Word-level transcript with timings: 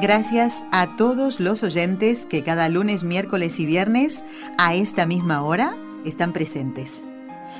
Gracias 0.00 0.64
a 0.72 0.96
todos 0.96 1.40
los 1.40 1.62
oyentes 1.62 2.24
que 2.24 2.42
cada 2.42 2.70
lunes, 2.70 3.04
miércoles 3.04 3.60
y 3.60 3.66
viernes 3.66 4.24
a 4.56 4.74
esta 4.74 5.04
misma 5.04 5.42
hora 5.42 5.76
están 6.06 6.32
presentes, 6.32 7.04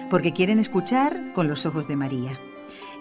porque 0.08 0.32
quieren 0.32 0.58
escuchar 0.58 1.34
con 1.34 1.48
los 1.48 1.66
ojos 1.66 1.86
de 1.86 1.96
María. 1.96 2.40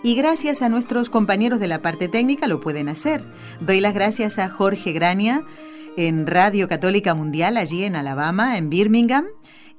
Y 0.03 0.15
gracias 0.15 0.61
a 0.61 0.67
nuestros 0.67 1.09
compañeros 1.09 1.61
de 1.61 1.69
la 1.69 1.81
parte 1.81 2.09
técnica 2.09 2.47
lo 2.47 2.59
pueden 2.59 2.89
hacer. 2.89 3.23
Doy 3.61 3.79
las 3.79 3.93
gracias 3.93 4.39
a 4.39 4.49
Jorge 4.49 4.91
Grania 4.91 5.45
en 5.95 6.27
Radio 6.27 6.67
Católica 6.67 7.15
Mundial, 7.15 7.55
allí 7.55 7.85
en 7.85 7.95
Alabama, 7.95 8.57
en 8.57 8.69
Birmingham. 8.69 9.25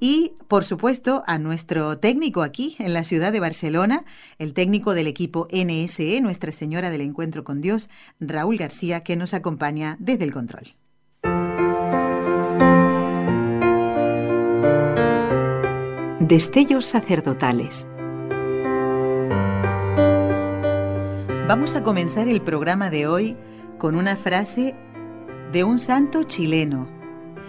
Y, 0.02 0.32
por 0.48 0.64
supuesto, 0.64 1.22
a 1.26 1.38
nuestro 1.38 1.98
técnico 1.98 2.42
aquí 2.42 2.74
en 2.78 2.94
la 2.94 3.04
ciudad 3.04 3.32
de 3.32 3.40
Barcelona, 3.40 4.06
el 4.38 4.54
técnico 4.54 4.94
del 4.94 5.06
equipo 5.06 5.46
NSE, 5.52 6.22
Nuestra 6.22 6.52
Señora 6.52 6.88
del 6.88 7.02
Encuentro 7.02 7.44
con 7.44 7.60
Dios, 7.60 7.90
Raúl 8.18 8.56
García, 8.56 9.04
que 9.04 9.16
nos 9.16 9.34
acompaña 9.34 9.98
desde 10.00 10.24
el 10.24 10.32
control. 10.32 10.74
Destellos 16.18 16.86
sacerdotales. 16.86 17.86
Vamos 21.46 21.74
a 21.74 21.82
comenzar 21.82 22.28
el 22.28 22.40
programa 22.40 22.88
de 22.88 23.06
hoy 23.06 23.36
con 23.76 23.96
una 23.96 24.16
frase 24.16 24.74
de 25.52 25.64
un 25.64 25.78
santo 25.78 26.22
chileno, 26.22 26.88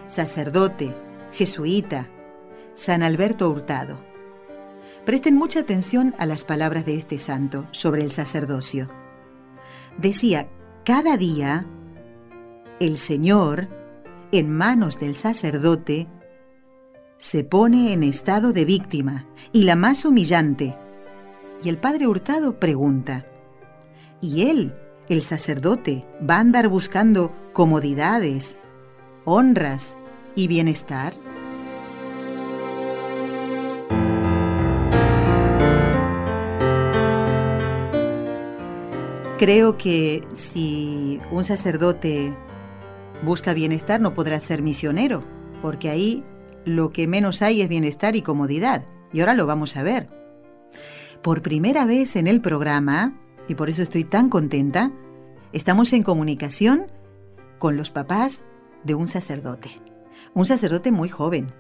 sacerdote, 0.08 0.96
jesuita, 1.32 2.10
San 2.82 3.04
Alberto 3.04 3.48
Hurtado. 3.48 4.04
Presten 5.06 5.36
mucha 5.36 5.60
atención 5.60 6.16
a 6.18 6.26
las 6.26 6.44
palabras 6.44 6.84
de 6.84 6.96
este 6.96 7.20
santo 7.20 7.68
sobre 7.70 8.04
el 8.04 8.10
sacerdocio. 8.10 8.90
Decía, 10.00 10.50
cada 10.84 11.16
día 11.16 11.68
el 12.80 12.98
Señor, 12.98 13.70
en 14.32 14.50
manos 14.50 15.00
del 15.00 15.16
sacerdote, 15.16 16.08
se 17.20 17.44
pone 17.44 17.94
en 17.94 18.02
estado 18.02 18.52
de 18.52 18.66
víctima 18.66 19.28
y 19.52 19.66
la 19.66 19.76
más 19.76 20.04
humillante. 20.04 20.76
Y 21.64 21.70
el 21.70 21.78
padre 21.78 22.08
Hurtado 22.08 22.60
pregunta, 22.60 23.28
y 24.22 24.50
él, 24.50 24.74
el 25.08 25.22
sacerdote, 25.22 26.08
va 26.28 26.38
a 26.38 26.40
andar 26.40 26.68
buscando 26.68 27.32
comodidades, 27.54 28.58
honras 29.24 29.96
y 30.34 30.48
bienestar? 30.48 31.14
Creo 39.42 39.76
que 39.76 40.24
si 40.34 41.20
un 41.32 41.44
sacerdote 41.44 42.32
busca 43.24 43.56
bienestar 43.56 44.00
no 44.00 44.14
podrá 44.14 44.40
ser 44.40 44.62
misionero, 44.62 45.24
porque 45.64 45.90
ahí 45.90 46.24
lo 46.64 46.92
que 46.92 47.08
menos 47.08 47.42
hay 47.42 47.64
es 47.64 47.68
bienestar 47.68 48.16
y 48.16 48.22
comodidad. 48.22 48.86
Y 49.12 49.20
ahora 49.20 49.34
lo 49.34 49.48
vamos 49.48 49.78
a 49.78 49.82
ver. 49.82 50.10
Por 51.24 51.42
primera 51.42 51.88
vez 51.88 52.16
en 52.18 52.28
el 52.28 52.40
programa 52.40 53.20
y 53.48 53.56
por 53.56 53.68
eso 53.68 53.82
estoy 53.82 54.04
tan 54.04 54.30
contenta, 54.30 54.92
estamos 55.54 55.92
en 55.94 56.04
comunicación 56.04 56.86
con 57.58 57.78
los 57.78 57.90
papás 57.90 58.44
de 58.84 58.94
un 58.94 59.08
sacerdote, 59.08 59.72
un 60.36 60.46
sacerdote 60.46 60.92
muy 60.92 61.10
joven. 61.10 61.52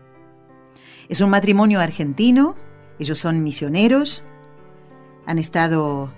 Es 1.09 1.19
un 1.19 1.31
matrimonio 1.31 1.79
argentino, 1.79 2.53
ellos 2.99 3.17
son 3.17 3.41
misioneros, 3.41 4.23
han 5.25 5.39
estado 5.39 6.13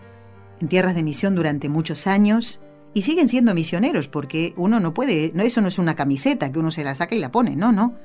en 0.64 0.70
tierras 0.70 0.96
de 0.96 1.04
misión 1.04 1.36
durante 1.36 1.68
muchos 1.68 2.08
años 2.08 2.62
y 2.94 3.02
siguen 3.02 3.28
siendo 3.28 3.54
misioneros 3.54 4.08
porque 4.08 4.54
uno 4.56 4.80
no 4.80 4.94
puede, 4.94 5.32
no 5.36 5.44
eso 5.44 5.60
no 5.60 5.68
es 5.68 5.78
una 5.78 5.94
camiseta 5.94 6.52
que 6.54 6.60
uno 6.60 6.72
se 6.72 6.86
la 6.86 6.96
saca 6.96 7.16
y 7.16 7.20
la 7.20 7.32
pone, 7.32 7.58
no, 7.58 7.74
no. 7.74 7.96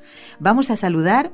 Vamos 0.40 0.70
a 0.72 0.76
saludar, 0.76 1.30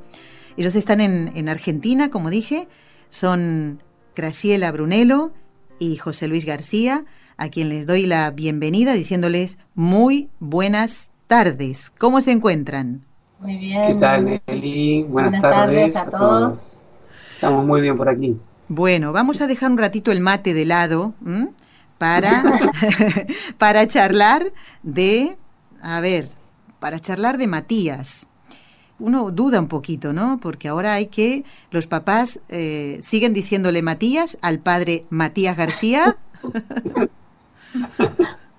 ellos 0.58 0.76
están 0.76 1.00
en, 1.00 1.32
en 1.34 1.48
Argentina, 1.48 2.10
como 2.10 2.28
dije, 2.28 2.68
son 3.08 3.82
Graciela 4.14 4.70
Brunello 4.70 5.32
y 5.78 5.96
José 5.96 6.28
Luis 6.28 6.44
García, 6.44 7.06
a 7.38 7.48
quien 7.48 7.70
les 7.70 7.86
doy 7.86 8.04
la 8.04 8.30
bienvenida 8.30 8.92
diciéndoles 8.92 9.58
muy 9.74 10.28
buenas 10.40 11.10
tardes. 11.26 11.90
¿Cómo 11.98 12.20
se 12.20 12.32
encuentran? 12.32 13.00
Muy 13.40 13.56
bien. 13.56 13.86
¿Qué 13.86 13.94
tal, 13.94 14.42
Eli? 14.46 15.04
Buenas, 15.04 15.40
tardes, 15.40 15.96
a, 15.96 16.04
todos. 16.04 16.76
Estamos 17.34 17.64
muy 17.66 17.80
bien 17.80 17.96
por 17.96 18.10
aquí. 18.10 18.38
Bueno, 18.68 19.12
vamos 19.12 19.40
a 19.40 19.46
dejar 19.46 19.70
un 19.70 19.78
ratito 19.78 20.12
el 20.12 20.20
mate 20.20 20.54
de 20.54 20.64
lado 20.64 21.14
para, 21.98 22.42
para 23.58 23.86
charlar 23.86 24.52
de, 24.82 25.36
a 25.82 26.00
ver, 26.00 26.30
para 26.80 27.00
charlar 27.00 27.38
de 27.38 27.46
Matías 27.46 28.26
uno 28.98 29.30
duda 29.30 29.60
un 29.60 29.68
poquito, 29.68 30.12
¿no? 30.12 30.38
Porque 30.40 30.68
ahora 30.68 30.94
hay 30.94 31.06
que, 31.06 31.44
los 31.70 31.86
papás 31.86 32.40
eh, 32.48 32.98
siguen 33.02 33.34
diciéndole 33.34 33.82
Matías 33.82 34.38
al 34.40 34.60
padre 34.60 35.04
Matías 35.10 35.56
García. 35.56 36.16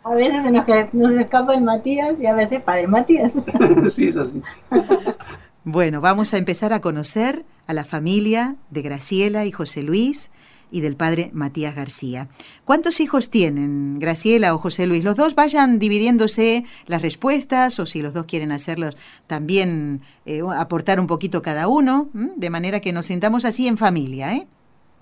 a 0.04 0.14
veces 0.14 0.44
se 0.44 0.52
nos, 0.52 0.94
nos 0.94 1.12
escapa 1.12 1.54
el 1.56 1.62
Matías 1.62 2.16
y 2.20 2.26
a 2.26 2.34
veces 2.34 2.62
padre 2.62 2.88
Matías. 2.88 3.32
sí, 3.90 4.10
es 4.10 4.18
así. 4.18 4.42
Bueno, 5.68 6.00
vamos 6.00 6.32
a 6.36 6.38
empezar 6.38 6.74
a 6.74 6.80
conocer 6.80 7.44
a 7.66 7.74
la 7.74 7.84
familia 7.84 8.56
de 8.70 8.84
Graciela 8.84 9.46
y 9.46 9.52
José 9.52 9.82
Luis 9.82 10.30
y 10.70 10.82
del 10.82 10.96
padre 10.96 11.32
Matías 11.34 11.74
García. 11.74 12.28
¿Cuántos 12.66 13.00
hijos 13.00 13.32
tienen 13.32 13.98
Graciela 13.98 14.54
o 14.54 14.60
José 14.60 14.86
Luis? 14.86 15.04
Los 15.04 15.16
dos 15.16 15.34
vayan 15.34 15.80
dividiéndose 15.80 16.66
las 16.86 17.02
respuestas 17.02 17.80
o 17.80 17.88
si 17.88 18.04
los 18.04 18.14
dos 18.14 18.26
quieren 18.26 18.52
hacerlos 18.52 18.96
también 19.26 20.02
eh, 20.28 20.42
aportar 20.56 21.00
un 21.00 21.08
poquito 21.08 21.42
cada 21.42 21.68
uno, 21.68 22.10
de 22.14 22.50
manera 22.52 22.80
que 22.80 22.94
nos 22.94 23.08
sintamos 23.08 23.44
así 23.44 23.68
en 23.68 23.80
familia. 23.80 24.36
¿eh? 24.36 24.48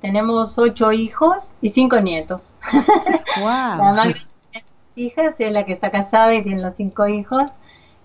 Tenemos 0.01 0.57
ocho 0.57 0.93
hijos 0.93 1.43
y 1.61 1.71
cinco 1.71 1.99
nietos. 1.99 2.53
Wow. 3.39 3.77
la 3.79 3.93
más 3.95 4.13
hijas 4.95 5.35
es 5.39 5.51
la 5.51 5.65
que 5.65 5.73
está 5.73 5.89
casada 5.89 6.35
y 6.35 6.43
tiene 6.43 6.61
los 6.61 6.75
cinco 6.75 7.07
hijos, 7.07 7.49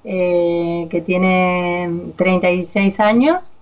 eh, 0.05 0.87
que 0.91 1.01
tiene 1.01 2.13
36 2.17 3.01
años 3.01 3.53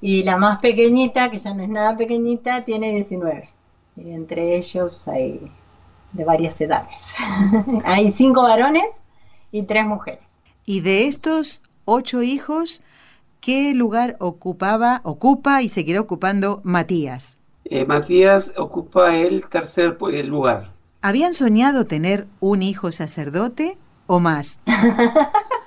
y 0.00 0.24
la 0.24 0.36
más 0.36 0.60
pequeñita, 0.60 1.30
que 1.30 1.38
ya 1.38 1.54
no 1.54 1.62
es 1.62 1.68
nada 1.68 1.96
pequeñita, 1.96 2.64
tiene 2.64 2.92
19. 2.92 3.48
Y 3.96 4.10
entre 4.10 4.56
ellos 4.56 5.06
hay 5.06 5.40
de 6.12 6.24
varias 6.24 6.60
edades. 6.60 6.98
hay 7.84 8.12
cinco 8.12 8.42
varones 8.42 8.84
y 9.50 9.62
tres 9.62 9.86
mujeres. 9.86 10.20
Y 10.64 10.80
de 10.80 11.06
estos 11.06 11.62
ocho 11.84 12.22
hijos, 12.22 12.82
¿qué 13.40 13.74
lugar 13.74 14.16
ocupaba, 14.18 15.00
ocupa 15.04 15.62
y 15.62 15.68
seguirá 15.68 16.00
ocupando 16.00 16.60
Matías? 16.64 17.38
Eh, 17.64 17.84
Matías 17.84 18.52
ocupa 18.56 19.14
el 19.16 19.46
tercer 19.48 19.96
lugar. 20.00 20.72
¿Habían 21.00 21.34
soñado 21.34 21.84
tener 21.84 22.26
un 22.40 22.62
hijo 22.62 22.92
sacerdote 22.92 23.76
o 24.06 24.20
más? 24.20 24.60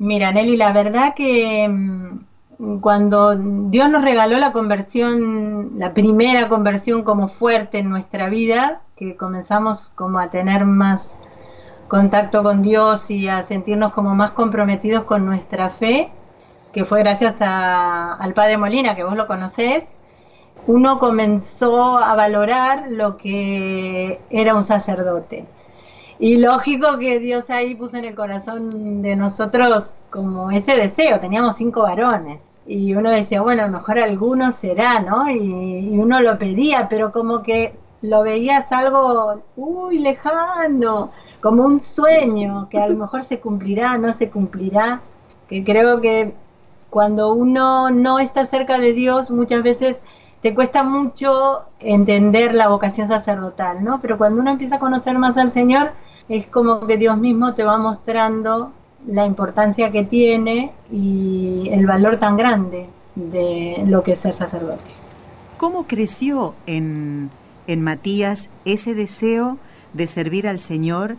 Mira, 0.00 0.32
Nelly, 0.32 0.56
la 0.56 0.72
verdad 0.72 1.12
que 1.14 1.68
mm, 1.68 2.78
cuando 2.80 3.36
Dios 3.36 3.90
nos 3.90 4.02
regaló 4.02 4.38
la 4.38 4.50
conversión, 4.50 5.72
la 5.78 5.92
primera 5.92 6.48
conversión 6.48 7.02
como 7.04 7.28
fuerte 7.28 7.80
en 7.80 7.90
nuestra 7.90 8.30
vida, 8.30 8.80
que 8.96 9.16
comenzamos 9.18 9.90
como 9.94 10.18
a 10.18 10.30
tener 10.30 10.64
más 10.64 11.18
contacto 11.88 12.42
con 12.42 12.62
Dios 12.62 13.10
y 13.10 13.28
a 13.28 13.42
sentirnos 13.44 13.92
como 13.92 14.14
más 14.14 14.30
comprometidos 14.32 15.04
con 15.04 15.26
nuestra 15.26 15.68
fe, 15.68 16.10
que 16.72 16.86
fue 16.86 17.00
gracias 17.00 17.36
al 17.42 18.32
Padre 18.32 18.56
Molina, 18.56 18.96
que 18.96 19.04
vos 19.04 19.16
lo 19.16 19.26
conocés, 19.26 19.84
uno 20.66 20.98
comenzó 20.98 21.98
a 21.98 22.14
valorar 22.14 22.86
lo 22.90 23.18
que 23.18 24.18
era 24.30 24.54
un 24.54 24.64
sacerdote. 24.64 25.44
Y 26.20 26.36
lógico 26.36 26.98
que 26.98 27.18
Dios 27.18 27.48
ahí 27.48 27.74
puso 27.74 27.96
en 27.96 28.04
el 28.04 28.14
corazón 28.14 29.00
de 29.00 29.16
nosotros 29.16 29.96
como 30.10 30.50
ese 30.50 30.76
deseo, 30.76 31.18
teníamos 31.18 31.56
cinco 31.56 31.80
varones 31.82 32.40
y 32.66 32.94
uno 32.94 33.10
decía, 33.10 33.40
bueno, 33.40 33.62
a 33.62 33.66
lo 33.68 33.72
mejor 33.78 33.98
alguno 33.98 34.52
será, 34.52 35.00
¿no? 35.00 35.30
Y, 35.30 35.98
uno 35.98 36.20
lo 36.20 36.38
pedía, 36.38 36.88
pero 36.90 37.10
como 37.10 37.42
que 37.42 37.74
lo 38.02 38.22
veías 38.22 38.70
algo, 38.70 39.42
uy, 39.56 39.98
lejano, 39.98 41.10
como 41.40 41.64
un 41.64 41.80
sueño 41.80 42.68
que 42.70 42.78
a 42.78 42.88
lo 42.88 42.96
mejor 42.96 43.24
se 43.24 43.40
cumplirá, 43.40 43.96
no 43.96 44.12
se 44.12 44.28
cumplirá, 44.28 45.00
que 45.48 45.64
creo 45.64 46.02
que 46.02 46.34
cuando 46.90 47.32
uno 47.32 47.90
no 47.90 48.18
está 48.18 48.44
cerca 48.44 48.78
de 48.78 48.92
Dios 48.92 49.30
muchas 49.30 49.62
veces 49.62 49.96
te 50.42 50.54
cuesta 50.54 50.82
mucho 50.82 51.62
entender 51.80 52.54
la 52.54 52.68
vocación 52.68 53.08
sacerdotal, 53.08 53.82
¿no? 53.82 54.00
Pero 54.02 54.18
cuando 54.18 54.40
uno 54.42 54.50
empieza 54.50 54.76
a 54.76 54.80
conocer 54.80 55.16
más 55.18 55.36
al 55.38 55.52
Señor, 55.52 55.92
es 56.30 56.46
como 56.46 56.86
que 56.86 56.96
Dios 56.96 57.18
mismo 57.18 57.54
te 57.54 57.64
va 57.64 57.76
mostrando 57.76 58.70
la 59.06 59.26
importancia 59.26 59.90
que 59.90 60.04
tiene 60.04 60.72
y 60.92 61.68
el 61.72 61.86
valor 61.86 62.20
tan 62.20 62.36
grande 62.36 62.86
de 63.16 63.82
lo 63.86 64.04
que 64.04 64.12
es 64.12 64.20
ser 64.20 64.34
sacerdote. 64.34 64.90
¿Cómo 65.56 65.88
creció 65.88 66.54
en, 66.66 67.30
en 67.66 67.82
Matías 67.82 68.48
ese 68.64 68.94
deseo 68.94 69.58
de 69.92 70.06
servir 70.06 70.46
al 70.46 70.60
Señor 70.60 71.16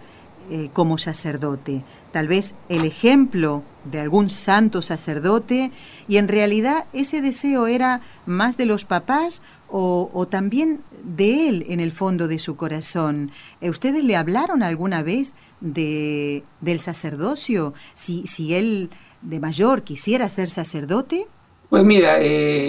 eh, 0.49 0.69
como 0.71 0.97
sacerdote? 0.97 1.83
Tal 2.13 2.29
vez 2.29 2.55
el 2.69 2.85
ejemplo 2.85 3.63
de 3.83 3.99
algún 3.99 4.29
santo 4.29 4.81
sacerdote 4.81 5.71
y 6.07 6.17
en 6.17 6.29
realidad 6.29 6.85
ese 6.93 7.21
deseo 7.21 7.67
era 7.67 7.99
más 8.25 8.55
de 8.55 8.65
los 8.65 8.85
papás 8.85 9.41
o, 9.71 10.27
también 10.29 10.81
de 11.03 11.47
él 11.47 11.65
en 11.69 11.79
el 11.79 11.91
fondo 11.91 12.27
de 12.27 12.39
su 12.39 12.55
corazón. 12.55 13.31
Eh, 13.61 13.69
¿Ustedes 13.69 14.03
le 14.03 14.15
hablaron 14.15 14.63
alguna 14.63 15.03
vez 15.03 15.35
de, 15.59 16.43
del 16.59 16.79
sacerdocio? 16.79 17.73
Si, 17.93 18.27
si 18.27 18.53
él 18.53 18.89
de 19.21 19.39
mayor 19.39 19.83
quisiera 19.83 20.27
ser 20.29 20.49
sacerdote. 20.49 21.27
Pues 21.69 21.83
mira, 21.83 22.17
eh, 22.19 22.67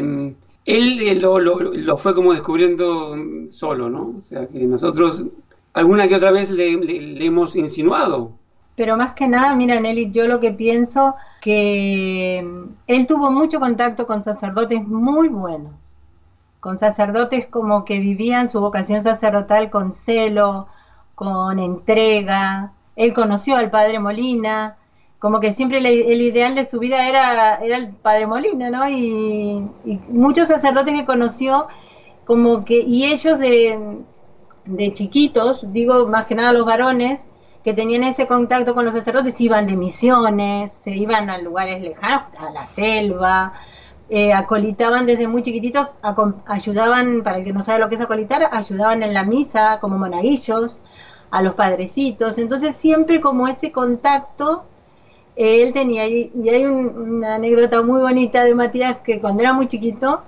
él 0.65 1.03
eh, 1.03 1.19
lo, 1.21 1.39
lo, 1.39 1.97
fue 1.99 2.15
como 2.15 2.33
descubriendo 2.33 3.17
solo, 3.51 3.91
¿no? 3.91 4.15
O 4.19 4.23
sea, 4.23 4.47
que 4.47 4.61
nosotros 4.61 5.25
alguna 5.73 6.07
que 6.07 6.17
otra 6.17 6.31
vez 6.31 6.51
le, 6.51 6.77
le 6.77 7.25
hemos 7.25 7.57
insinuado, 7.57 8.33
pero 8.75 8.97
más 8.97 9.13
que 9.13 9.29
nada, 9.29 9.55
mira, 9.55 9.79
Nelly, 9.81 10.11
yo 10.13 10.27
lo 10.27 10.41
que 10.41 10.53
pienso 10.53 11.15
que 11.41 12.43
mm, 12.45 12.75
él 12.87 13.07
tuvo 13.07 13.31
mucho 13.31 13.61
contacto 13.61 14.07
con 14.07 14.25
sacerdotes 14.25 14.87
muy 14.87 15.29
buenos, 15.29 15.73
con 16.63 16.79
sacerdotes 16.79 17.49
como 17.49 17.85
que 17.85 17.99
vivían 17.99 18.49
su 18.49 18.61
vocación 18.61 19.03
sacerdotal 19.03 19.69
con 19.69 19.93
celo, 19.93 20.69
con 21.17 21.59
entrega. 21.59 22.73
Él 22.95 23.13
conoció 23.15 23.57
al 23.57 23.69
padre 23.69 23.99
Molina, 23.99 24.77
como 25.19 25.41
que 25.41 25.53
siempre 25.53 25.79
el 25.79 26.21
ideal 26.23 26.55
de 26.55 26.65
su 26.65 26.79
vida 26.79 27.09
era, 27.09 27.57
era 27.57 27.79
el 27.79 27.89
padre 27.89 28.29
Molina, 28.29 28.71
¿no? 28.71 28.89
Y, 28.89 29.69
y 29.85 30.01
muchos 30.09 30.47
sacerdotes 30.47 30.95
que 30.95 31.05
conoció, 31.05 31.67
como 32.27 32.65
que, 32.65 32.79
y 32.79 33.07
ellos 33.07 33.41
de, 33.41 33.99
de 34.65 34.95
chiquitos, 34.95 35.73
digo 35.73 36.07
más 36.07 36.27
que 36.27 36.37
nada 36.37 36.53
los 36.53 36.65
varones, 36.65 37.27
que 37.65 37.75
tenían 37.75 38.05
ese 38.05 38.29
contacto 38.29 38.73
con 38.73 38.85
los 38.85 38.95
sacerdotes 38.95 39.41
iban 39.41 39.67
de 39.67 39.77
misiones, 39.77 40.71
se 40.71 40.93
iban 40.93 41.29
a 41.29 41.39
lugares 41.39 41.83
lejanos, 41.83 42.23
a 42.39 42.53
la 42.53 42.67
selva, 42.67 43.53
eh, 44.11 44.33
acolitaban 44.33 45.07
desde 45.07 45.27
muy 45.27 45.43
chiquititos, 45.43 45.89
ayudaban, 46.47 47.23
para 47.23 47.39
el 47.39 47.45
que 47.45 47.53
no 47.53 47.63
sabe 47.63 47.79
lo 47.79 47.89
que 47.89 47.95
es 47.95 48.01
acolitar, 48.01 48.49
ayudaban 48.53 49.03
en 49.03 49.15
la 49.15 49.25
misa 49.25 49.79
como 49.81 49.99
monaguillos, 49.99 50.79
a 51.33 51.41
los 51.43 51.55
padrecitos, 51.55 52.37
entonces 52.37 52.77
siempre 52.77 53.21
como 53.21 53.49
ese 53.49 53.73
contacto 53.73 54.65
eh, 55.35 55.63
él 55.63 55.73
tenía, 55.73 56.07
y, 56.07 56.31
hay 56.49 56.67
una 56.67 57.37
anécdota 57.37 57.81
muy 57.83 58.01
bonita 58.01 58.45
de 58.45 58.55
Matías 58.55 58.99
que 58.99 59.19
cuando 59.19 59.43
era 59.43 59.55
muy 59.55 59.67
chiquito, 59.67 60.23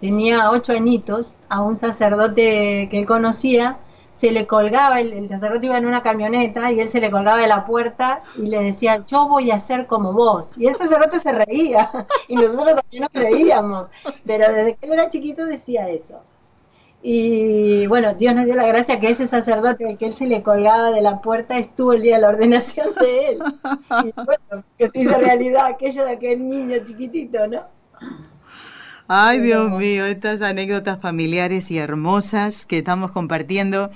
tenía 0.00 0.50
ocho 0.52 0.72
añitos, 0.72 1.34
a 1.48 1.62
un 1.62 1.76
sacerdote 1.76 2.88
que 2.90 2.98
él 2.98 3.06
conocía, 3.06 3.78
se 4.16 4.30
le 4.30 4.46
colgaba, 4.46 5.00
el, 5.00 5.28
sacerdote 5.28 5.66
iba 5.66 5.76
en 5.76 5.86
una 5.86 6.02
camioneta 6.02 6.72
y 6.72 6.80
él 6.80 6.88
se 6.88 7.00
le 7.00 7.10
colgaba 7.10 7.40
de 7.40 7.48
la 7.48 7.66
puerta 7.66 8.22
y 8.36 8.46
le 8.46 8.62
decía, 8.62 9.04
yo 9.06 9.28
voy 9.28 9.50
a 9.50 9.60
ser 9.60 9.86
como 9.86 10.12
vos. 10.12 10.48
Y 10.56 10.66
el 10.66 10.76
sacerdote 10.76 11.20
se 11.20 11.32
reía 11.32 11.90
y 12.28 12.34
nosotros 12.34 12.80
también 12.80 13.02
nos 13.02 13.12
reíamos, 13.12 13.86
pero 14.24 14.52
desde 14.52 14.74
que 14.74 14.86
él 14.86 14.92
era 14.94 15.10
chiquito 15.10 15.44
decía 15.44 15.88
eso. 15.88 16.20
Y 17.02 17.86
bueno, 17.86 18.14
Dios 18.14 18.34
nos 18.34 18.46
dio 18.46 18.54
la 18.54 18.66
gracia 18.66 18.98
que 18.98 19.10
ese 19.10 19.28
sacerdote 19.28 19.86
al 19.86 19.98
que 19.98 20.06
él 20.06 20.16
se 20.16 20.26
le 20.26 20.42
colgaba 20.42 20.90
de 20.90 21.02
la 21.02 21.20
puerta 21.20 21.56
estuvo 21.58 21.92
el 21.92 22.02
día 22.02 22.16
de 22.16 22.22
la 22.22 22.30
ordenación 22.30 22.94
de 22.98 23.28
él. 23.28 23.38
Y 24.04 24.12
bueno, 24.16 24.64
que 24.76 24.88
se 24.88 24.98
hizo 25.00 25.16
realidad 25.18 25.66
aquello 25.66 26.04
de 26.04 26.12
aquel 26.12 26.48
niño 26.48 26.78
chiquitito, 26.84 27.46
¿no? 27.46 27.62
Ay, 29.08 29.38
Dios 29.38 29.70
mío, 29.70 30.04
estas 30.04 30.42
anécdotas 30.42 31.00
familiares 31.00 31.70
y 31.70 31.78
hermosas 31.78 32.66
que 32.66 32.78
estamos 32.78 33.12
compartiendo 33.12 33.88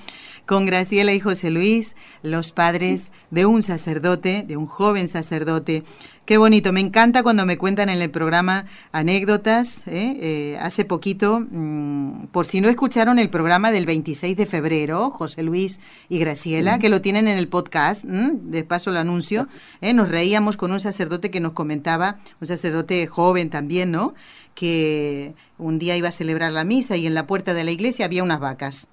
con 0.51 0.65
Graciela 0.65 1.13
y 1.13 1.21
José 1.21 1.49
Luis, 1.49 1.95
los 2.23 2.51
padres 2.51 3.13
de 3.29 3.45
un 3.45 3.63
sacerdote, 3.63 4.43
de 4.45 4.57
un 4.57 4.65
joven 4.65 5.07
sacerdote. 5.07 5.83
Qué 6.25 6.35
bonito, 6.37 6.73
me 6.73 6.81
encanta 6.81 7.23
cuando 7.23 7.45
me 7.45 7.57
cuentan 7.57 7.87
en 7.87 8.01
el 8.01 8.11
programa 8.11 8.65
anécdotas. 8.91 9.87
¿eh? 9.87 10.17
Eh, 10.19 10.57
hace 10.59 10.83
poquito, 10.83 11.39
mm, 11.39 12.25
por 12.33 12.45
si 12.45 12.59
no 12.59 12.67
escucharon 12.67 13.17
el 13.17 13.29
programa 13.29 13.71
del 13.71 13.85
26 13.85 14.35
de 14.35 14.45
febrero, 14.45 15.09
José 15.09 15.41
Luis 15.41 15.79
y 16.09 16.19
Graciela, 16.19 16.79
que 16.79 16.89
lo 16.89 16.99
tienen 16.99 17.29
en 17.29 17.37
el 17.37 17.47
podcast, 17.47 18.03
de 18.03 18.63
paso 18.65 18.91
lo 18.91 18.99
anuncio, 18.99 19.47
¿eh? 19.79 19.93
nos 19.93 20.09
reíamos 20.09 20.57
con 20.57 20.73
un 20.73 20.81
sacerdote 20.81 21.31
que 21.31 21.39
nos 21.39 21.53
comentaba, 21.53 22.17
un 22.41 22.47
sacerdote 22.47 23.07
joven 23.07 23.49
también, 23.49 23.91
¿no? 23.91 24.13
que 24.53 25.33
un 25.57 25.79
día 25.79 25.95
iba 25.95 26.09
a 26.09 26.11
celebrar 26.11 26.51
la 26.51 26.65
misa 26.65 26.97
y 26.97 27.07
en 27.07 27.13
la 27.13 27.25
puerta 27.25 27.53
de 27.53 27.63
la 27.63 27.71
iglesia 27.71 28.03
había 28.03 28.21
unas 28.21 28.41
vacas. 28.41 28.89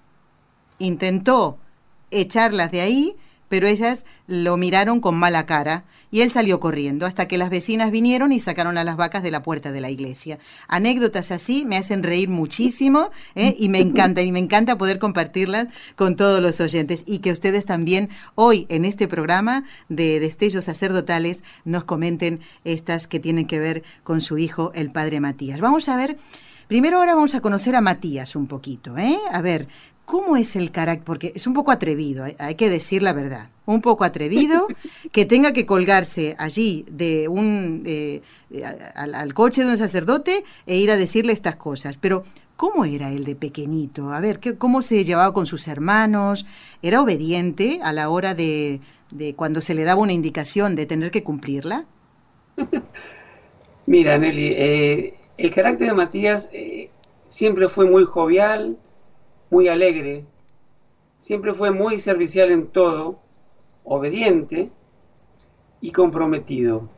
Intentó 0.79 1.59
echarlas 2.11 2.71
de 2.71 2.81
ahí, 2.81 3.17
pero 3.49 3.67
ellas 3.67 4.05
lo 4.27 4.57
miraron 4.57 5.01
con 5.01 5.17
mala 5.17 5.47
cara 5.47 5.85
y 6.11 6.23
él 6.23 6.31
salió 6.31 6.61
corriendo 6.61 7.07
hasta 7.07 7.29
que 7.29 7.39
las 7.39 7.51
vecinas 7.51 7.91
vinieron 7.91 8.33
y 8.33 8.41
sacaron 8.41 8.79
a 8.79 8.85
las 8.85 8.97
vacas 8.97 9.23
de 9.23 9.31
la 9.31 9.43
puerta 9.43 9.73
de 9.73 9.81
la 9.81 9.91
iglesia. 9.91 10.39
Anécdotas 10.67 11.31
así 11.31 11.65
me 11.65 11.77
hacen 11.77 12.03
reír 12.03 12.29
muchísimo 12.29 13.11
¿eh? 13.35 13.55
y 13.59 13.69
me 13.69 13.81
encanta, 13.81 14.23
y 14.23 14.33
me 14.33 14.39
encanta 14.39 14.79
poder 14.79 14.99
compartirlas 14.99 15.69
con 15.97 16.17
todos 16.17 16.41
los 16.41 16.61
oyentes 16.61 17.03
y 17.07 17.19
que 17.19 17.33
ustedes 17.33 17.67
también 17.67 18.09
hoy 18.35 18.67
en 18.69 18.85
este 18.85 19.09
programa 19.09 19.65
de 19.89 20.21
Destellos 20.21 20.65
Sacerdotales 20.65 21.43
nos 21.65 21.85
comenten 21.85 22.41
estas 22.65 23.07
que 23.07 23.21
tienen 23.21 23.47
que 23.47 23.59
ver 23.59 23.83
con 24.03 24.21
su 24.21 24.39
hijo, 24.39 24.73
el 24.75 24.91
padre 24.91 25.21
Matías. 25.21 25.61
Vamos 25.61 25.89
a 25.89 25.97
ver. 25.97 26.17
Primero 26.69 26.99
ahora 26.99 27.15
vamos 27.15 27.35
a 27.35 27.41
conocer 27.41 27.75
a 27.77 27.81
Matías 27.81 28.37
un 28.37 28.47
poquito, 28.47 28.99
¿eh? 28.99 29.17
A 29.33 29.41
ver, 29.41 29.69
¿Cómo 30.09 30.39
es 30.39 30.57
el 30.57 30.71
carácter? 30.71 31.05
Porque 31.05 31.33
es 31.35 31.47
un 31.47 31.53
poco 31.53 31.71
atrevido, 31.71 32.25
hay 32.39 32.55
que 32.55 32.71
decir 32.71 33.03
la 33.03 33.13
verdad. 33.13 33.51
Un 33.67 33.83
poco 33.83 34.05
atrevido, 34.05 34.67
que 35.13 35.27
tenga 35.27 35.53
que 35.53 35.67
colgarse 35.67 36.35
allí 36.39 36.87
de 36.91 37.29
un 37.29 37.83
al, 38.95 39.35
coche 39.35 39.65
de 39.65 39.71
un 39.73 39.77
sacerdote 39.77 40.45
e 40.67 40.79
ir 40.79 40.91
a 40.91 40.97
decirle 40.97 41.35
estas 41.35 41.57
cosas. 41.57 41.99
Pero, 42.01 42.25
¿cómo 42.57 42.87
era 42.87 43.13
él 43.13 43.25
de 43.25 43.37
pequeñito? 43.37 44.11
A 44.15 44.21
ver, 44.21 44.41
¿cómo 44.57 44.81
se 44.81 45.05
llevaba 45.05 45.35
con 45.35 45.45
sus 45.45 45.69
hermanos? 45.69 46.47
¿Era 46.81 47.03
obediente 47.03 47.81
a 47.83 47.93
la 47.93 48.09
hora 48.09 48.35
de, 48.35 48.81
cuando 49.37 49.61
se 49.61 49.75
le 49.75 49.85
daba 49.85 50.01
una 50.01 50.15
indicación 50.15 50.75
de 50.75 50.87
tener 50.87 51.11
que 51.11 51.23
cumplirla? 51.23 51.85
Mira, 53.85 54.17
Nelly, 54.17 54.55
eh, 54.57 55.15
el 55.37 55.55
carácter 55.55 55.89
de 55.89 55.95
Matías 55.95 56.49
eh, 56.55 56.89
siempre 57.29 57.69
fue 57.69 57.85
muy 57.85 58.05
jovial, 58.05 58.79
muy 59.51 59.69
alegre, 59.69 60.25
siempre 61.19 61.55
fue 61.55 61.71
muy 61.71 61.99
servicial 61.99 62.51
en 62.51 62.67
todo, 62.69 63.19
obediente 63.85 64.71
y 65.81 65.93
comprometido. 65.93 66.89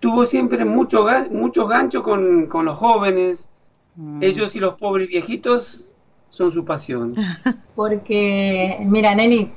Tuvo 0.00 0.26
siempre 0.26 0.64
mucho, 0.64 1.06
muchos 1.30 1.68
ganchos 1.68 2.02
con, 2.02 2.48
los 2.64 2.78
jóvenes, 2.78 3.48
mm. 3.96 4.22
ellos 4.22 4.54
y 4.54 4.60
los 4.60 4.74
pobres 4.74 5.08
viejitos 5.08 5.90
son 6.28 6.52
su 6.52 6.64
pasión. 6.64 7.14
Porque, 7.74 8.78
mira, 8.80 9.14
Nelly, 9.14 9.50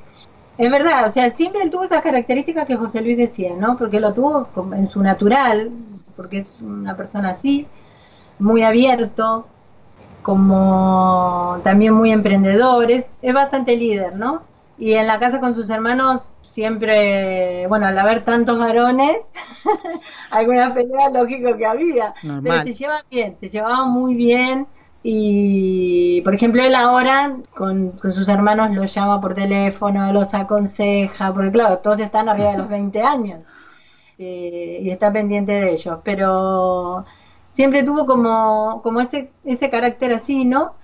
es 0.57 0.71
verdad, 0.71 1.07
o 1.09 1.11
sea, 1.11 1.35
siempre 1.35 1.61
él 1.61 1.69
tuvo 1.69 1.83
esas 1.83 2.01
características 2.01 2.65
que 2.65 2.77
José 2.77 3.01
Luis 3.01 3.17
decía, 3.17 3.55
¿no? 3.55 3.77
Porque 3.77 3.99
lo 3.99 4.13
tuvo 4.13 4.47
en 4.73 4.87
su 4.87 5.01
natural, 5.01 5.69
porque 6.15 6.39
es 6.39 6.57
una 6.61 6.95
persona 6.97 7.31
así, 7.31 7.67
muy 8.39 8.63
abierto, 8.63 9.47
como 10.27 11.57
también 11.63 11.93
muy 11.93 12.11
emprendedor, 12.11 12.91
es, 12.91 13.07
bastante 13.33 13.77
líder, 13.77 14.17
¿no? 14.17 14.41
Y 14.77 14.91
en 14.91 15.07
la 15.07 15.19
casa 15.19 15.39
con 15.39 15.55
sus 15.55 15.69
hermanos 15.69 16.19
siempre, 16.41 17.65
bueno, 17.67 17.87
al 17.87 17.97
haber 17.97 18.25
tantos 18.25 18.59
varones, 18.59 19.19
alguna 20.31 20.73
pelea 20.73 21.09
lógico 21.11 21.55
que 21.55 21.65
había, 21.65 22.13
pero 22.43 22.61
se 22.61 22.73
llevan 22.73 23.03
bien, 23.09 23.37
se 23.39 23.47
llevaban 23.47 23.89
muy 23.89 24.15
bien. 24.15 24.67
Y, 25.01 26.19
por 26.25 26.35
ejemplo, 26.35 26.61
él 26.61 26.75
ahora 26.75 27.37
con, 27.55 27.97
sus 27.97 28.27
hermanos 28.27 28.71
los 28.71 28.93
llama 28.93 29.21
por 29.21 29.33
teléfono, 29.33 30.11
los 30.11 30.33
aconseja, 30.33 31.33
porque 31.33 31.53
claro, 31.53 31.77
todos 31.77 32.01
están 32.01 32.27
arriba 32.27 32.51
de 32.51 32.57
los 32.57 32.69
20 32.77 33.01
años 33.01 33.39
eh, 34.17 34.79
y 34.81 34.89
está 34.89 35.09
pendiente 35.09 35.53
de 35.53 35.71
ellos, 35.71 35.99
pero 36.03 37.05
siempre 37.57 37.81
tuvo 37.81 38.05
como, 38.05 38.81
como 38.83 39.01
ese, 39.01 39.31
ese 39.43 39.71
carácter 39.71 40.13
así, 40.13 40.45
¿no? 40.45 40.75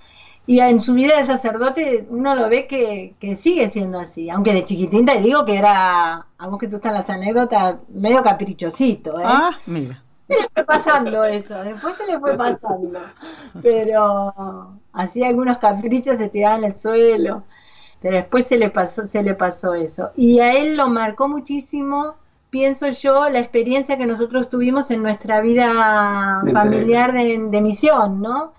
Y 0.48 0.60
en 0.60 0.82
su 0.82 0.96
vida 0.96 1.20
de 1.20 1.25
sacerdote 1.27 2.08
uno 2.10 2.34
lo 2.34 2.50
ve 2.50 2.65
que, 2.65 3.13
que 3.20 3.38
sigue 3.38 3.70
siendo 3.70 4.00
así, 4.00 4.32
aunque 4.32 4.53
de 4.53 4.65
chiquitín 4.65 5.06
te 5.06 5.22
digo 5.22 5.46
que 5.46 5.56
era, 5.56 6.25
a 6.36 6.48
vos 6.48 6.58
que 6.58 6.68
tú 6.68 6.77
estás 6.77 6.92
las 6.92 7.12
anécdotas, 7.12 7.75
medio 7.89 8.24
caprichosito. 8.24 9.20
¿eh? 9.20 9.24
Ah, 9.24 9.51
mira. 9.68 10.01
Se 10.27 10.42
le 10.42 10.50
fue 10.51 10.63
pasando 10.63 11.24
eso, 11.25 11.63
después 11.63 11.94
se 11.96 12.08
le 12.08 12.20
fue 12.20 12.36
pasando, 12.36 13.00
pero 13.62 14.34
hacía 14.94 15.27
algunos 15.27 15.60
caprichos, 15.60 16.18
se 16.18 16.30
tiraba 16.30 16.58
en 16.58 16.63
el 16.63 16.80
suelo, 16.80 17.44
pero 18.01 18.15
después 18.15 18.48
se 18.48 18.58
le 18.58 18.72
pasó, 18.72 19.06
se 19.06 19.22
le 19.22 19.36
pasó 19.36 19.75
eso. 19.75 20.10
Y 20.15 20.39
a 20.39 20.53
él 20.56 20.75
lo 20.75 20.88
marcó 20.88 21.27
muchísimo 21.27 22.15
pienso 22.54 22.88
yo, 22.92 23.30
la 23.30 23.40
experiencia 23.40 23.98
que 23.98 24.06
nosotros 24.06 24.48
tuvimos 24.48 24.92
en 24.92 25.02
nuestra 25.02 25.42
vida 25.42 26.44
familiar 26.54 27.12
de, 27.12 27.62
misión, 27.62 28.22
¿no? 28.22 28.54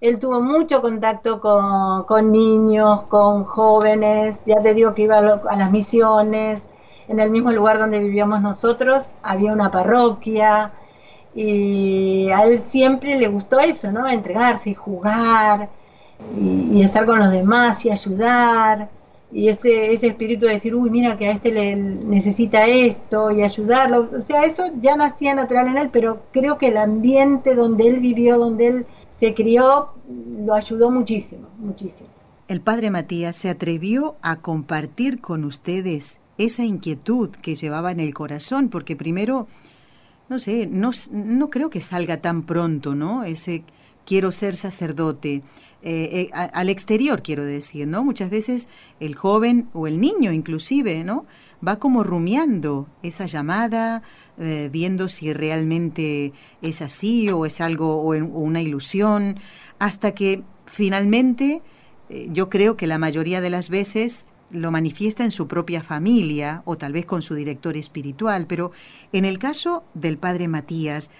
Él 0.00 0.18
tuvo 0.18 0.40
mucho 0.40 0.82
contacto 0.82 1.40
con, 1.40 2.32
niños, 2.32 3.02
con 3.02 3.44
jóvenes, 3.44 4.40
ya 4.46 4.56
te 4.56 4.74
digo 4.74 4.94
que 4.94 5.02
iba 5.02 5.18
a, 5.18 5.56
las 5.56 5.70
misiones, 5.70 6.68
en 7.06 7.20
el 7.20 7.30
mismo 7.30 7.52
lugar 7.52 7.78
donde 7.78 8.00
vivíamos 8.00 8.42
nosotros 8.42 9.14
había 9.22 9.52
una 9.52 9.70
parroquia 9.70 10.72
y 11.32 12.28
a 12.30 12.42
él 12.46 12.58
siempre 12.58 13.14
le 13.16 13.28
gustó 13.28 13.60
eso, 13.60 13.92
¿no? 13.92 14.08
Entregarse 14.08 14.70
y 14.70 14.74
jugar 14.74 15.68
y 16.36 16.82
estar 16.82 17.06
con 17.06 17.20
los 17.20 17.30
demás 17.30 17.84
y 17.86 17.90
ayudar 17.92 18.88
y 19.32 19.48
ese, 19.48 19.92
ese 19.92 20.08
espíritu 20.08 20.46
de 20.46 20.52
decir, 20.52 20.74
uy, 20.74 20.88
mira 20.90 21.18
que 21.18 21.26
a 21.26 21.32
este 21.32 21.50
le 21.50 21.74
necesita 21.74 22.66
esto 22.66 23.30
y 23.30 23.42
ayudarlo, 23.42 24.08
o 24.18 24.22
sea, 24.22 24.44
eso 24.44 24.70
ya 24.80 24.96
nacía 24.96 25.34
natural 25.34 25.68
en 25.68 25.78
él, 25.78 25.90
pero 25.92 26.22
creo 26.32 26.58
que 26.58 26.68
el 26.68 26.76
ambiente 26.76 27.54
donde 27.54 27.88
él 27.88 28.00
vivió, 28.00 28.38
donde 28.38 28.66
él 28.68 28.86
se 29.10 29.34
crió, 29.34 29.88
lo 30.44 30.54
ayudó 30.54 30.90
muchísimo, 30.90 31.48
muchísimo. 31.58 32.08
El 32.48 32.60
padre 32.60 32.90
Matías 32.90 33.34
se 33.36 33.48
atrevió 33.48 34.16
a 34.22 34.36
compartir 34.36 35.20
con 35.20 35.44
ustedes 35.44 36.18
esa 36.38 36.64
inquietud 36.64 37.30
que 37.30 37.56
llevaba 37.56 37.90
en 37.90 37.98
el 37.98 38.14
corazón, 38.14 38.68
porque 38.68 38.94
primero, 38.94 39.48
no 40.28 40.38
sé, 40.38 40.68
no, 40.68 40.92
no 41.10 41.50
creo 41.50 41.70
que 41.70 41.80
salga 41.80 42.18
tan 42.18 42.42
pronto, 42.42 42.94
¿no? 42.94 43.24
Ese 43.24 43.64
quiero 44.06 44.32
ser 44.32 44.56
sacerdote. 44.56 45.42
Eh, 45.82 46.30
eh, 46.30 46.30
al 46.32 46.68
exterior, 46.68 47.22
quiero 47.22 47.44
decir, 47.44 47.86
¿no? 47.86 48.02
Muchas 48.02 48.30
veces 48.30 48.66
el 48.98 49.14
joven 49.14 49.68
o 49.72 49.86
el 49.86 50.00
niño 50.00 50.32
inclusive, 50.32 51.04
¿no? 51.04 51.26
Va 51.66 51.76
como 51.76 52.02
rumiando 52.02 52.88
esa 53.02 53.26
llamada, 53.26 54.02
eh, 54.38 54.70
viendo 54.72 55.08
si 55.08 55.32
realmente 55.32 56.32
es 56.62 56.82
así 56.82 57.28
o 57.30 57.46
es 57.46 57.60
algo 57.60 58.02
o, 58.02 58.16
una 58.16 58.62
ilusión, 58.62 59.38
hasta 59.78 60.12
que 60.12 60.42
finalmente 60.64 61.62
yo 62.30 62.48
creo 62.48 62.76
que 62.76 62.86
la 62.86 62.98
mayoría 62.98 63.40
de 63.40 63.50
las 63.50 63.68
veces 63.68 64.26
lo 64.50 64.70
manifiesta 64.70 65.24
en 65.24 65.32
su 65.32 65.48
propia 65.48 65.82
familia 65.82 66.62
o 66.64 66.76
tal 66.76 66.92
vez 66.92 67.04
con 67.04 67.20
su 67.20 67.34
director 67.34 67.76
espiritual, 67.76 68.46
pero 68.46 68.70
en 69.12 69.24
el 69.24 69.38
caso 69.38 69.82
del 69.94 70.16
padre 70.16 70.46
Matías, 70.46 71.10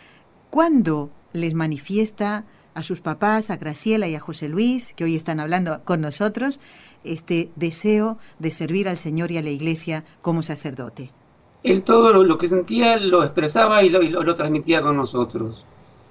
¿cuándo 0.50 1.10
les 1.32 1.54
manifiesta 1.54 2.44
a 2.76 2.83
sus 2.83 3.00
papás, 3.00 3.50
a 3.50 3.56
Graciela 3.56 4.06
y 4.06 4.14
a 4.14 4.21
José 4.21 4.49
Luis, 4.50 4.92
que 4.95 5.04
hoy 5.04 5.16
están 5.16 5.40
hablando 5.40 5.83
con 5.85 6.02
nosotros, 6.02 6.61
este 7.04 7.50
deseo 7.56 8.18
de 8.38 8.50
servir 8.50 8.87
al 8.87 8.99
Señor 8.99 9.33
y 9.33 9.38
a 9.38 9.42
la 9.42 9.49
Iglesia 9.49 10.04
como 10.21 10.42
sacerdote. 10.42 11.11
Él 11.62 11.83
todo 11.83 12.12
lo, 12.23 12.38
que 12.38 12.49
sentía 12.49 12.99
lo 12.99 13.23
expresaba 13.25 13.83
y 13.83 13.88
lo, 13.88 14.37
transmitía 14.37 14.83
con 14.83 14.97
nosotros. 14.97 15.64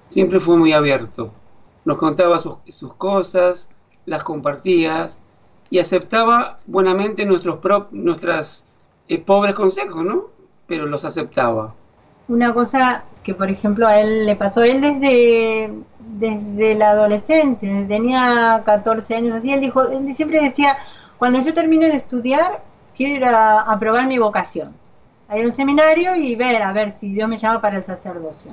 Siempre 0.09 0.39
fue 0.39 0.57
muy 0.57 0.73
abierto. 0.73 1.31
Nos 1.85 1.99
contaba 1.99 2.39
sus, 2.39 2.93
cosas, 2.97 3.69
las 4.07 4.23
compartía 4.23 5.07
y 5.69 5.77
aceptaba 5.77 6.59
buenamente 6.65 7.25
nuestros 7.25 7.59
nuestras 7.91 8.65
eh, 9.07 9.19
pobres 9.19 9.53
consejos, 9.53 10.03
¿no? 10.03 10.25
Pero 10.67 10.87
los 10.87 11.05
aceptaba. 11.05 11.75
Una 12.27 12.53
cosa 12.53 13.03
que, 13.23 13.33
por 13.33 13.49
ejemplo, 13.49 13.87
a 13.87 13.99
él 13.99 14.25
le 14.25 14.35
pasó, 14.35 14.63
él 14.63 14.81
desde 14.81 15.71
desde 16.05 16.75
la 16.75 16.91
adolescencia, 16.91 17.85
tenía 17.87 18.61
14 18.65 19.15
años 19.15 19.35
así, 19.35 19.51
él 19.51 19.61
dijo, 19.61 19.83
él 19.83 20.13
siempre 20.13 20.41
decía, 20.41 20.77
cuando 21.17 21.41
yo 21.41 21.53
termine 21.53 21.87
de 21.87 21.97
estudiar, 21.97 22.61
quiero 22.95 23.15
ir 23.15 23.25
a, 23.25 23.75
probar 23.79 24.07
mi 24.07 24.17
vocación, 24.17 24.73
a 25.27 25.37
ir 25.37 25.45
a 25.45 25.49
un 25.49 25.55
seminario 25.55 26.15
y 26.15 26.35
ver, 26.35 26.61
a 26.61 26.71
ver 26.71 26.91
si 26.91 27.13
Dios 27.13 27.27
me 27.27 27.37
llama 27.37 27.61
para 27.61 27.77
el 27.77 27.83
sacerdocio. 27.83 28.51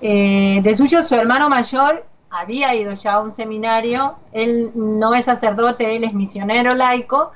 Eh, 0.00 0.60
de 0.62 0.76
suyo, 0.76 1.02
su 1.02 1.14
hermano 1.14 1.48
mayor 1.48 2.04
había 2.30 2.74
ido 2.74 2.94
ya 2.94 3.14
a 3.14 3.20
un 3.20 3.32
seminario, 3.32 4.16
él 4.32 4.70
no 4.74 5.14
es 5.14 5.26
sacerdote, 5.26 5.96
él 5.96 6.04
es 6.04 6.14
misionero 6.14 6.74
laico, 6.74 7.32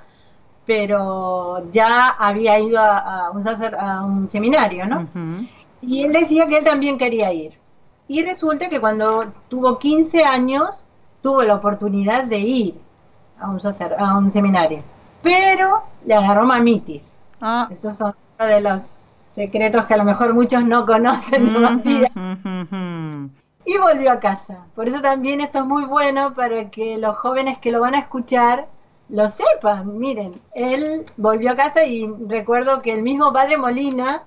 pero 0.67 1.71
ya 1.71 2.09
había 2.11 2.59
ido 2.59 2.81
a, 2.81 3.31
un, 3.31 3.47
a 3.47 4.05
un, 4.05 4.29
seminario, 4.29 4.87
¿no? 4.87 5.07
Y 5.83 6.05
él 6.05 6.13
decía 6.13 6.47
que 6.47 6.59
él 6.59 6.65
también 6.65 6.97
quería 6.99 7.33
ir. 7.33 7.59
Y 8.09 8.23
resulta 8.23 8.69
que 8.69 8.81
cuando 8.81 9.33
tuvo 9.49 9.79
15 9.79 10.25
años, 10.25 10.87
tuvo 11.23 11.43
la 11.43 11.55
oportunidad 11.55 12.25
de 12.25 12.39
ir 12.39 12.75
a 13.39 13.49
un, 13.49 13.61
a 13.99 14.19
un 14.19 14.31
seminario. 14.31 14.83
Pero 15.23 15.83
le 16.05 16.15
agarró 16.15 16.45
mamitis. 16.45 17.03
Ah. 17.41 17.69
Esos 17.71 17.97
son 17.97 18.15
uno 18.39 18.49
de 18.49 18.61
los 18.61 18.83
secretos 19.35 19.85
que 19.87 19.95
a 19.95 19.97
lo 19.97 20.05
mejor 20.05 20.35
muchos 20.35 20.65
no 20.65 20.87
conocen 20.87 21.53
todavía. 21.53 22.11
y 23.67 23.79
volvió 23.79 24.13
a 24.13 24.21
casa. 24.21 24.67
Por 24.75 24.89
eso 24.89 25.01
también 25.01 25.41
esto 25.41 25.61
es 25.61 25.65
muy 25.65 25.85
bueno 25.85 26.35
para 26.35 26.71
que 26.71 26.99
los 26.99 27.17
jóvenes 27.17 27.59
que 27.59 27.73
lo 27.73 27.81
van 27.81 27.95
a 27.95 28.01
escuchar 28.01 28.67
lo 29.09 29.29
sepan. 29.29 29.99
Miren, 29.99 30.41
él 30.55 31.07
volvió 31.17 31.53
a 31.53 31.57
casa 31.57 31.85
y 31.85 32.07
recuerdo 32.27 32.83
que 32.83 32.93
el 32.93 33.03
mismo 33.03 33.33
padre 33.33 33.57
Molina 33.57 34.25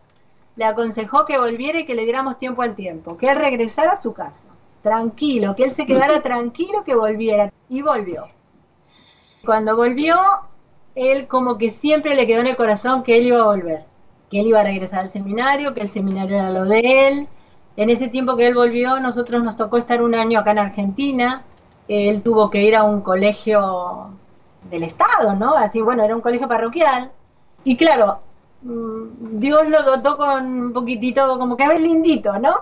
le 0.56 0.66
aconsejó 0.66 1.26
que 1.26 1.38
volviera 1.38 1.80
y 1.80 1.86
que 1.86 1.96
le 1.96 2.04
diéramos 2.04 2.38
tiempo 2.38 2.64
al 2.64 2.76
tiempo, 2.76 3.18
que 3.18 3.30
él 3.30 3.38
regresara 3.38 3.92
a 3.92 4.02
su 4.02 4.14
casa, 4.14 4.46
tranquilo, 4.82 5.56
que 5.56 5.64
él 5.64 5.76
se 5.76 5.86
quedara 5.86 6.22
tranquilo, 6.22 6.84
que 6.84 6.96
volviera. 6.96 7.52
Y 7.70 7.82
volvió. 7.82 8.24
Cuando 9.46 9.76
volvió, 9.76 10.18
él 10.96 11.28
como 11.28 11.58
que 11.58 11.72
siempre 11.72 12.16
le 12.16 12.26
quedó 12.26 12.42
en 12.42 12.48
el 12.48 12.56
corazón 12.56 13.04
que 13.04 13.18
él 13.18 13.28
iba 13.28 13.40
a 13.40 13.46
volver, 13.46 13.84
que 14.32 14.40
él 14.40 14.48
iba 14.48 14.62
a 14.62 14.64
regresar 14.64 15.02
al 15.02 15.10
seminario, 15.10 15.74
que 15.74 15.82
el 15.82 15.92
seminario 15.92 16.38
era 16.38 16.50
lo 16.50 16.66
de 16.66 17.08
él. 17.08 17.28
En 17.76 17.90
ese 17.92 18.08
tiempo 18.08 18.36
que 18.36 18.48
él 18.48 18.56
volvió, 18.56 19.00
nosotros 19.00 19.44
nos 19.44 19.56
tocó 19.56 19.78
estar 19.78 20.02
un 20.02 20.16
año 20.16 20.40
acá 20.40 20.52
en 20.52 20.60
Argentina. 20.60 21.44
Él 21.88 22.24
tuvo 22.24 22.50
que 22.50 22.64
ir 22.64 22.76
a 22.76 22.84
un 22.84 23.02
colegio 23.02 24.10
del 24.70 24.84
Estado, 24.84 25.36
¿no? 25.36 25.56
Así, 25.56 25.82
bueno, 25.82 26.04
era 26.04 26.16
un 26.16 26.22
colegio 26.22 26.48
parroquial. 26.48 27.12
Y 27.64 27.76
claro, 27.76 28.22
Mm, 28.62 29.40
Dios 29.40 29.70
lo 29.70 29.84
dotó 29.84 30.18
con 30.18 30.46
un 30.46 30.74
poquitito, 30.74 31.38
como 31.38 31.56
que 31.56 31.64
a 31.64 31.70
ver 31.70 31.80
lindito, 31.80 32.38
¿no? 32.40 32.56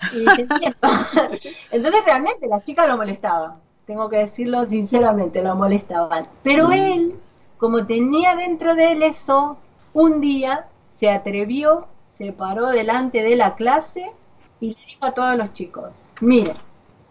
Entonces 1.70 2.04
realmente 2.04 2.48
las 2.48 2.64
chicas 2.64 2.88
lo 2.88 2.96
molestaban, 2.96 3.54
tengo 3.86 4.08
que 4.08 4.18
decirlo 4.18 4.64
sinceramente, 4.66 5.42
lo 5.42 5.54
molestaban. 5.54 6.24
Pero 6.42 6.68
mm. 6.68 6.72
él, 6.72 7.14
como 7.58 7.86
tenía 7.86 8.36
dentro 8.36 8.74
de 8.74 8.92
él 8.92 9.02
eso, 9.02 9.58
un 9.92 10.20
día 10.20 10.66
se 10.96 11.10
atrevió, 11.10 11.86
se 12.08 12.32
paró 12.32 12.68
delante 12.68 13.22
de 13.22 13.36
la 13.36 13.54
clase 13.54 14.12
y 14.60 14.70
le 14.70 14.86
dijo 14.86 15.06
a 15.06 15.12
todos 15.12 15.36
los 15.36 15.52
chicos, 15.52 15.90
miren, 16.20 16.56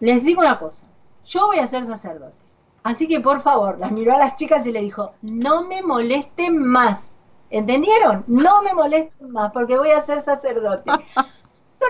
les 0.00 0.24
digo 0.24 0.40
una 0.40 0.58
cosa, 0.58 0.86
yo 1.24 1.46
voy 1.46 1.58
a 1.58 1.66
ser 1.66 1.86
sacerdote. 1.86 2.41
Así 2.82 3.06
que 3.06 3.20
por 3.20 3.40
favor, 3.40 3.78
las 3.78 3.92
miró 3.92 4.14
a 4.14 4.18
las 4.18 4.36
chicas 4.36 4.66
y 4.66 4.72
le 4.72 4.80
dijo, 4.80 5.12
no 5.22 5.64
me 5.64 5.82
molesten 5.82 6.58
más 6.58 7.12
¿Entendieron? 7.52 8.24
No 8.28 8.62
me 8.62 8.72
molesten 8.72 9.30
más 9.30 9.52
porque 9.52 9.76
voy 9.76 9.90
a 9.90 10.00
ser 10.00 10.22
sacerdote. 10.22 10.90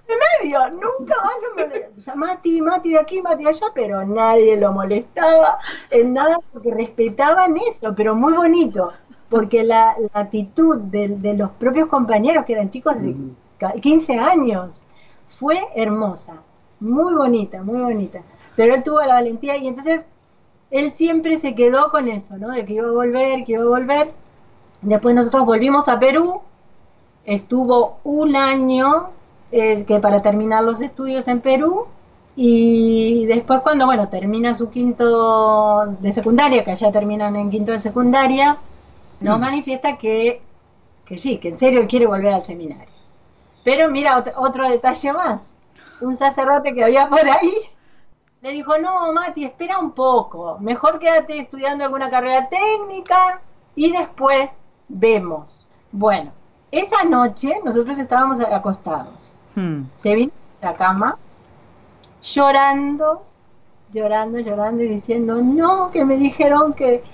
remedio, 0.08 0.70
nunca 0.70 1.14
más 1.22 1.34
lo 1.40 1.54
molestaba. 1.54 1.92
O 1.96 2.00
sea, 2.00 2.14
Mati, 2.16 2.61
Mati 2.61 2.90
de 2.90 2.99
aquí, 2.99 3.22
Mati 3.22 3.44
de 3.44 3.50
allá, 3.50 3.66
pero 3.72 4.04
nadie 4.04 4.56
lo 4.56 4.72
molestaba 4.72 5.58
en 5.90 6.14
nada 6.14 6.38
porque 6.52 6.72
respetaban 6.72 7.56
eso, 7.58 7.94
pero 7.94 8.16
muy 8.16 8.32
bonito, 8.32 8.92
porque 9.28 9.62
la, 9.62 9.94
actitud 10.14 10.78
de, 10.78 11.34
los 11.37 11.50
propios 11.52 11.88
compañeros, 11.88 12.44
que 12.44 12.54
eran 12.54 12.70
chicos 12.70 12.96
de 13.00 13.14
15 13.80 14.18
años, 14.18 14.82
fue 15.28 15.61
hermosa, 15.76 16.42
muy 16.80 17.14
bonita, 17.14 17.62
muy 17.62 17.82
bonita. 17.82 18.20
Pero 18.56 18.75
él 18.75 18.82
tuvo 18.82 19.00
la 19.00 19.14
valentía 19.14 19.56
y 19.58 19.68
entonces 19.68 20.06
él 20.73 20.93
siempre 20.97 21.38
se 21.38 21.55
quedó 21.55 21.91
con 21.91 22.09
eso, 22.09 22.37
¿no? 22.37 22.50
De 22.50 22.64
que 22.67 22.73
iba 22.75 22.88
a 22.88 22.93
volver, 22.93 23.45
que 23.45 23.52
iba 23.52 23.62
a 23.62 23.67
volver 23.67 24.12
Después 24.83 25.14
nosotros 25.14 25.47
volvimos 25.47 25.88
a 25.88 25.99
Perú, 26.00 26.43
estuvo 27.25 27.99
un 28.02 28.35
año 28.35 29.11
eh, 29.52 29.85
que 29.85 30.00
para 30.00 30.23
terminar 30.23 30.64
los 30.64 30.81
estudios 30.81 31.29
en 31.29 31.41
Perú 31.41 31.87
y 32.35 33.26
después 33.26 33.61
cuando 33.61 33.87
bueno 33.87 34.09
termina 34.09 34.57
su 34.57 34.71
quinto 34.71 35.87
de 36.00 36.12
secundaria, 36.12 36.64
que 36.64 36.73
allá 36.73 36.91
terminan 36.91 37.37
en 37.37 37.50
quinto 37.50 37.71
de 37.71 37.81
secundaria, 37.81 38.57
nos 39.21 39.38
mm. 39.38 39.41
manifiesta 39.41 39.99
que, 39.99 40.43
que 41.05 41.17
sí, 41.17 41.38
que 41.38 41.50
en 41.50 41.59
serio 41.59 41.87
quiere 41.87 42.07
volver 42.07 42.35
al 42.35 42.45
seminario. 42.45 42.93
Pero 43.62 43.88
mira 43.88 44.19
otro, 44.19 44.33
otro 44.37 44.69
detalle 44.69 45.12
más, 45.12 45.43
un 46.00 46.17
sacerdote 46.17 46.75
que 46.75 46.83
había 46.83 47.09
por 47.09 47.29
ahí 47.29 47.52
le 48.42 48.50
dijo, 48.50 48.76
no, 48.78 49.12
Mati, 49.12 49.44
espera 49.44 49.78
un 49.78 49.92
poco, 49.92 50.58
mejor 50.58 50.99
quédate 50.99 51.38
estudiando 51.38 51.84
alguna 51.84 52.11
carrera 52.11 52.49
técnica 52.49 53.40
y 53.76 53.92
después 53.92 54.64
vemos. 54.88 55.64
Bueno, 55.92 56.32
esa 56.72 57.04
noche 57.04 57.61
nosotros 57.64 57.99
estábamos 57.99 58.40
acostados. 58.40 59.14
Hmm. 59.54 59.82
Se 60.02 60.14
vino 60.16 60.32
a 60.61 60.66
la 60.66 60.75
cama 60.75 61.18
llorando, 62.20 63.22
llorando, 63.92 64.40
llorando 64.40 64.82
y 64.82 64.88
diciendo, 64.88 65.40
no, 65.40 65.92
que 65.92 66.04
me 66.04 66.16
dijeron 66.16 66.72
que, 66.72 67.04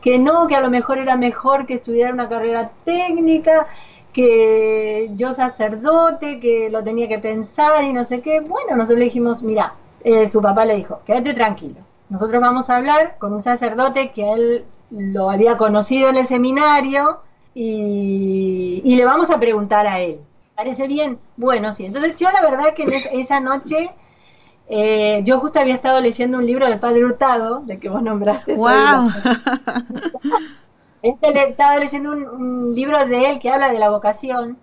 que 0.00 0.18
no, 0.18 0.48
que 0.48 0.56
a 0.56 0.60
lo 0.60 0.70
mejor 0.70 0.98
era 0.98 1.16
mejor 1.16 1.64
que 1.64 1.74
estudiar 1.74 2.12
una 2.12 2.28
carrera 2.28 2.72
técnica, 2.84 3.68
que 4.12 5.10
yo 5.14 5.32
sacerdote, 5.32 6.40
que 6.40 6.70
lo 6.70 6.82
tenía 6.82 7.06
que 7.06 7.20
pensar 7.20 7.84
y 7.84 7.92
no 7.92 8.04
sé 8.04 8.20
qué. 8.20 8.40
Bueno, 8.40 8.74
nosotros 8.74 8.98
le 8.98 9.04
dijimos, 9.04 9.42
mira, 9.42 9.74
eh, 10.04 10.28
su 10.28 10.40
papá 10.40 10.64
le 10.64 10.76
dijo, 10.76 11.00
quédate 11.06 11.34
tranquilo. 11.34 11.80
Nosotros 12.08 12.40
vamos 12.40 12.68
a 12.68 12.76
hablar 12.76 13.16
con 13.18 13.32
un 13.32 13.42
sacerdote 13.42 14.12
que 14.12 14.32
él 14.32 14.64
lo 14.90 15.30
había 15.30 15.56
conocido 15.56 16.10
en 16.10 16.16
el 16.16 16.26
seminario 16.26 17.20
y, 17.54 18.82
le 18.84 19.04
vamos 19.04 19.30
a 19.30 19.40
preguntar 19.40 19.86
a 19.86 20.00
él. 20.00 20.20
¿Parece 20.54 20.86
bien? 20.86 21.18
Bueno, 21.36 21.74
sí. 21.74 21.86
Entonces 21.86 22.18
yo 22.18 22.30
la 22.30 22.42
verdad 22.42 22.74
que 22.74 22.82
en 22.82 22.92
esa 23.20 23.40
noche 23.40 23.90
eh, 24.68 25.22
yo 25.24 25.40
justo 25.40 25.60
había 25.60 25.74
estado 25.74 26.00
leyendo 26.00 26.38
un 26.38 26.46
libro 26.46 26.66
del 26.66 26.78
Padre 26.78 27.04
Hurtado, 27.04 27.60
de 27.60 27.78
que 27.78 27.88
vos 27.88 28.02
nombraste. 28.02 28.54
¡Wow! 28.54 29.10
Este 31.02 31.48
estaba 31.48 31.78
leyendo 31.78 32.12
un, 32.12 32.74
libro 32.76 33.04
de 33.06 33.28
él 33.28 33.40
que 33.40 33.50
habla 33.50 33.72
de 33.72 33.80
la 33.80 33.90
vocación 33.90 34.56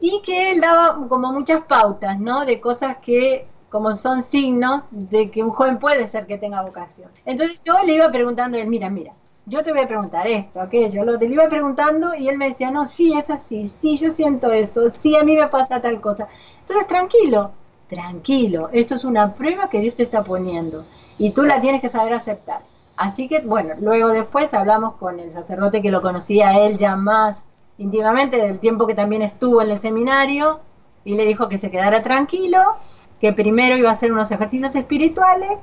y 0.00 0.20
que 0.22 0.50
él 0.50 0.60
daba 0.60 0.98
como 1.08 1.32
muchas 1.32 1.62
pautas, 1.62 2.18
¿no? 2.18 2.44
De 2.44 2.60
cosas 2.60 2.96
que 2.96 3.46
como 3.68 3.94
son 3.94 4.22
signos 4.22 4.84
de 4.90 5.30
que 5.30 5.42
un 5.42 5.50
joven 5.50 5.78
puede 5.78 6.08
ser 6.08 6.26
que 6.26 6.38
tenga 6.38 6.62
vocación. 6.62 7.10
Entonces 7.24 7.58
yo 7.64 7.82
le 7.84 7.94
iba 7.94 8.10
preguntando 8.10 8.58
él, 8.58 8.68
mira, 8.68 8.88
mira, 8.90 9.12
yo 9.46 9.62
te 9.62 9.72
voy 9.72 9.82
a 9.82 9.88
preguntar 9.88 10.26
esto, 10.26 10.60
aquello, 10.60 11.04
lo 11.04 11.18
te 11.18 11.28
le 11.28 11.34
iba 11.34 11.48
preguntando 11.48 12.14
y 12.14 12.28
él 12.28 12.36
me 12.36 12.48
decía, 12.48 12.70
no, 12.70 12.86
sí, 12.86 13.14
es 13.14 13.30
así, 13.30 13.68
sí, 13.68 13.96
yo 13.96 14.10
siento 14.10 14.50
eso, 14.50 14.90
sí, 14.90 15.16
a 15.16 15.22
mí 15.22 15.36
me 15.36 15.48
pasa 15.48 15.80
tal 15.80 16.00
cosa. 16.00 16.26
Entonces, 16.62 16.86
tranquilo, 16.88 17.52
tranquilo, 17.88 18.68
esto 18.72 18.96
es 18.96 19.04
una 19.04 19.34
prueba 19.34 19.70
que 19.70 19.80
Dios 19.80 19.94
te 19.94 20.02
está 20.02 20.22
poniendo 20.22 20.84
y 21.18 21.30
tú 21.30 21.44
la 21.44 21.60
tienes 21.60 21.80
que 21.80 21.88
saber 21.88 22.12
aceptar. 22.12 22.60
Así 22.96 23.28
que, 23.28 23.40
bueno, 23.40 23.74
luego 23.80 24.08
después 24.08 24.52
hablamos 24.54 24.94
con 24.94 25.20
el 25.20 25.30
sacerdote 25.32 25.82
que 25.82 25.90
lo 25.90 26.00
conocía 26.02 26.58
él 26.58 26.78
ya 26.78 26.96
más 26.96 27.44
íntimamente 27.78 28.38
del 28.38 28.58
tiempo 28.58 28.86
que 28.86 28.94
también 28.94 29.22
estuvo 29.22 29.60
en 29.60 29.70
el 29.70 29.80
seminario 29.80 30.60
y 31.04 31.14
le 31.14 31.26
dijo 31.26 31.48
que 31.48 31.58
se 31.58 31.70
quedara 31.70 32.02
tranquilo, 32.02 32.76
que 33.20 33.32
primero 33.32 33.76
iba 33.76 33.90
a 33.90 33.94
hacer 33.94 34.12
unos 34.12 34.30
ejercicios 34.30 34.74
espirituales 34.74 35.58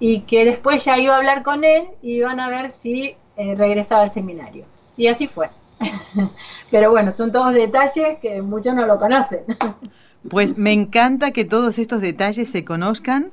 y 0.00 0.20
que 0.20 0.44
después 0.44 0.84
ya 0.84 0.98
iba 0.98 1.14
a 1.14 1.18
hablar 1.18 1.42
con 1.42 1.64
él 1.64 1.88
y 2.02 2.14
iban 2.14 2.40
a 2.40 2.48
ver 2.48 2.70
si 2.72 3.14
eh, 3.36 3.54
regresaba 3.54 4.02
al 4.02 4.10
seminario. 4.10 4.64
Y 4.96 5.08
así 5.08 5.28
fue. 5.28 5.48
Pero 6.70 6.90
bueno, 6.90 7.12
son 7.16 7.32
todos 7.32 7.54
detalles 7.54 8.18
que 8.20 8.42
muchos 8.42 8.74
no 8.74 8.86
lo 8.86 8.98
conocen. 8.98 9.40
Pues 10.28 10.58
me 10.58 10.72
encanta 10.72 11.30
que 11.30 11.44
todos 11.44 11.78
estos 11.78 12.00
detalles 12.00 12.48
se 12.48 12.64
conozcan 12.64 13.30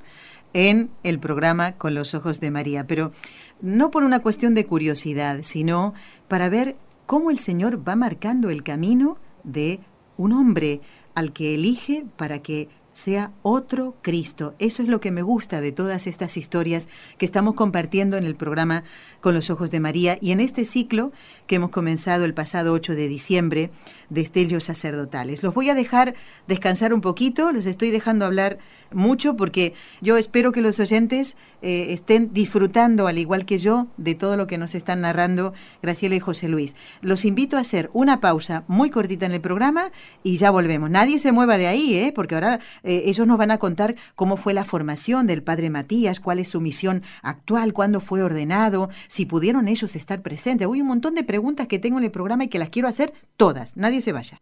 en 0.53 0.91
el 1.03 1.19
programa 1.19 1.74
Con 1.74 1.95
los 1.95 2.13
Ojos 2.13 2.39
de 2.39 2.51
María, 2.51 2.86
pero 2.86 3.12
no 3.60 3.89
por 3.89 4.03
una 4.03 4.19
cuestión 4.19 4.53
de 4.53 4.67
curiosidad, 4.67 5.39
sino 5.41 5.95
para 6.27 6.48
ver 6.48 6.77
cómo 7.05 7.31
el 7.31 7.39
Señor 7.39 7.86
va 7.86 7.95
marcando 7.95 8.50
el 8.50 8.63
camino 8.63 9.17
de 9.43 9.79
un 10.15 10.31
hombre 10.31 10.79
al 11.15 11.34
que 11.34 11.55
elige 11.55 12.05
para 12.15 12.39
que 12.39 12.69
sea 12.96 13.34
otro 13.42 13.98
Cristo. 14.02 14.56
Eso 14.58 14.82
es 14.82 14.88
lo 14.88 15.02
que 15.02 15.12
me 15.12 15.22
gusta 15.22 15.60
de 15.60 15.74
todas 15.74 16.08
estas 16.08 16.38
historias 16.38 16.88
que 17.18 17.25
estamos 17.25 17.54
compartiendo 17.54 18.16
en 18.16 18.24
el 18.24 18.36
programa 18.36 18.86
Con 19.20 19.34
los 19.34 19.50
Ojos 19.50 19.70
de 19.70 19.82
María 19.82 20.18
y 20.22 20.32
en 20.32 20.40
este 20.40 20.64
ciclo 20.64 21.12
que 21.46 21.56
hemos 21.56 21.72
comenzado 21.72 22.24
el 22.24 22.34
pasado 22.34 22.72
8 22.72 22.96
de 22.96 23.10
diciembre 23.10 23.70
de 24.10 24.22
Estellos 24.22 24.64
Sacerdotales. 24.64 25.43
Los 25.43 25.54
voy 25.54 25.69
a 25.69 25.76
dejar 25.76 26.15
descansar 26.48 26.93
un 26.93 27.02
poquito, 27.02 27.52
los 27.52 27.65
estoy 27.65 27.91
dejando 27.91 28.24
hablar 28.24 28.60
mucho 28.91 29.36
porque 29.36 29.74
yo 30.02 30.17
espero 30.17 30.52
que 30.52 30.62
los 30.62 30.80
oyentes 30.80 31.38
eh, 31.62 31.93
estén 31.93 32.34
disfrutando, 32.34 33.08
al 33.08 33.17
igual 33.17 33.45
que 33.45 33.58
yo, 33.58 33.88
de 33.98 34.15
todo 34.15 34.38
lo 34.38 34.48
que 34.48 34.58
nos 34.58 34.76
están 34.76 35.02
narrando 35.02 35.54
Graciela 35.82 36.15
y 36.15 36.19
José 36.19 36.48
Luis. 36.50 36.76
Los 37.02 37.26
invito 37.26 37.58
a 37.58 37.62
hacer 37.62 37.89
una 37.93 38.19
pausa 38.19 38.63
muy 38.67 38.89
cortita 38.89 39.26
en 39.26 39.32
el 39.32 39.41
programa 39.41 39.91
y 40.24 40.38
ya 40.38 40.52
volvemos. 40.52 40.89
Nadie 40.89 41.19
se 41.19 41.32
mueva 41.32 41.58
de 41.58 41.67
ahí, 41.67 41.95
¿eh? 41.95 42.12
porque 42.13 42.36
ahora 42.36 42.60
eh, 42.84 43.04
ellos 43.06 43.28
nos 43.28 43.38
van 43.38 43.52
a 43.52 43.58
contar 43.58 43.95
cómo 44.15 44.38
fue 44.38 44.54
la 44.54 44.65
formación 44.65 45.28
del 45.28 45.43
padre 45.43 45.69
Matías, 45.69 46.19
cuál 46.19 46.39
es 46.39 46.50
su 46.50 46.62
misión 46.62 47.04
actual, 47.21 47.74
cuándo 47.74 48.00
fue 48.00 48.21
ordenado, 48.21 48.89
si 49.08 49.26
pudieron 49.26 49.67
ellos 49.67 49.95
estar 49.95 50.21
presentes. 50.21 50.67
Hay 50.67 50.82
un 50.82 50.88
montón 50.88 51.15
de 51.15 51.24
preguntas 51.24 51.67
que 51.67 51.80
tengo 51.80 51.98
en 51.98 52.04
el 52.04 52.12
programa 52.12 52.43
y 52.43 52.48
que 52.48 52.60
las 52.60 52.69
quiero 52.69 52.88
hacer 52.88 53.13
todas. 53.38 53.76
Nadie 53.76 54.02
se 54.02 54.12
vaya. 54.12 54.41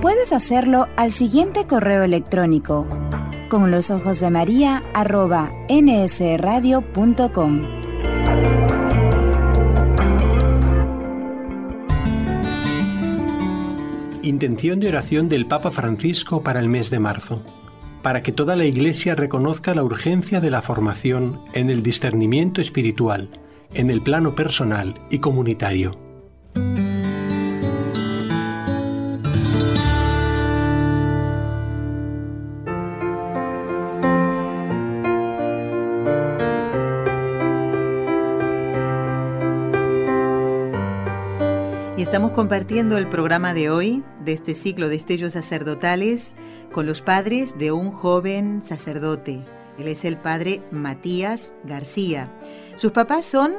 Puedes 0.00 0.32
hacerlo 0.32 0.88
al 0.96 1.12
siguiente 1.12 1.66
correo 1.66 2.02
electrónico 2.02 2.86
con 3.48 3.70
los 3.70 3.90
ojos 3.90 4.20
de 4.20 4.30
María 4.30 4.82
arroba 4.92 5.52
nsradio.com. 5.68 7.60
Intención 14.22 14.80
de 14.80 14.88
oración 14.88 15.28
del 15.28 15.46
Papa 15.46 15.70
Francisco 15.70 16.42
para 16.42 16.58
el 16.58 16.68
mes 16.68 16.90
de 16.90 16.98
marzo, 16.98 17.42
para 18.02 18.22
que 18.22 18.32
toda 18.32 18.56
la 18.56 18.64
Iglesia 18.64 19.14
reconozca 19.14 19.74
la 19.74 19.84
urgencia 19.84 20.40
de 20.40 20.50
la 20.50 20.62
formación 20.62 21.40
en 21.52 21.70
el 21.70 21.84
discernimiento 21.84 22.60
espiritual, 22.60 23.30
en 23.72 23.90
el 23.90 24.00
plano 24.00 24.34
personal 24.34 24.94
y 25.10 25.18
comunitario. 25.20 25.96
Compartiendo 42.36 42.98
el 42.98 43.08
programa 43.08 43.54
de 43.54 43.70
hoy, 43.70 44.04
de 44.22 44.34
este 44.34 44.54
ciclo 44.54 44.90
de 44.90 44.96
estellos 44.96 45.32
sacerdotales, 45.32 46.34
con 46.70 46.84
los 46.84 47.00
padres 47.00 47.56
de 47.56 47.72
un 47.72 47.90
joven 47.90 48.60
sacerdote. 48.62 49.42
Él 49.78 49.88
es 49.88 50.04
el 50.04 50.18
padre 50.18 50.62
Matías 50.70 51.54
García. 51.64 52.30
Sus 52.74 52.92
papás 52.92 53.24
son 53.24 53.54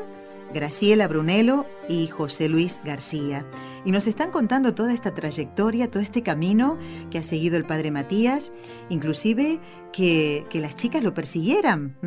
Graciela 0.54 1.08
Brunello 1.08 1.66
y 1.90 2.06
José 2.06 2.50
Luis 2.50 2.80
García. 2.86 3.48
Y 3.84 3.90
nos 3.90 4.06
están 4.06 4.30
contando 4.30 4.76
toda 4.76 4.94
esta 4.94 5.12
trayectoria, 5.16 5.90
todo 5.90 6.04
este 6.04 6.22
camino 6.22 6.78
que 7.10 7.18
ha 7.18 7.24
seguido 7.24 7.58
el 7.58 7.66
padre 7.66 7.90
Matías, 7.90 8.52
inclusive 8.90 9.60
que, 9.92 10.46
las 10.54 10.76
chicas 10.76 11.04
lo 11.04 11.16
persiguieran 11.16 11.98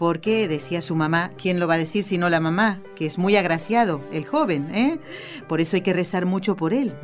porque 0.00 0.48
decía 0.48 0.80
su 0.80 0.96
mamá, 0.96 1.30
¿quién 1.36 1.60
lo 1.60 1.68
va 1.68 1.74
a 1.74 1.76
decir 1.76 2.04
si 2.04 2.16
no 2.16 2.30
la 2.30 2.40
mamá? 2.40 2.80
Que 2.96 3.04
es 3.04 3.18
muy 3.18 3.36
agraciado 3.36 4.02
el 4.12 4.24
joven, 4.24 4.74
¿eh? 4.74 4.98
Por 5.46 5.60
eso 5.60 5.76
hay 5.76 5.82
que 5.82 5.92
rezar 5.92 6.24
mucho 6.24 6.56
por 6.56 6.72
él. 6.72 6.94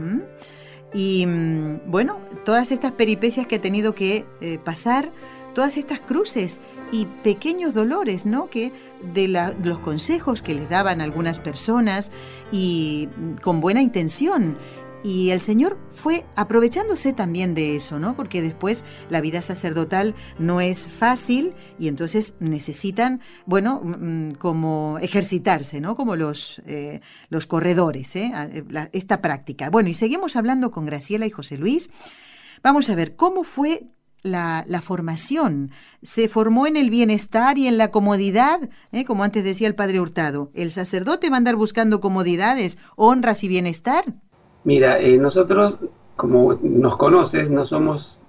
Y 0.94 1.26
mm, 1.26 1.90
bueno, 1.90 2.18
todas 2.46 2.72
estas 2.72 2.92
peripecias 2.92 3.46
que 3.46 3.56
ha 3.56 3.61
tenido 3.61 3.94
que 3.94 4.24
eh, 4.40 4.59
pasar, 4.64 5.12
todas 5.54 5.76
estas 5.76 6.00
cruces 6.00 6.62
y 6.90 7.04
pequeños 7.22 7.74
dolores, 7.74 8.24
¿no? 8.24 8.48
Que 8.48 8.72
de 9.12 9.28
los 9.28 9.78
consejos 9.80 10.40
que 10.40 10.54
les 10.54 10.70
daban 10.70 11.02
algunas 11.02 11.38
personas 11.38 12.11
y 12.50 13.11
mm, 13.14 13.42
con 13.42 13.61
buena 13.61 13.82
intención 13.82 14.56
Y 15.02 15.30
el 15.30 15.40
Señor 15.40 15.78
fue 15.90 16.26
aprovechándose 16.35 17.12
también 17.12 17.54
de 17.54 17.76
eso, 17.76 17.98
¿no? 17.98 18.16
Porque 18.16 18.42
después 18.42 18.82
la 19.09 19.20
vida 19.20 19.40
sacerdotal 19.40 20.14
no 20.38 20.61
es 20.61 20.88
fácil 20.88 21.54
y 21.78 21.88
entonces 21.88 22.35
necesitan, 22.40 23.20
bueno, 23.44 23.80
mm, 23.82 24.32
como 24.32 24.98
ejercitarse, 25.00 25.80
¿no? 25.80 25.94
Como 25.94 26.16
los, 26.16 26.61
eh, 26.66 27.00
los 27.28 27.46
corredores, 27.46 28.16
¿eh? 28.16 28.32
esta 28.92 29.22
práctica. 29.22 29.70
Bueno, 29.70 29.88
y 29.88 29.94
seguimos 29.94 30.35
hablando 30.35 30.70
con 30.70 30.87
Graciela 30.87 31.26
y 31.26 31.30
José 31.30 31.56
Luis. 31.56 31.88
Vamos 32.62 32.90
a 32.90 32.94
ver, 32.96 33.14
¿cómo 33.14 33.44
fue 33.44 33.87
la, 34.22 34.64
formación? 34.82 35.70
¿Se 36.02 36.28
formó 36.28 36.66
en 36.66 36.76
el 36.76 36.90
bienestar 36.90 37.59
y 37.59 37.66
en 37.66 37.78
la 37.78 37.90
comodidad? 37.90 38.68
¿Eh? 38.92 39.04
Como 39.04 39.24
antes 39.24 39.44
decía 39.44 39.68
el 39.68 39.74
padre 39.74 40.00
Hurtado, 40.00 40.50
¿el 40.54 40.72
sacerdote 40.72 41.30
va 41.30 41.37
a 41.37 41.38
andar 41.38 41.56
buscando 41.56 42.00
comodidades, 42.00 42.78
honras 42.96 43.44
y 43.44 43.48
bienestar? 43.48 44.16
Mira, 44.66 44.98
eh, 44.98 45.16
nosotros, 45.16 45.79
como 46.16 46.55
nos 46.61 46.96
conoces, 46.96 47.50
no 47.50 47.64
somos, 47.64 48.20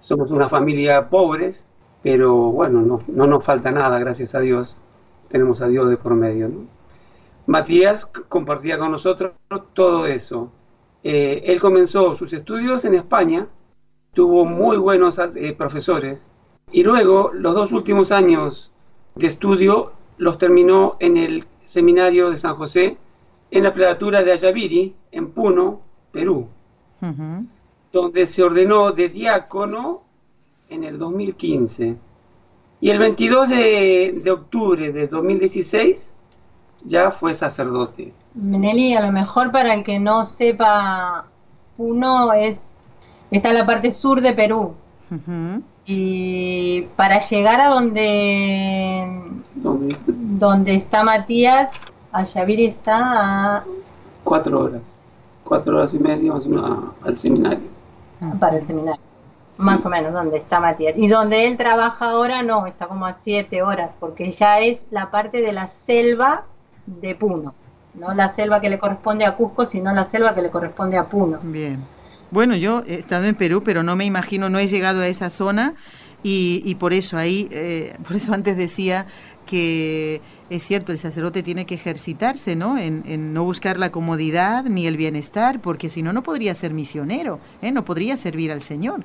somos 0.00 0.32
una 0.32 0.48
familia 0.48 1.08
pobres, 1.08 1.64
pero 2.02 2.34
bueno, 2.50 2.80
no, 2.82 2.98
no 3.06 3.28
nos 3.28 3.44
falta 3.44 3.70
nada, 3.70 4.00
gracias 4.00 4.34
a 4.34 4.40
Dios. 4.40 4.74
Tenemos 5.28 5.62
a 5.62 5.68
Dios 5.68 5.88
de 5.88 5.96
por 5.96 6.16
medio. 6.16 6.50
Matías 7.46 8.04
compartía 8.06 8.78
con 8.78 8.90
nosotros 8.90 9.30
todo 9.72 10.08
eso. 10.08 10.50
Eh, 11.04 11.44
él 11.46 11.60
comenzó 11.60 12.16
sus 12.16 12.32
estudios 12.32 12.84
en 12.84 12.96
España, 12.96 13.46
tuvo 14.12 14.44
muy 14.44 14.76
buenos 14.76 15.20
eh, 15.20 15.54
profesores 15.56 16.32
y 16.72 16.82
luego 16.82 17.30
los 17.32 17.54
dos 17.54 17.70
últimos 17.70 18.10
años 18.10 18.72
de 19.14 19.28
estudio 19.28 19.92
los 20.18 20.36
terminó 20.36 20.96
en 20.98 21.16
el 21.16 21.46
seminario 21.64 22.28
de 22.30 22.38
San 22.38 22.56
José 22.56 22.98
en 23.50 23.64
la 23.64 23.74
prelatura 23.74 24.22
de 24.22 24.32
Ayaviri, 24.32 24.94
en 25.12 25.30
Puno, 25.32 25.80
Perú, 26.12 26.48
donde 27.92 28.26
se 28.26 28.42
ordenó 28.42 28.92
de 28.92 29.08
diácono 29.08 30.02
en 30.68 30.84
el 30.84 30.98
2015. 30.98 31.96
Y 32.80 32.90
el 32.90 32.98
22 32.98 33.48
de, 33.48 34.20
de 34.22 34.30
octubre 34.30 34.92
de 34.92 35.06
2016 35.06 36.12
ya 36.84 37.10
fue 37.10 37.34
sacerdote. 37.34 38.12
Meneli, 38.34 38.94
a 38.94 39.00
lo 39.00 39.12
mejor 39.12 39.50
para 39.52 39.74
el 39.74 39.84
que 39.84 39.98
no 39.98 40.24
sepa, 40.24 41.26
Puno 41.76 42.32
es 42.32 42.62
está 43.30 43.50
en 43.50 43.54
la 43.56 43.66
parte 43.66 43.90
sur 43.90 44.20
de 44.20 44.32
Perú. 44.32 44.74
Y 45.86 46.82
para 46.96 47.20
llegar 47.20 47.60
a 47.60 47.68
donde, 47.68 49.22
donde 49.54 50.74
está 50.74 51.02
Matías, 51.02 51.72
Ayaviri 52.12 52.66
está 52.66 53.56
a... 53.56 53.64
Cuatro 54.24 54.60
horas, 54.60 54.82
cuatro 55.44 55.76
horas 55.76 55.94
y 55.94 55.98
media 55.98 56.32
más 56.32 56.46
o 56.46 56.48
menos 56.48 56.84
al 57.02 57.18
seminario. 57.18 57.68
Ah, 58.20 58.34
para 58.38 58.58
el 58.58 58.66
seminario, 58.66 59.00
más 59.56 59.84
o 59.86 59.88
menos, 59.88 60.12
donde 60.12 60.38
está 60.38 60.60
Matías. 60.60 60.96
Y 60.98 61.08
donde 61.08 61.46
él 61.46 61.56
trabaja 61.56 62.10
ahora, 62.10 62.42
no, 62.42 62.66
está 62.66 62.86
como 62.86 63.06
a 63.06 63.14
siete 63.14 63.62
horas, 63.62 63.94
porque 63.98 64.32
ya 64.32 64.58
es 64.58 64.84
la 64.90 65.10
parte 65.10 65.40
de 65.40 65.52
la 65.52 65.68
selva 65.68 66.44
de 66.86 67.14
Puno. 67.14 67.54
No 67.94 68.12
la 68.14 68.30
selva 68.30 68.60
que 68.60 68.70
le 68.70 68.78
corresponde 68.78 69.24
a 69.24 69.36
Cusco, 69.36 69.66
sino 69.66 69.92
la 69.92 70.04
selva 70.06 70.34
que 70.34 70.42
le 70.42 70.50
corresponde 70.50 70.96
a 70.96 71.04
Puno. 71.04 71.38
Bien. 71.42 71.82
Bueno, 72.30 72.54
yo 72.54 72.82
he 72.86 72.94
estado 72.94 73.24
en 73.24 73.34
Perú, 73.34 73.62
pero 73.64 73.82
no 73.82 73.96
me 73.96 74.04
imagino, 74.04 74.48
no 74.48 74.58
he 74.58 74.68
llegado 74.68 75.00
a 75.00 75.08
esa 75.08 75.30
zona 75.30 75.74
y, 76.22 76.62
y 76.64 76.76
por 76.76 76.92
eso 76.92 77.16
ahí, 77.16 77.48
eh, 77.50 77.96
por 78.06 78.16
eso 78.16 78.32
antes 78.32 78.56
decía 78.56 79.06
que 79.50 80.20
es 80.48 80.62
cierto, 80.62 80.92
el 80.92 80.98
sacerdote 80.98 81.42
tiene 81.42 81.66
que 81.66 81.74
ejercitarse, 81.74 82.54
¿no? 82.54 82.78
En, 82.78 83.34
no 83.34 83.42
buscar 83.42 83.80
la 83.80 83.90
comodidad 83.90 84.62
ni 84.62 84.86
el 84.86 84.96
bienestar, 84.96 85.60
porque 85.60 85.88
si 85.88 86.02
no, 86.02 86.12
no 86.12 86.22
podría 86.22 86.54
ser 86.54 86.72
misionero, 86.72 87.40
¿eh? 87.60 87.72
no 87.72 87.84
podría 87.84 88.16
servir 88.16 88.52
al 88.52 88.62
Señor. 88.62 89.02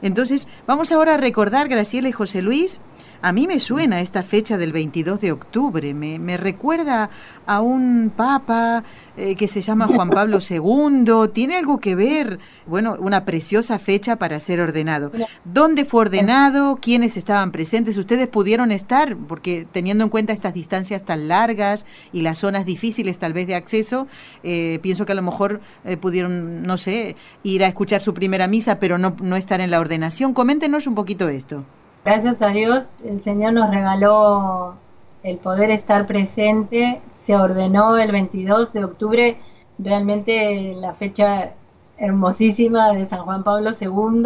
Entonces, 0.00 0.48
vamos 0.66 0.92
ahora 0.92 1.14
a 1.14 1.16
recordar, 1.18 1.68
Graciela 1.68 2.08
y 2.08 2.12
José 2.12 2.40
Luis, 2.40 2.80
a 3.22 3.32
mí 3.32 3.46
me 3.46 3.60
suena 3.60 4.00
esta 4.00 4.22
fecha 4.22 4.56
del 4.56 4.72
22 4.72 5.20
de 5.20 5.32
octubre, 5.32 5.94
me, 5.94 6.36
recuerda 6.36 7.10
a 7.46 7.60
un 7.60 8.12
papa 8.14 8.84
eh, 9.16 9.34
que 9.34 9.46
se 9.46 9.60
llama 9.60 9.88
Juan 9.88 10.08
Pablo 10.10 10.38
II, 10.38 11.30
tiene 11.32 11.56
algo 11.56 11.78
que 11.80 11.94
ver, 11.94 12.38
bueno, 12.66 12.96
una 12.98 13.24
preciosa 13.24 13.78
fecha 13.78 14.16
para 14.16 14.40
ser 14.40 14.60
ordenado. 14.60 15.12
¿Dónde 15.44 15.84
fue 15.84 16.02
ordenado? 16.02 16.76
¿Quiénes 16.76 17.16
estaban 17.16 17.52
presentes? 17.52 17.98
¿Ustedes 17.98 18.28
pudieron 18.28 18.72
estar? 18.72 19.16
Porque 19.16 19.66
teniendo 19.70 20.04
en 20.04 20.10
cuenta 20.10 20.32
estas 20.32 20.54
distancias 20.54 21.04
tan 21.04 21.28
largas 21.28 21.84
y 22.12 22.22
las 22.22 22.38
zonas 22.38 22.64
difíciles 22.64 23.18
tal 23.18 23.32
vez 23.32 23.46
de 23.46 23.54
acceso, 23.54 24.06
eh, 24.42 24.78
pienso 24.82 25.04
que 25.04 25.12
a 25.12 25.16
lo 25.16 25.22
mejor 25.22 25.60
eh, 25.84 25.96
pudieron, 25.96 26.62
no 26.62 26.78
sé, 26.78 27.16
ir 27.42 27.64
a 27.64 27.66
escuchar 27.66 28.00
su 28.00 28.14
primera 28.14 28.46
misa, 28.46 28.78
pero 28.78 28.96
no, 28.96 29.16
no 29.22 29.36
estar 29.36 29.60
en 29.60 29.70
la 29.70 29.80
ordenación. 29.80 30.32
Coméntenos 30.32 30.86
un 30.86 30.94
poquito 30.94 31.28
esto. 31.28 31.64
Gracias 32.02 32.40
a 32.40 32.48
Dios, 32.48 32.86
el 33.04 33.20
Señor 33.20 33.52
nos 33.52 33.70
regaló 33.70 34.74
el 35.22 35.36
poder 35.36 35.70
estar 35.70 36.06
presente. 36.06 37.02
Se 37.24 37.36
ordenó 37.36 37.98
el 37.98 38.10
22 38.10 38.72
de 38.72 38.84
octubre, 38.84 39.36
realmente 39.78 40.74
la 40.76 40.94
fecha 40.94 41.52
hermosísima 41.98 42.94
de 42.94 43.04
San 43.04 43.20
Juan 43.24 43.44
Pablo 43.44 43.70
II. 43.78 44.22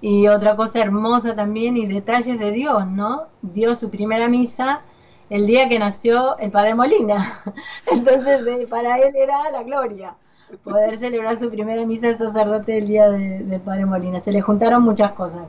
Y 0.00 0.28
otra 0.28 0.54
cosa 0.54 0.78
hermosa 0.78 1.34
también 1.34 1.76
y 1.76 1.86
detalles 1.86 2.38
de 2.38 2.52
Dios, 2.52 2.86
¿no? 2.86 3.24
Dio 3.42 3.74
su 3.74 3.90
primera 3.90 4.28
misa 4.28 4.82
el 5.28 5.44
día 5.48 5.68
que 5.68 5.80
nació 5.80 6.38
el 6.38 6.52
Padre 6.52 6.76
Molina. 6.76 7.42
Entonces, 7.86 8.44
para 8.70 8.96
él 8.98 9.16
era 9.16 9.50
la 9.50 9.64
gloria 9.64 10.14
poder 10.62 10.98
celebrar 10.98 11.36
su 11.38 11.50
primera 11.50 11.84
misa 11.84 12.06
de 12.06 12.16
sacerdote 12.16 12.78
el 12.78 12.86
día 12.86 13.10
del 13.10 13.60
Padre 13.60 13.86
Molina. 13.86 14.20
Se 14.20 14.30
le 14.30 14.40
juntaron 14.40 14.84
muchas 14.84 15.12
cosas 15.12 15.48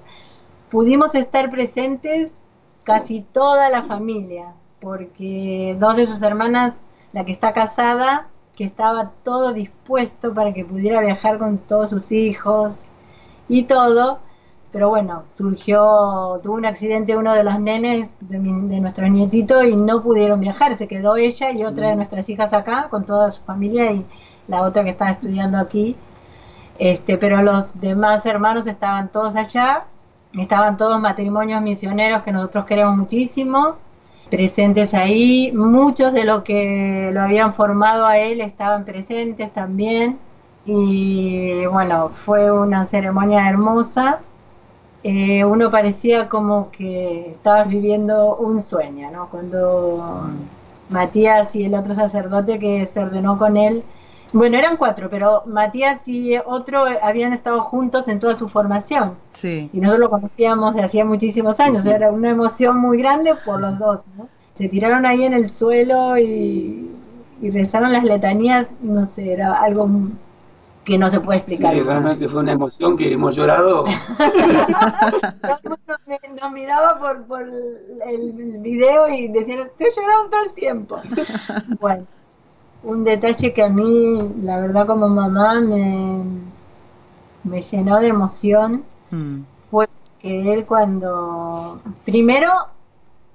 pudimos 0.70 1.16
estar 1.16 1.50
presentes 1.50 2.36
casi 2.84 3.22
toda 3.22 3.70
la 3.70 3.84
familia, 3.84 4.54
porque 4.80 5.76
dos 5.80 5.96
de 5.96 6.08
sus 6.08 6.22
hermanas, 6.22 6.74
la 7.14 7.26
que 7.26 7.32
está 7.32 7.54
casada, 7.54 8.28
que 8.56 8.64
estaba 8.66 9.12
todo 9.24 9.54
dispuesto 9.54 10.34
para 10.34 10.54
que 10.54 10.66
pudiera 10.66 11.02
viajar 11.02 11.38
con 11.38 11.58
todos 11.60 11.90
sus 11.90 12.12
hijos 12.12 12.74
y 13.48 13.64
todo, 13.64 14.20
pero 14.72 14.90
bueno, 14.90 15.24
surgió, 15.38 16.40
tuvo 16.44 16.56
un 16.56 16.66
accidente 16.66 17.16
uno 17.16 17.34
de 17.34 17.44
los 17.44 17.60
nenes 17.60 18.10
de, 18.20 18.38
de 18.38 18.80
nuestro 18.80 19.08
nietito 19.08 19.64
y 19.64 19.76
no 19.76 20.04
pudieron 20.04 20.40
viajar, 20.40 20.78
se 20.78 20.88
quedó 20.88 21.16
ella 21.16 21.52
y 21.52 21.64
otra 21.64 21.88
de 21.88 21.94
mm. 21.96 21.98
nuestras 21.98 22.30
hijas 22.30 22.54
acá 22.54 22.88
con 22.90 23.06
toda 23.06 23.32
su 23.32 23.42
familia 23.44 23.92
y 23.92 24.06
la 24.48 24.62
otra 24.62 24.84
que 24.84 24.92
estaba 24.92 25.12
estudiando 25.12 25.58
aquí, 25.58 25.96
este, 26.78 27.18
pero 27.18 27.42
los 27.42 27.80
demás 27.80 28.26
hermanos 28.26 28.68
estaban 28.68 29.10
todos 29.10 29.36
allá 29.36 29.86
estaban 30.34 30.78
todos 30.78 31.00
matrimonios 31.00 31.62
misioneros 31.62 32.24
que 32.24 32.32
nosotros 32.32 32.66
queremos 32.66 32.98
muchísimo, 32.98 33.76
presentes 34.30 34.94
ahí, 34.94 35.52
muchos 35.54 36.14
de 36.14 36.24
los 36.24 36.44
que 36.44 37.10
lo 37.14 37.22
habían 37.22 37.54
formado 37.54 38.06
a 38.06 38.18
él 38.18 38.42
estaban 38.42 38.86
presentes 38.86 39.52
también 39.54 40.20
y 40.66 41.66
bueno, 41.66 42.10
fue 42.10 42.52
una 42.52 42.86
ceremonia 42.86 43.50
hermosa. 43.50 44.20
Eh, 45.04 45.46
uno 45.46 45.72
parecía 45.72 46.28
como 46.30 46.72
que 46.72 47.32
estabas 47.32 47.68
viviendo 47.70 48.36
un 48.36 48.62
sueño, 48.62 49.10
¿no? 49.12 49.30
Cuando 49.30 50.30
Matías 50.90 51.56
y 51.56 51.64
el 51.66 51.74
otro 51.76 51.96
sacerdote 51.96 52.60
que 52.60 52.86
se 52.86 53.00
ordenó 53.00 53.38
con 53.38 53.58
él 53.58 53.84
bueno, 54.32 54.58
eran 54.58 54.78
cuatro, 54.78 55.10
pero 55.10 55.44
Matías 55.46 56.08
y 56.08 56.38
otro 56.38 56.86
habían 57.02 57.34
estado 57.34 57.62
juntos 57.62 58.08
en 58.08 58.20
toda 58.20 58.38
su 58.38 58.48
formación. 58.48 59.16
Sí. 59.32 59.70
Y 59.74 59.80
nosotros 59.80 60.00
lo 60.02 60.10
conocíamos 60.10 60.76
de 60.76 60.84
hacía 60.84 61.04
muchísimos 61.04 61.60
años. 61.60 61.86
Era 61.86 62.12
una 62.12 62.30
emoción 62.30 62.78
muy 62.78 63.00
grande 63.00 63.34
por 63.44 63.60
los 63.60 63.80
dos. 63.80 64.02
¿no? 64.18 64.30
Se 64.58 64.70
tiraron 64.70 65.06
ahí 65.06 65.24
en 65.24 65.34
el 65.34 65.50
suelo 65.50 66.18
y, 66.18 66.96
rezaron 67.42 67.92
las 67.92 68.04
letanías. 68.04 68.68
No 68.82 69.08
sé, 69.16 69.34
era 69.34 69.54
algo 69.54 69.90
que 70.86 70.98
no 70.98 71.10
se 71.10 71.20
puede 71.20 71.40
explicar. 71.40 71.74
Sí, 71.74 71.82
realmente 71.82 72.28
fue 72.28 72.42
una 72.42 72.52
emoción 72.52 72.98
que 72.98 73.12
hemos 73.12 73.36
llorado. 73.36 73.86
nos, 76.42 76.52
miraba 76.52 77.00
por, 77.00 77.24
por 77.26 77.42
el 77.42 78.32
video 78.60 79.10
y 79.10 79.28
decían, 79.30 79.60
estoy 79.60 79.88
llorando 79.96 80.30
todo 80.30 80.44
el 80.44 80.54
tiempo. 80.54 81.02
Bueno 81.80 82.06
un 82.84 83.04
detalle 83.04 83.54
que 83.54 83.64
a 83.64 83.70
mí, 83.70 84.30
la 84.44 84.60
verdad 84.60 84.88
como 84.88 85.10
mamá, 85.10 85.60
me, 85.60 86.24
me 87.44 87.62
llenó 87.62 88.00
de 88.00 88.08
emoción 88.08 88.84
mm. 89.12 89.40
fue 89.70 89.88
que 90.20 90.54
él 90.54 90.66
cuando, 90.66 91.82
primero 92.06 92.52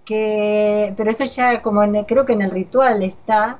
que, 0.04 0.92
pero 0.96 1.10
eso 1.10 1.24
ya 1.24 1.62
como 1.62 1.82
creo 2.06 2.26
que 2.26 2.34
en 2.34 2.42
el 2.42 2.50
ritual 2.50 3.02
está, 3.02 3.58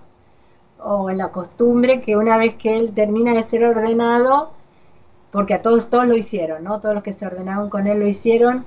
o 0.85 1.09
en 1.11 1.19
la 1.19 1.29
costumbre, 1.29 2.03
que 2.03 2.17
una 2.17 2.37
vez 2.37 2.57
que 2.57 2.77
él 2.79 2.93
termina 2.95 3.33
de 3.33 3.43
ser 3.43 3.65
ordenado, 3.65 4.51
porque 5.33 5.55
a 5.55 5.63
todos, 5.63 5.89
todos 5.89 6.07
lo 6.07 6.17
hicieron, 6.17 6.63
¿no? 6.63 6.81
Todos 6.81 6.95
los 6.95 7.03
que 7.03 7.15
se 7.15 7.27
ordenaron 7.27 7.71
con 7.71 7.87
él 7.87 8.01
lo 8.01 8.07
hicieron, 8.07 8.65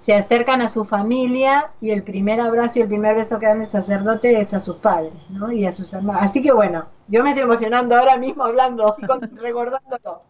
se 0.00 0.14
acercan 0.14 0.62
a 0.62 0.68
su 0.68 0.84
familia 0.84 1.70
y 1.80 1.90
el 1.90 2.02
primer 2.02 2.40
abrazo 2.40 2.78
y 2.78 2.82
el 2.82 2.88
primer 2.88 3.16
beso 3.16 3.38
que 3.38 3.46
dan 3.46 3.62
el 3.62 3.66
sacerdote 3.66 4.40
es 4.40 4.54
a 4.54 4.60
sus 4.60 4.76
padres, 4.76 5.12
¿no? 5.30 5.50
Y 5.50 5.66
a 5.66 5.72
sus 5.72 5.92
hermanos. 5.92 6.22
Así 6.24 6.42
que 6.42 6.52
bueno, 6.52 6.86
yo 7.08 7.24
me 7.24 7.30
estoy 7.30 7.44
emocionando 7.44 7.96
ahora 7.96 8.16
mismo 8.16 8.44
hablando, 8.44 8.96
recordándolo. 9.42 10.22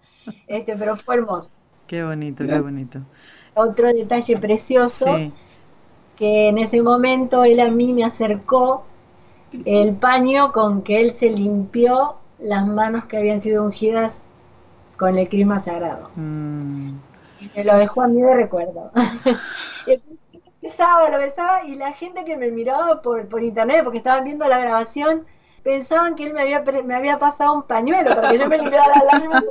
Este, 0.46 0.76
pero 0.76 0.96
fue 0.96 1.16
hermoso. 1.16 1.50
Qué 1.86 2.02
bonito, 2.02 2.46
qué 2.46 2.58
bonito. 2.58 3.00
Otro 3.54 3.88
detalle 3.88 4.36
precioso, 4.38 5.06
que 6.16 6.48
en 6.48 6.58
ese 6.58 6.82
momento 6.82 7.44
él 7.44 7.60
a 7.60 7.70
mí 7.70 7.92
me 7.92 8.04
acercó 8.04 8.84
el 9.64 9.94
paño 9.94 10.52
con 10.52 10.82
que 10.82 11.00
él 11.00 11.12
se 11.12 11.30
limpió 11.30 12.16
las 12.38 12.66
manos 12.66 13.04
que 13.04 13.16
habían 13.16 13.40
sido 13.40 13.64
ungidas 13.64 14.12
con 14.96 15.18
el 15.18 15.28
crisma 15.28 15.62
sagrado. 15.62 16.10
Mm. 16.16 16.94
Me 17.54 17.64
lo 17.64 17.76
dejó 17.76 18.02
a 18.02 18.08
mí 18.08 18.22
de 18.22 18.34
recuerdo. 18.34 18.90
besaba, 20.62 21.10
lo 21.10 21.18
besaba 21.18 21.64
y 21.64 21.76
la 21.76 21.92
gente 21.92 22.24
que 22.24 22.36
me 22.36 22.50
miraba 22.50 23.02
por, 23.02 23.28
por 23.28 23.42
internet, 23.42 23.82
porque 23.84 23.98
estaban 23.98 24.24
viendo 24.24 24.46
la 24.48 24.58
grabación, 24.58 25.24
pensaban 25.62 26.14
que 26.14 26.24
él 26.24 26.34
me 26.34 26.42
había, 26.42 26.62
me 26.84 26.94
había 26.94 27.18
pasado 27.18 27.54
un 27.54 27.62
pañuelo, 27.62 28.14
porque 28.14 28.38
yo 28.38 28.48
me 28.48 28.58
limpiaba 28.58 28.88
las 28.88 29.04
lágrimas 29.04 29.44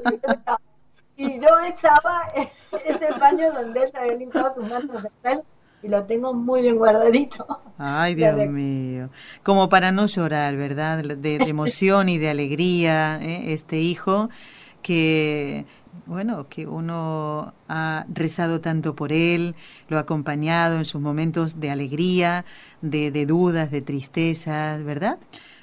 y 1.18 1.40
yo 1.40 1.48
besaba 1.62 2.24
ese 2.86 3.08
paño 3.20 3.52
donde 3.54 3.84
él 3.84 3.92
se 3.92 3.98
había 3.98 4.16
limpiado 4.16 4.56
sus 4.56 4.70
manos 4.70 5.04
y 5.82 5.88
lo 5.88 6.04
tengo 6.06 6.34
muy 6.34 6.64
bien 6.64 6.78
guardadito. 6.78 7.46
Ay, 7.78 8.16
Dios 8.16 8.36
mío. 8.48 9.10
Como 9.44 9.70
para 9.70 9.92
no 9.92 10.08
llorar, 10.08 10.56
¿verdad? 10.56 11.04
De, 11.04 11.36
emoción 11.36 12.10
y 12.10 12.18
de 12.18 12.30
alegría, 12.30 13.20
¿eh? 13.22 13.54
este 13.54 13.78
hijo 13.78 14.30
que 14.82 15.66
bueno, 16.06 16.48
que 16.50 16.68
uno 16.68 17.54
ha 17.68 18.06
rezado 18.14 18.62
tanto 18.62 18.96
por 18.96 19.12
él, 19.12 19.56
lo 19.90 19.98
ha 19.98 20.02
acompañado 20.02 20.78
en 20.78 20.86
sus 20.86 21.02
momentos 21.02 21.60
de 21.60 21.72
alegría, 21.72 22.46
de, 22.82 23.12
de 23.12 23.26
dudas, 23.26 23.72
de 23.72 23.82
tristezas, 23.82 24.84
¿verdad? 24.84 25.18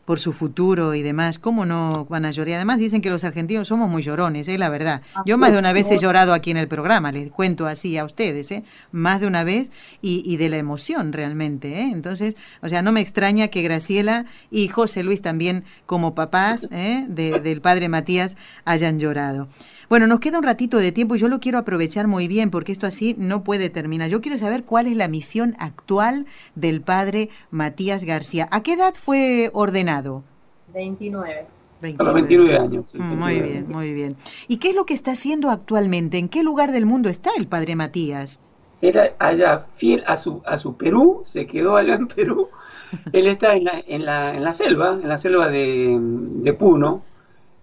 por 0.04 0.18
su 0.18 0.32
futuro 0.32 0.94
y 0.94 1.02
demás, 1.02 1.38
¿cómo 1.38 1.64
no 1.64 2.06
van 2.06 2.24
a 2.24 2.30
llorar? 2.30 2.56
Además 2.56 2.78
dicen 2.78 3.00
que 3.00 3.10
los 3.10 3.24
argentinos 3.24 3.68
somos 3.68 3.88
muy 3.88 4.02
llorones, 4.02 4.48
es 4.48 4.54
¿eh? 4.54 4.58
la 4.58 4.68
verdad. 4.68 5.02
Yo 5.26 5.38
más 5.38 5.52
de 5.52 5.58
una 5.58 5.72
vez 5.72 5.90
he 5.90 5.98
llorado 5.98 6.34
aquí 6.34 6.50
en 6.50 6.56
el 6.56 6.68
programa, 6.68 7.12
les 7.12 7.30
cuento 7.30 7.66
así 7.66 7.96
a 7.96 8.04
ustedes, 8.04 8.50
¿eh? 8.50 8.64
más 8.90 9.20
de 9.20 9.26
una 9.26 9.44
vez 9.44 9.70
y, 10.00 10.22
y 10.24 10.36
de 10.38 10.48
la 10.48 10.56
emoción 10.56 11.12
realmente. 11.12 11.80
¿eh? 11.80 11.90
Entonces, 11.92 12.36
o 12.62 12.68
sea, 12.68 12.82
no 12.82 12.92
me 12.92 13.00
extraña 13.00 13.48
que 13.48 13.62
Graciela 13.62 14.26
y 14.50 14.68
José 14.68 15.04
Luis 15.04 15.22
también 15.22 15.64
como 15.86 16.14
papás 16.14 16.68
¿eh? 16.72 17.06
del 17.08 17.60
padre 17.60 17.88
Matías 17.88 18.36
hayan 18.64 18.98
llorado. 18.98 19.48
Bueno, 19.92 20.06
nos 20.06 20.20
queda 20.20 20.38
un 20.38 20.44
ratito 20.44 20.78
de 20.78 20.90
tiempo 20.90 21.16
y 21.16 21.18
yo 21.18 21.28
lo 21.28 21.38
quiero 21.38 21.58
aprovechar 21.58 22.08
muy 22.08 22.26
bien 22.26 22.50
porque 22.50 22.72
esto 22.72 22.86
así 22.86 23.14
no 23.18 23.44
puede 23.44 23.68
terminar. 23.68 24.08
Yo 24.08 24.22
quiero 24.22 24.38
saber 24.38 24.64
cuál 24.64 24.86
es 24.86 24.96
la 24.96 25.06
misión 25.06 25.52
actual 25.58 26.24
del 26.54 26.80
padre 26.80 27.28
Matías 27.50 28.02
García. 28.02 28.48
¿A 28.52 28.62
qué 28.62 28.72
edad 28.72 28.94
fue 28.94 29.50
ordenado? 29.52 30.24
29. 30.72 31.44
29, 31.82 32.56
años. 32.56 32.94
Mm, 32.94 33.02
muy 33.02 33.42
bien, 33.42 33.68
muy 33.68 33.92
bien. 33.92 34.16
¿Y 34.48 34.56
qué 34.56 34.70
es 34.70 34.76
lo 34.76 34.86
que 34.86 34.94
está 34.94 35.12
haciendo 35.12 35.50
actualmente? 35.50 36.16
¿En 36.16 36.30
qué 36.30 36.42
lugar 36.42 36.72
del 36.72 36.86
mundo 36.86 37.10
está 37.10 37.28
el 37.36 37.46
padre 37.46 37.76
Matías? 37.76 38.40
Era 38.80 39.12
allá, 39.18 39.66
fiel 39.76 40.04
a 40.06 40.16
su, 40.16 40.40
a 40.46 40.56
su 40.56 40.74
Perú, 40.74 41.20
se 41.26 41.46
quedó 41.46 41.76
allá 41.76 41.96
en 41.96 42.08
Perú. 42.08 42.48
Él 43.12 43.26
está 43.26 43.56
en 43.56 43.64
la, 43.64 43.82
en 43.86 44.06
la, 44.06 44.34
en 44.34 44.42
la 44.42 44.54
selva, 44.54 44.92
en 45.02 45.06
la 45.06 45.18
selva 45.18 45.50
de, 45.50 45.98
de 46.00 46.52
Puno, 46.54 47.02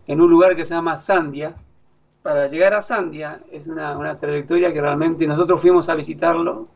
en 0.05 0.21
un 0.21 0.29
lugar 0.29 0.55
que 0.55 0.67
se 0.67 0.75
llama 0.75 0.99
Sandia, 0.99 1.55
para 2.21 2.47
llegar 2.47 2.73
a 2.73 2.81
Sandia 2.81 3.41
es 3.51 3.67
una, 3.67 4.17
trayectoria 4.19 4.73
que 4.73 4.81
realmente 4.81 5.25
nosotros 5.25 5.61
fuimos 5.61 5.89
a 5.89 5.95
visitarlo 5.95 6.67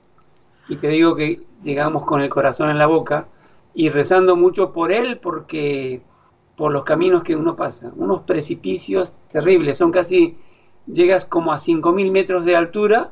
y 0.70 0.78
te 0.78 0.88
digo 0.88 1.16
que 1.16 1.42
llegamos 1.62 2.06
con 2.06 2.22
el 2.22 2.30
corazón 2.30 2.70
en 2.70 2.78
la 2.78 2.88
boca 2.88 3.28
y 3.74 3.90
rezando 3.90 4.36
mucho 4.36 4.72
por 4.72 4.92
él 4.92 5.20
porque 5.22 6.02
por 6.56 6.72
los 6.72 6.84
caminos 6.84 7.24
que 7.24 7.36
uno 7.36 7.56
pasa, 7.56 7.92
unos 7.96 8.22
precipicios 8.22 9.12
terribles, 9.32 9.78
son 9.78 9.92
casi, 9.92 10.38
llegas 10.86 11.26
como 11.26 11.52
a 11.52 11.58
5.000 11.58 12.12
metros 12.12 12.46
de 12.46 12.56
altura 12.56 13.10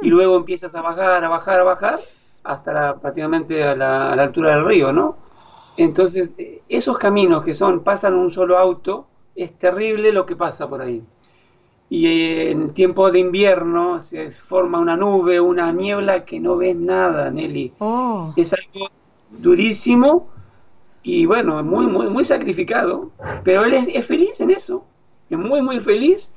y 0.00 0.08
luego 0.08 0.36
empiezas 0.36 0.74
a 0.74 0.80
bajar, 0.80 1.24
a 1.24 1.28
bajar, 1.28 1.60
a 1.60 1.64
bajar 1.64 1.98
hasta 2.44 2.96
prácticamente 2.96 3.64
a 3.64 3.74
la, 3.74 4.12
a 4.12 4.16
la 4.16 4.22
altura 4.22 4.54
del 4.54 4.66
río, 4.66 4.92
¿no? 4.92 5.16
Entonces, 5.76 6.34
eh, 6.38 6.62
esos 6.68 6.98
caminos 6.98 7.42
que 7.42 7.52
son, 7.52 7.82
pasan 7.82 8.14
un 8.14 8.30
solo 8.30 8.58
auto, 8.58 9.06
es 9.34 9.58
terrible 9.58 10.12
lo 10.12 10.24
que 10.24 10.36
pasa 10.36 10.68
por 10.68 10.80
ahí 10.80 11.02
y 11.94 12.48
en 12.50 12.74
tiempo 12.74 13.12
de 13.12 13.20
invierno 13.20 14.00
se 14.00 14.32
forma 14.32 14.80
una 14.80 14.96
nube, 14.96 15.40
una 15.40 15.70
niebla 15.70 16.24
que 16.24 16.40
no 16.40 16.56
ves 16.56 16.74
nada, 16.74 17.30
Nelly. 17.30 17.72
Oh. 17.78 18.32
Es 18.34 18.52
algo 18.52 18.88
durísimo 19.30 20.28
y 21.04 21.24
bueno, 21.24 21.62
muy, 21.62 21.86
muy, 21.86 22.10
muy 22.10 22.24
sacrificado, 22.24 23.12
pero 23.44 23.64
él 23.64 23.74
es, 23.74 24.04
feliz 24.06 24.40
en 24.40 24.50
eso, 24.50 24.84
es 25.30 25.38
muy, 25.38 25.62
muy 25.62 25.78
feliz. 25.78 26.32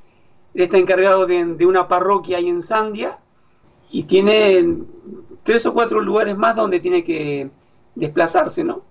Él 0.54 0.62
está 0.62 0.78
encargado 0.78 1.26
de, 1.26 1.66
una 1.66 1.88
parroquia 1.88 2.38
ahí 2.38 2.50
en 2.50 2.62
Sandia 2.62 3.18
y 3.90 4.04
tiene 4.04 4.78
tres 5.42 5.66
o 5.66 5.74
cuatro 5.74 6.02
lugares 6.02 6.38
más 6.38 6.56
donde 6.56 6.80
tiene 6.80 7.04
que 7.04 7.50
desplazarse, 7.96 8.64
¿no? 8.64 8.84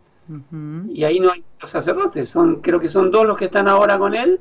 Y 0.92 1.04
ahí 1.04 1.20
no 1.20 1.30
hay 1.30 1.44
los 1.60 1.70
sacerdotes, 1.70 2.28
son, 2.28 2.56
creo 2.56 2.80
que 2.80 2.88
son 2.88 3.12
dos 3.12 3.24
los 3.24 3.36
que 3.36 3.44
están 3.44 3.68
ahora 3.68 3.96
con 3.98 4.16
él 4.16 4.40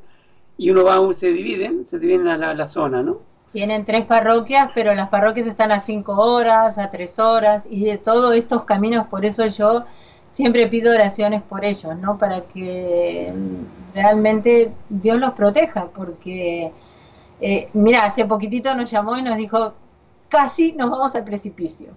y 0.58 0.70
uno 0.70 0.84
va, 0.84 1.14
se 1.14 1.32
dividen, 1.32 1.86
se 1.86 2.00
dividen 2.00 2.26
la, 2.26 2.54
la, 2.54 2.68
zona, 2.68 3.04
¿no? 3.04 3.18
Tienen 3.52 3.86
tres 3.86 4.06
parroquias, 4.06 4.70
pero 4.74 4.94
las 4.94 5.10
parroquias 5.10 5.48
están 5.48 5.72
a 5.72 5.82
cinco 5.82 6.14
horas, 6.14 6.78
a 6.78 6.92
tres 6.92 7.20
horas, 7.20 7.64
y 7.70 7.84
de 7.86 7.98
todos 7.98 8.36
estos 8.36 8.64
caminos, 8.64 9.08
por 9.08 9.26
eso 9.26 9.46
yo 9.48 9.86
siempre 10.32 10.68
pido 10.68 10.94
oraciones 10.94 11.42
por 11.44 11.64
ellos, 11.64 11.98
¿no? 11.98 12.18
Para 12.18 12.42
que 12.42 13.34
realmente 13.94 14.72
Dios 14.90 15.20
los 15.20 15.34
proteja, 15.34 15.88
porque, 15.96 16.72
eh, 17.42 17.70
mira, 17.74 18.06
hace 18.06 18.26
poquitito 18.26 18.74
nos 18.76 18.92
llamó 18.92 19.18
y 19.18 19.24
nos 19.24 19.38
dijo, 19.38 19.74
casi 20.30 20.74
nos 20.74 20.90
vamos 20.90 21.16
al 21.16 21.24
precipicio. 21.24 21.90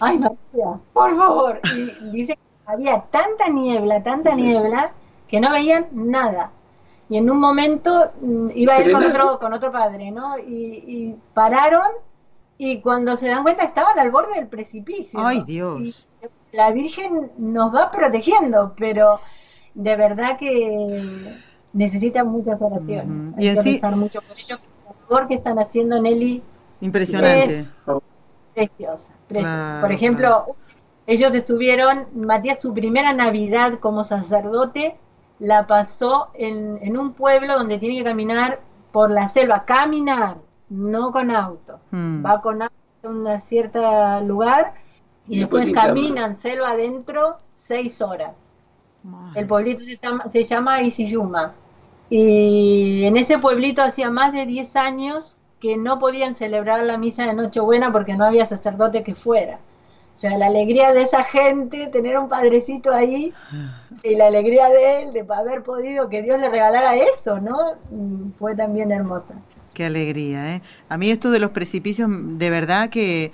Ay, 0.00 0.18
María, 0.18 0.78
por 0.92 1.16
favor. 1.16 1.60
Y 1.74 2.10
dice 2.10 2.34
que 2.34 2.72
había 2.72 3.00
tanta 3.10 3.48
niebla, 3.48 4.02
tanta 4.02 4.34
niebla, 4.34 4.92
que 5.28 5.40
no 5.40 5.50
veían 5.50 5.86
nada 5.92 6.50
y 7.08 7.18
en 7.18 7.30
un 7.30 7.38
momento 7.38 8.12
mm, 8.20 8.48
iba 8.54 8.74
a 8.74 8.82
ir 8.82 8.92
con 8.92 9.04
otro, 9.04 9.38
con 9.38 9.52
otro 9.52 9.70
padre, 9.70 10.10
¿no? 10.10 10.38
Y, 10.38 11.14
pararon 11.34 11.88
y 12.56 12.80
cuando 12.80 13.16
se 13.16 13.28
dan 13.28 13.42
cuenta 13.42 13.64
estaban 13.64 13.98
al 13.98 14.10
borde 14.10 14.34
del 14.34 14.46
precipicio. 14.46 15.20
¡Ay, 15.20 15.42
Dios! 15.46 16.06
la 16.52 16.70
Virgen 16.70 17.32
nos 17.36 17.74
va 17.74 17.90
protegiendo, 17.90 18.74
pero 18.78 19.18
de 19.74 19.96
verdad 19.96 20.38
que 20.38 21.02
necesitan 21.72 22.28
muchas 22.28 22.62
oraciones. 22.62 23.34
Hay 23.36 23.54
que 23.54 23.62
rezar 23.62 23.96
mucho 23.96 24.22
por 24.22 24.38
ellos. 24.38 24.60
Labor 25.08 25.26
que 25.26 25.34
están 25.34 25.58
haciendo 25.58 26.00
Nelly 26.00 26.42
Impresionante. 26.80 27.66
preciosa. 28.54 29.08
por 29.80 29.92
ejemplo, 29.92 30.56
ellos 31.06 31.34
estuvieron, 31.34 32.06
Matías, 32.14 32.62
su 32.62 32.72
primera 32.72 33.12
Navidad 33.12 33.80
como 33.80 34.04
sacerdote 34.04 34.96
la 35.38 35.66
pasó 35.66 36.30
en, 36.34 36.96
un 36.96 37.12
pueblo 37.12 37.58
donde 37.58 37.78
tiene 37.78 37.98
que 37.98 38.04
caminar 38.04 38.60
por 38.92 39.10
la 39.10 39.28
selva, 39.28 39.64
caminar, 39.64 40.38
no 40.68 41.12
con 41.12 41.30
auto. 41.30 41.80
Hmm. 41.90 42.24
Va 42.24 42.40
con 42.40 42.62
auto 42.62 42.74
a 43.02 43.08
un 43.08 43.40
cierto 43.40 44.20
lugar 44.20 44.74
y, 45.26 45.40
después, 45.40 45.72
caminan 45.72 46.36
selva 46.36 46.70
adentro 46.70 47.38
seis 47.54 48.00
horas. 48.00 48.52
El 49.34 49.46
pueblito 49.46 49.84
se 49.84 49.96
llama, 49.96 50.30
se 50.30 50.44
llama 50.44 50.82
Isiyuma. 50.82 51.52
Y 52.08 53.04
en 53.04 53.16
ese 53.16 53.38
pueblito 53.38 53.82
hacía 53.82 54.10
más 54.10 54.32
de 54.32 54.46
10 54.46 54.76
años 54.76 55.36
que 55.60 55.76
no 55.76 55.98
podían 55.98 56.34
celebrar 56.34 56.84
la 56.84 56.98
misa 56.98 57.24
de 57.24 57.34
Nochebuena 57.34 57.90
porque 57.92 58.14
no 58.14 58.24
había 58.24 58.46
sacerdote 58.46 59.02
que 59.02 59.14
fuera. 59.14 59.58
O 60.16 60.18
sea, 60.18 60.38
la 60.38 60.46
alegría 60.46 60.92
de 60.92 61.02
esa 61.02 61.24
gente, 61.24 61.88
tener 61.88 62.16
un 62.18 62.28
padrecito 62.28 62.92
ahí, 62.92 63.32
y 64.02 64.14
la 64.14 64.26
alegría 64.26 64.68
de 64.68 65.02
él, 65.02 65.12
de 65.12 65.26
haber 65.28 65.62
podido 65.62 66.08
que 66.08 66.22
Dios 66.22 66.38
le 66.38 66.48
regalara 66.48 66.96
eso, 66.96 67.40
¿no? 67.40 67.56
Mm, 67.90 68.30
fue 68.38 68.54
también 68.54 68.92
hermosa. 68.92 69.34
Qué 69.72 69.84
alegría, 69.86 70.54
¿eh? 70.54 70.62
A 70.88 70.96
mí 70.96 71.10
esto 71.10 71.30
de 71.32 71.40
los 71.40 71.50
precipicios, 71.50 72.08
de 72.10 72.50
verdad 72.50 72.90
que 72.90 73.32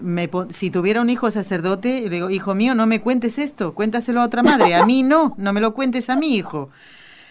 me, 0.00 0.30
si 0.50 0.70
tuviera 0.70 1.00
un 1.00 1.10
hijo 1.10 1.30
sacerdote, 1.30 2.02
le 2.02 2.10
digo, 2.10 2.30
hijo 2.30 2.54
mío, 2.54 2.74
no 2.74 2.86
me 2.86 3.00
cuentes 3.00 3.38
esto, 3.38 3.74
cuéntaselo 3.74 4.20
a 4.20 4.24
otra 4.24 4.42
madre, 4.44 4.74
a 4.74 4.86
mí 4.86 5.02
no, 5.02 5.34
no 5.36 5.52
me 5.52 5.60
lo 5.60 5.74
cuentes 5.74 6.08
a 6.08 6.16
mi 6.16 6.36
hijo. 6.36 6.70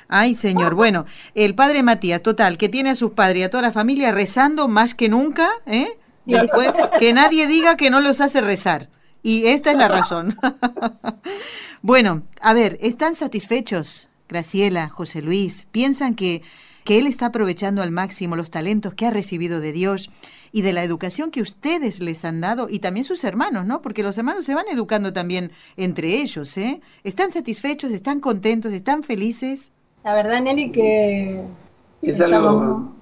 Ay, 0.09 0.33
señor. 0.33 0.75
Bueno, 0.75 1.05
el 1.35 1.55
padre 1.55 1.83
Matías, 1.83 2.21
total, 2.21 2.57
que 2.57 2.67
tiene 2.67 2.89
a 2.89 2.95
sus 2.95 3.11
padres 3.11 3.39
y 3.39 3.43
a 3.43 3.49
toda 3.49 3.63
la 3.63 3.71
familia 3.71 4.11
rezando 4.11 4.67
más 4.67 4.93
que 4.93 5.07
nunca, 5.07 5.49
¿eh? 5.65 5.97
Que 6.99 7.13
nadie 7.13 7.47
diga 7.47 7.77
que 7.77 7.89
no 7.89 7.99
los 7.99 8.21
hace 8.21 8.41
rezar. 8.41 8.89
Y 9.23 9.47
esta 9.47 9.71
es 9.71 9.77
la 9.77 9.87
razón. 9.87 10.35
bueno, 11.81 12.23
a 12.41 12.53
ver, 12.53 12.77
¿están 12.81 13.15
satisfechos, 13.15 14.07
Graciela, 14.27 14.89
José 14.89 15.21
Luis? 15.21 15.67
¿Piensan 15.71 16.15
que, 16.15 16.41
que 16.83 16.97
él 16.97 17.05
está 17.05 17.27
aprovechando 17.27 17.83
al 17.83 17.91
máximo 17.91 18.35
los 18.35 18.49
talentos 18.49 18.95
que 18.95 19.05
ha 19.05 19.11
recibido 19.11 19.59
de 19.59 19.73
Dios 19.73 20.09
y 20.51 20.63
de 20.63 20.73
la 20.73 20.83
educación 20.83 21.31
que 21.31 21.41
ustedes 21.41 21.99
les 21.99 22.25
han 22.25 22.41
dado 22.41 22.67
y 22.69 22.79
también 22.79 23.05
sus 23.05 23.23
hermanos, 23.23 23.65
¿no? 23.65 23.81
Porque 23.81 24.03
los 24.03 24.17
hermanos 24.17 24.45
se 24.45 24.55
van 24.55 24.65
educando 24.71 25.13
también 25.13 25.51
entre 25.77 26.21
ellos, 26.21 26.57
¿eh? 26.57 26.81
¿Están 27.03 27.31
satisfechos, 27.31 27.91
están 27.91 28.19
contentos, 28.19 28.73
están 28.73 29.03
felices? 29.03 29.71
La 30.03 30.15
verdad, 30.15 30.41
Nelly, 30.41 30.71
que 30.71 31.43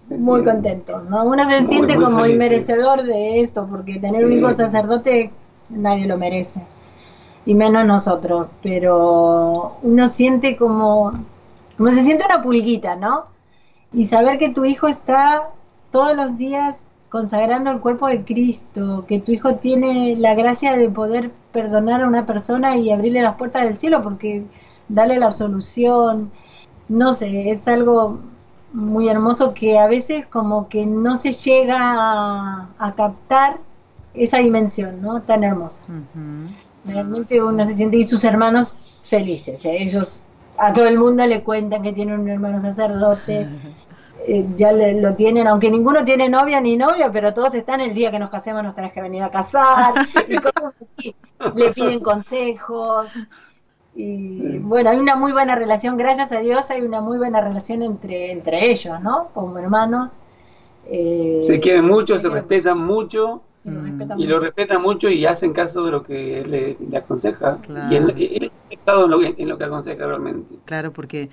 muy 0.10 0.43
contentos, 0.43 1.04
¿no? 1.10 1.24
Uno 1.24 1.48
se 1.48 1.67
siente 1.67 1.95
como 1.95 2.26
inmerecedor 2.26 3.04
de 3.04 3.41
esto, 3.41 3.67
porque 3.69 4.00
tener 4.00 4.26
un 4.26 4.34
hijo 4.34 4.56
sacerdote 4.56 5.32
nadie 5.69 6.08
lo 6.08 6.17
merece, 6.17 6.62
y 7.45 7.54
menos 7.54 7.86
nosotros, 7.86 8.48
pero 8.62 9.78
uno 9.84 10.10
siente 10.10 10.58
como, 10.58 11.13
como 11.78 11.91
se 11.91 12.04
siente 12.04 12.26
una 12.26 12.41
pulguita, 12.41 12.95
¿no? 12.95 13.26
Y 13.93 14.06
saber 14.06 14.38
que 14.38 14.50
tu 14.50 14.65
hijo 14.65 14.88
está 14.88 15.50
todos 15.91 16.15
los 16.15 16.38
días 16.38 16.78
consagrando 17.10 17.72
el 17.72 17.80
cuerpo 17.80 18.08
de 18.08 18.24
Cristo, 18.24 19.06
que 19.08 19.19
tu 19.19 19.32
hijo 19.32 19.56
tiene 19.56 20.15
la 20.15 20.36
gracia 20.36 20.76
de 20.78 20.89
poder 20.89 21.32
perdonar 21.52 22.02
a 22.02 22.08
una 22.08 22.26
persona 22.26 22.78
y 22.78 22.91
abrirle 22.91 23.22
las 23.22 23.36
puertas 23.36 23.63
del 23.63 23.80
cielo, 23.80 24.04
porque 24.04 24.43
darle 24.88 25.17
la 25.19 25.28
absolución, 25.28 26.32
no 26.88 27.13
sé, 27.13 27.50
es 27.50 27.67
algo 27.67 28.19
muy 28.73 29.10
hermoso 29.10 29.53
que 29.53 29.77
a 29.77 29.88
veces 29.88 30.25
como 30.25 30.69
que 30.69 30.86
no 30.86 31.17
se 31.17 31.34
llega 31.34 31.77
a, 32.77 32.93
captar 32.95 33.58
esa 34.13 34.38
dimensión, 34.38 35.01
¿no? 35.01 35.21
Tan 35.21 35.43
hermosa. 35.43 35.82
Realmente 36.86 37.41
uno 37.41 37.65
se 37.65 37.75
siente 37.75 37.97
y 37.97 38.08
sus 38.08 38.23
hermanos 38.23 38.77
felices, 39.03 39.63
¿eh? 39.65 39.84
ellos 39.84 40.21
a 40.60 40.73
todo 40.73 40.88
el 40.88 40.99
mundo 40.99 41.25
le 41.25 41.41
cuentan 41.43 41.82
que 41.82 41.93
tienen 41.93 42.19
un 42.19 42.29
hermano 42.29 42.62
sacerdote, 42.62 43.47
eh, 44.27 44.45
ya 44.58 44.71
lo 44.71 45.15
tienen, 45.15 45.47
aunque 45.47 45.71
ninguno 45.71 46.03
tiene 46.03 46.29
novia 46.29 46.62
ni 46.62 46.77
novia, 46.77 47.12
pero 47.12 47.34
todos 47.34 47.55
están 47.55 47.82
el 47.82 47.93
día 47.93 48.12
que 48.12 48.19
nos 48.19 48.29
casemos, 48.29 48.63
nos 48.63 48.75
tenés 48.75 48.93
que 48.93 49.01
venir 49.01 49.23
a 49.23 49.32
casar, 49.32 49.93
y 50.27 50.36
cosas 50.36 50.73
así. 50.97 51.15
Le 51.55 51.71
piden 51.71 52.01
consejos. 52.01 53.08
Y 53.95 54.58
bueno, 54.60 54.91
hay 54.91 54.97
una 54.97 55.15
muy 55.15 55.32
buena 55.32 55.56
relación, 55.56 55.97
gracias 55.97 56.32
a 56.32 56.39
Dios, 56.39 56.69
hay 56.69 56.82
una 56.82 57.02
muy 57.02 57.17
buena 57.17 57.41
relación 57.41 57.84
entre, 57.84 58.32
entre 58.32 58.71
ellos, 58.71 59.02
¿no? 59.02 59.30
Como 59.34 59.58
hermanos. 59.58 60.10
Eh, 60.86 61.39
se 61.41 61.60
quieren 61.60 61.86
mucho, 61.86 62.17
se 62.17 62.30
respetan 62.30 62.78
mucho. 62.78 63.41
Y 64.17 64.25
lo 64.25 64.39
respetan 64.39 64.82
mucho 64.82 65.10
y 65.10 65.25
hacen 65.25 65.54
caso 65.54 65.84
de 65.84 65.91
lo 65.91 66.04
que 66.04 66.43
le, 66.47 66.78
le 66.89 66.97
aconseja. 66.97 67.60
Y 67.91 67.95
él, 67.95 68.13
es 68.41 68.58
aceptado 68.65 69.06
en 69.06 69.12
lo, 69.12 69.19
que, 69.19 69.36
en 69.38 69.49
lo 69.49 69.58
que 69.58 69.65
aconseja 69.65 70.08
realmente. 70.08 70.56
Claro, 70.65 70.91
porque 70.91 71.30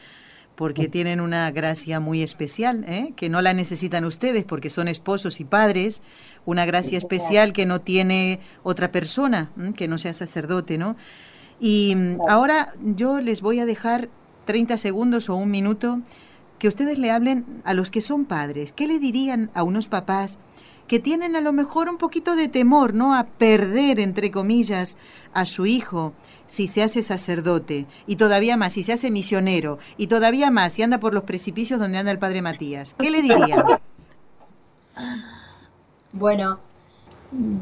porque 0.56 0.88
tienen 0.88 1.20
una 1.20 1.50
gracia 1.50 2.00
muy 2.00 2.22
especial, 2.22 2.84
¿eh? 2.88 3.12
que 3.14 3.28
no 3.28 3.42
la 3.42 3.52
necesitan 3.52 4.04
ustedes 4.06 4.42
porque 4.44 4.70
son 4.70 4.88
esposos 4.88 5.38
y 5.38 5.44
padres, 5.44 6.02
una 6.46 6.64
gracia 6.64 6.98
especial 6.98 7.52
que 7.52 7.66
no 7.66 7.82
tiene 7.82 8.40
otra 8.62 8.90
persona, 8.90 9.50
que 9.76 9.86
no 9.86 9.98
sea 9.98 10.14
sacerdote, 10.14 10.78
¿no? 10.78 10.96
Y 11.60 11.94
mm, 11.96 12.18
ahora 12.28 12.72
yo 12.82 13.20
les 13.20 13.40
voy 13.40 13.60
a 13.60 13.66
dejar 13.66 14.08
30 14.44 14.76
segundos 14.76 15.28
o 15.28 15.36
un 15.36 15.50
minuto 15.50 16.00
que 16.58 16.68
ustedes 16.68 16.98
le 16.98 17.10
hablen 17.10 17.44
a 17.64 17.74
los 17.74 17.90
que 17.90 18.00
son 18.00 18.24
padres. 18.24 18.72
¿Qué 18.72 18.86
le 18.86 18.98
dirían 18.98 19.50
a 19.54 19.62
unos 19.62 19.88
papás 19.88 20.38
que 20.86 21.00
tienen 21.00 21.36
a 21.36 21.40
lo 21.40 21.52
mejor 21.52 21.88
un 21.88 21.98
poquito 21.98 22.36
de 22.36 22.48
temor, 22.48 22.94
¿no? 22.94 23.14
A 23.14 23.24
perder, 23.24 24.00
entre 24.00 24.30
comillas, 24.30 24.96
a 25.34 25.44
su 25.44 25.66
hijo 25.66 26.12
si 26.46 26.68
se 26.68 26.82
hace 26.82 27.02
sacerdote, 27.02 27.86
y 28.06 28.16
todavía 28.16 28.56
más 28.56 28.74
si 28.74 28.84
se 28.84 28.92
hace 28.92 29.10
misionero, 29.10 29.78
y 29.96 30.06
todavía 30.06 30.52
más 30.52 30.74
si 30.74 30.82
anda 30.82 31.00
por 31.00 31.12
los 31.12 31.24
precipicios 31.24 31.80
donde 31.80 31.98
anda 31.98 32.12
el 32.12 32.20
padre 32.20 32.40
Matías. 32.40 32.94
¿Qué 32.94 33.10
le 33.10 33.20
diría? 33.20 33.80
Bueno, 36.12 36.60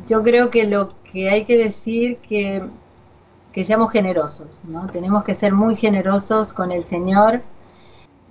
yo 0.06 0.22
creo 0.22 0.50
que 0.50 0.64
lo 0.64 0.94
que 1.10 1.30
hay 1.30 1.46
que 1.46 1.56
decir 1.56 2.18
que 2.18 2.62
que 3.54 3.64
seamos 3.64 3.92
generosos, 3.92 4.48
¿no? 4.64 4.88
Tenemos 4.88 5.22
que 5.22 5.36
ser 5.36 5.52
muy 5.52 5.76
generosos 5.76 6.52
con 6.52 6.72
el 6.72 6.84
Señor, 6.84 7.40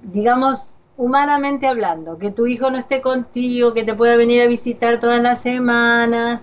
digamos, 0.01 0.67
humanamente 0.97 1.65
hablando, 1.65 2.17
que 2.17 2.29
tu 2.29 2.45
hijo 2.45 2.69
no 2.69 2.77
esté 2.77 3.01
contigo, 3.01 3.73
que 3.73 3.85
te 3.85 3.95
pueda 3.95 4.17
venir 4.17 4.41
a 4.41 4.47
visitar 4.47 4.99
todas 4.99 5.21
las 5.21 5.41
semanas, 5.41 6.41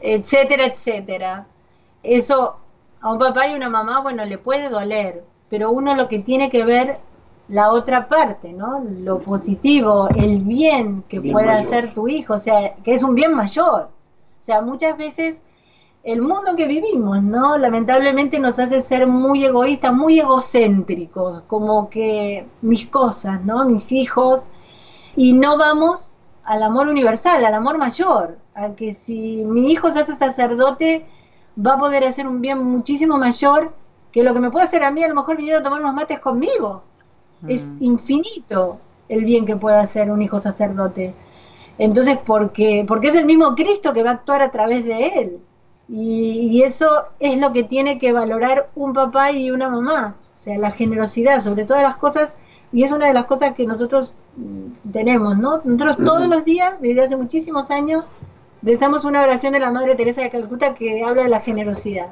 etcétera, 0.00 0.66
etcétera. 0.66 1.46
Eso 2.02 2.56
a 3.00 3.10
un 3.10 3.18
papá 3.18 3.48
y 3.48 3.54
una 3.54 3.70
mamá, 3.70 4.00
bueno, 4.00 4.26
le 4.26 4.36
puede 4.36 4.68
doler, 4.68 5.24
pero 5.48 5.70
uno 5.70 5.94
lo 5.94 6.08
que 6.08 6.18
tiene 6.18 6.50
que 6.50 6.64
ver 6.66 6.98
la 7.48 7.72
otra 7.72 8.08
parte, 8.08 8.52
¿no? 8.52 8.84
Lo 9.00 9.20
positivo, 9.20 10.08
el 10.14 10.42
bien 10.42 11.02
que 11.08 11.22
pueda 11.22 11.54
hacer 11.54 11.94
tu 11.94 12.08
hijo, 12.08 12.34
o 12.34 12.38
sea, 12.38 12.74
que 12.84 12.92
es 12.92 13.02
un 13.02 13.14
bien 13.14 13.34
mayor. 13.34 13.88
O 14.40 14.44
sea, 14.44 14.60
muchas 14.60 14.98
veces 14.98 15.40
el 16.08 16.22
mundo 16.22 16.56
que 16.56 16.66
vivimos, 16.66 17.22
¿no? 17.22 17.58
Lamentablemente 17.58 18.40
nos 18.40 18.58
hace 18.58 18.80
ser 18.80 19.06
muy 19.06 19.44
egoístas, 19.44 19.92
muy 19.92 20.18
egocéntricos, 20.18 21.42
como 21.46 21.90
que 21.90 22.46
mis 22.62 22.86
cosas, 22.86 23.44
¿no? 23.44 23.66
Mis 23.66 23.92
hijos, 23.92 24.40
y 25.14 25.34
no 25.34 25.58
vamos 25.58 26.14
al 26.44 26.62
amor 26.62 26.88
universal, 26.88 27.44
al 27.44 27.52
amor 27.52 27.76
mayor, 27.76 28.38
a 28.54 28.70
que 28.70 28.94
si 28.94 29.44
mi 29.44 29.70
hijo 29.70 29.92
se 29.92 30.00
hace 30.00 30.16
sacerdote, 30.16 31.04
va 31.58 31.74
a 31.74 31.78
poder 31.78 32.04
hacer 32.04 32.26
un 32.26 32.40
bien 32.40 32.64
muchísimo 32.64 33.18
mayor 33.18 33.74
que 34.10 34.22
lo 34.22 34.32
que 34.32 34.40
me 34.40 34.50
puede 34.50 34.64
hacer 34.64 34.84
a 34.84 34.90
mí, 34.90 35.02
a 35.02 35.08
lo 35.08 35.14
mejor 35.14 35.36
viniendo 35.36 35.60
a 35.60 35.62
tomar 35.62 35.82
unos 35.82 35.94
mates 35.94 36.20
conmigo. 36.20 36.84
Es 37.46 37.66
mm. 37.66 37.84
infinito 37.84 38.78
el 39.10 39.26
bien 39.26 39.44
que 39.44 39.56
puede 39.56 39.76
hacer 39.76 40.10
un 40.10 40.22
hijo 40.22 40.40
sacerdote. 40.40 41.14
Entonces, 41.76 42.16
porque, 42.24 42.86
porque 42.88 43.08
es 43.08 43.14
el 43.14 43.26
mismo 43.26 43.54
Cristo 43.54 43.92
que 43.92 44.02
va 44.02 44.10
a 44.10 44.14
actuar 44.14 44.40
a 44.40 44.50
través 44.50 44.86
de 44.86 45.06
él. 45.08 45.40
Y, 45.88 46.50
y, 46.50 46.62
eso 46.62 46.90
es 47.18 47.38
lo 47.38 47.52
que 47.52 47.62
tiene 47.62 47.98
que 47.98 48.12
valorar 48.12 48.68
un 48.74 48.92
papá 48.92 49.32
y 49.32 49.50
una 49.50 49.70
mamá. 49.70 50.16
O 50.38 50.40
sea, 50.40 50.58
la 50.58 50.72
generosidad 50.72 51.40
sobre 51.40 51.64
todas 51.64 51.82
las 51.82 51.96
cosas. 51.96 52.36
Y 52.72 52.84
es 52.84 52.92
una 52.92 53.06
de 53.06 53.14
las 53.14 53.24
cosas 53.24 53.54
que 53.54 53.66
nosotros 53.66 54.14
mm, 54.36 54.90
tenemos, 54.92 55.38
¿no? 55.38 55.62
Nosotros 55.64 55.96
todos 56.04 56.28
los 56.28 56.44
días, 56.44 56.74
desde 56.80 57.02
hace 57.02 57.16
muchísimos 57.16 57.70
años, 57.70 58.04
Rezamos 58.62 59.04
una 59.04 59.22
oración 59.22 59.52
de 59.52 59.60
la 59.60 59.70
Madre 59.70 59.94
Teresa 59.94 60.22
de 60.22 60.30
Calcuta 60.30 60.74
que 60.74 61.04
habla 61.04 61.22
de 61.22 61.28
la 61.28 61.40
generosidad. 61.40 62.08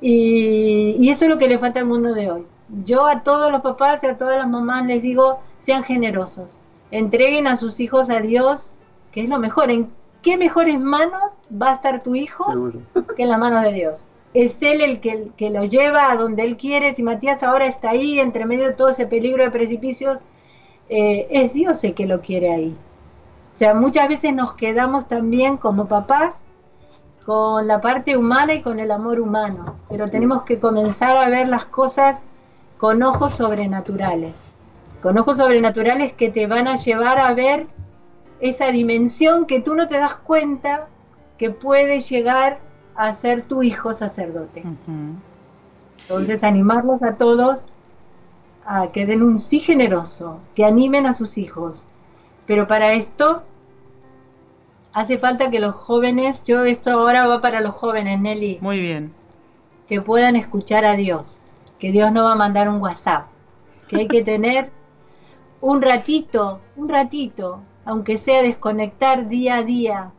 Y, 0.00 1.10
eso 1.10 1.24
es 1.24 1.30
lo 1.30 1.38
que 1.38 1.48
le 1.48 1.58
falta 1.58 1.80
al 1.80 1.86
mundo 1.86 2.14
de 2.14 2.30
hoy. 2.30 2.46
Yo 2.84 3.06
a 3.06 3.22
todos 3.22 3.52
los 3.52 3.60
papás 3.60 4.02
y 4.02 4.06
a 4.06 4.16
todas 4.16 4.38
las 4.38 4.48
mamás 4.48 4.86
les 4.86 5.02
digo, 5.02 5.40
sean 5.58 5.84
generosos. 5.84 6.48
Entreguen 6.90 7.46
a 7.46 7.58
sus 7.58 7.78
hijos 7.80 8.08
a 8.08 8.20
Dios, 8.20 8.72
que 9.12 9.22
es 9.22 9.28
lo 9.28 9.38
mejor. 9.38 9.70
¿En 9.70 9.90
qué 10.22 10.36
mejores 10.36 10.78
manos 10.78 11.32
va 11.50 11.70
a 11.70 11.74
estar 11.74 12.02
tu 12.02 12.14
hijo 12.14 12.72
que 13.16 13.22
en 13.22 13.28
las 13.28 13.38
manos 13.38 13.62
de 13.64 13.72
Dios? 13.72 13.94
Es 14.32 14.62
Él 14.62 14.80
el 14.80 15.00
que, 15.00 15.30
que 15.36 15.50
lo 15.50 15.64
lleva 15.64 16.10
a 16.10 16.16
donde 16.16 16.44
Él 16.44 16.56
quiere. 16.56 16.94
Si 16.94 17.02
Matías 17.02 17.42
ahora 17.42 17.66
está 17.66 17.90
ahí, 17.90 18.20
entre 18.20 18.46
medio 18.46 18.64
de 18.64 18.72
todo 18.72 18.90
ese 18.90 19.06
peligro 19.06 19.42
de 19.42 19.50
precipicios, 19.50 20.18
eh, 20.88 21.26
es 21.30 21.52
Dios 21.52 21.82
el 21.84 21.94
que 21.94 22.06
lo 22.06 22.20
quiere 22.20 22.52
ahí. 22.52 22.76
O 23.54 23.58
sea, 23.58 23.74
muchas 23.74 24.08
veces 24.08 24.34
nos 24.34 24.54
quedamos 24.54 25.06
también 25.06 25.56
como 25.56 25.86
papás 25.86 26.42
con 27.24 27.66
la 27.66 27.80
parte 27.80 28.16
humana 28.16 28.54
y 28.54 28.62
con 28.62 28.80
el 28.80 28.90
amor 28.90 29.20
humano, 29.20 29.76
pero 29.88 30.08
tenemos 30.08 30.42
que 30.42 30.58
comenzar 30.58 31.16
a 31.16 31.28
ver 31.28 31.48
las 31.48 31.66
cosas 31.66 32.24
con 32.78 33.02
ojos 33.02 33.34
sobrenaturales, 33.34 34.36
con 35.02 35.18
ojos 35.18 35.38
sobrenaturales 35.38 36.12
que 36.14 36.30
te 36.30 36.46
van 36.46 36.66
a 36.66 36.76
llevar 36.76 37.18
a 37.18 37.34
ver 37.34 37.66
esa 38.40 38.70
dimensión 38.72 39.46
que 39.46 39.60
tú 39.60 39.74
no 39.74 39.88
te 39.88 39.98
das 39.98 40.14
cuenta 40.14 40.88
que 41.38 41.50
puede 41.50 42.00
llegar 42.00 42.58
a 42.94 43.12
ser 43.12 43.42
tu 43.42 43.62
hijo 43.62 43.94
sacerdote. 43.94 44.62
Entonces, 46.02 46.42
animarlos 46.42 47.02
a 47.02 47.16
todos 47.16 47.70
a 48.64 48.88
que 48.92 49.06
den 49.06 49.22
un 49.22 49.40
sí 49.40 49.60
generoso, 49.60 50.38
que 50.54 50.64
animen 50.64 51.06
a 51.06 51.14
sus 51.14 51.38
hijos. 51.38 51.84
Pero 52.46 52.66
para 52.66 52.92
esto 52.94 53.42
hace 54.92 55.18
falta 55.18 55.50
que 55.50 55.60
los 55.60 55.74
jóvenes, 55.74 56.44
yo 56.44 56.64
esto 56.64 56.90
ahora 56.90 57.26
va 57.26 57.40
para 57.40 57.60
los 57.60 57.74
jóvenes, 57.74 58.20
Nelly. 58.20 58.58
Muy 58.60 58.80
bien. 58.80 59.12
Que 59.88 60.00
puedan 60.00 60.36
escuchar 60.36 60.84
a 60.84 60.96
Dios, 60.96 61.40
que 61.78 61.92
Dios 61.92 62.12
no 62.12 62.24
va 62.24 62.32
a 62.32 62.36
mandar 62.36 62.68
un 62.68 62.80
WhatsApp, 62.80 63.26
que 63.88 64.00
hay 64.00 64.08
que 64.08 64.22
tener 64.22 64.70
un 65.60 65.82
ratito, 65.82 66.60
un 66.76 66.88
ratito, 66.88 67.60
aunque 67.84 68.18
sea 68.18 68.42
desconectar 68.42 69.28
día 69.28 69.56
a 69.56 69.62
día 69.62 70.10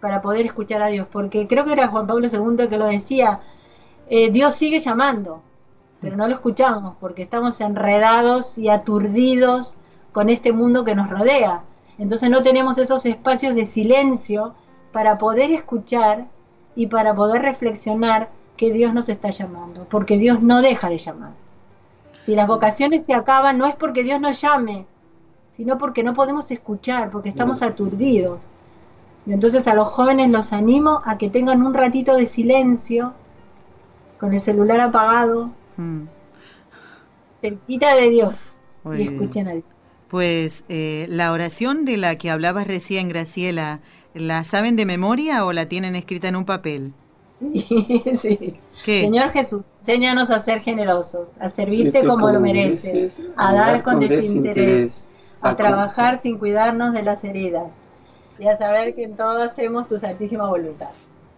para 0.00 0.22
poder 0.22 0.46
escuchar 0.46 0.82
a 0.82 0.88
Dios, 0.88 1.06
porque 1.10 1.46
creo 1.46 1.64
que 1.64 1.72
era 1.72 1.88
Juan 1.88 2.06
Pablo 2.06 2.28
II 2.28 2.68
que 2.68 2.78
lo 2.78 2.86
decía, 2.86 3.40
eh, 4.08 4.30
Dios 4.30 4.54
sigue 4.54 4.80
llamando, 4.80 5.40
pero 6.00 6.16
no 6.16 6.28
lo 6.28 6.34
escuchamos 6.34 6.96
porque 7.00 7.22
estamos 7.22 7.60
enredados 7.60 8.58
y 8.58 8.68
aturdidos 8.68 9.74
con 10.12 10.28
este 10.28 10.52
mundo 10.52 10.84
que 10.84 10.94
nos 10.94 11.08
rodea 11.08 11.62
entonces 11.98 12.28
no 12.30 12.42
tenemos 12.42 12.78
esos 12.78 13.06
espacios 13.06 13.54
de 13.54 13.66
silencio 13.66 14.54
para 14.92 15.18
poder 15.18 15.50
escuchar 15.50 16.26
y 16.74 16.88
para 16.88 17.14
poder 17.14 17.42
reflexionar 17.42 18.30
que 18.56 18.72
Dios 18.72 18.92
nos 18.94 19.08
está 19.08 19.30
llamando, 19.30 19.86
porque 19.88 20.18
Dios 20.18 20.42
no 20.42 20.62
deja 20.62 20.88
de 20.88 20.98
llamar. 20.98 21.32
Si 22.24 22.34
las 22.34 22.46
vocaciones 22.46 23.04
se 23.04 23.14
acaban, 23.14 23.58
no 23.58 23.66
es 23.66 23.74
porque 23.76 24.02
Dios 24.02 24.20
nos 24.20 24.40
llame, 24.40 24.86
sino 25.56 25.78
porque 25.78 26.02
no 26.02 26.14
podemos 26.14 26.50
escuchar, 26.50 27.10
porque 27.10 27.28
estamos 27.28 27.62
aturdidos. 27.62 28.40
Entonces 29.26 29.66
a 29.66 29.74
los 29.74 29.88
jóvenes 29.88 30.30
los 30.30 30.52
animo 30.52 31.00
a 31.04 31.16
que 31.16 31.30
tengan 31.30 31.64
un 31.64 31.74
ratito 31.74 32.16
de 32.16 32.26
silencio, 32.26 33.14
con 34.18 34.32
el 34.32 34.40
celular 34.40 34.80
apagado, 34.80 35.50
mm. 35.76 36.02
cerquita 37.40 37.94
de 37.96 38.10
Dios, 38.10 38.36
y 38.96 39.02
escuchen 39.02 39.48
a 39.48 39.52
Dios. 39.52 39.64
Pues 40.08 40.64
eh, 40.68 41.06
la 41.08 41.32
oración 41.32 41.84
de 41.84 41.96
la 41.96 42.16
que 42.16 42.30
hablabas 42.30 42.66
recién, 42.66 43.08
Graciela, 43.08 43.80
¿la 44.12 44.44
saben 44.44 44.76
de 44.76 44.86
memoria 44.86 45.44
o 45.44 45.52
la 45.52 45.66
tienen 45.66 45.96
escrita 45.96 46.28
en 46.28 46.36
un 46.36 46.44
papel? 46.44 46.92
Sí, 48.84 49.00
Señor 49.00 49.30
Jesús, 49.30 49.62
enséñanos 49.80 50.30
a 50.30 50.40
ser 50.40 50.60
generosos, 50.60 51.36
a 51.40 51.48
servirte 51.48 52.04
como, 52.04 52.30
lo 52.30 52.40
mereces, 52.40 53.20
a 53.36 53.54
dar 53.54 53.82
con 53.82 54.00
desinterés, 54.00 55.08
a 55.44 55.56
trabajar 55.56 56.20
sin 56.20 56.38
cuidarnos 56.38 56.92
de 56.92 57.02
las 57.02 57.22
heridas 57.22 57.64
y 58.38 58.48
a 58.48 58.56
saber 58.56 58.94
que 58.94 59.04
en 59.04 59.16
todo 59.16 59.42
hacemos 59.42 59.88
tu 59.88 60.00
santísima 60.00 60.48
voluntad. 60.48 60.88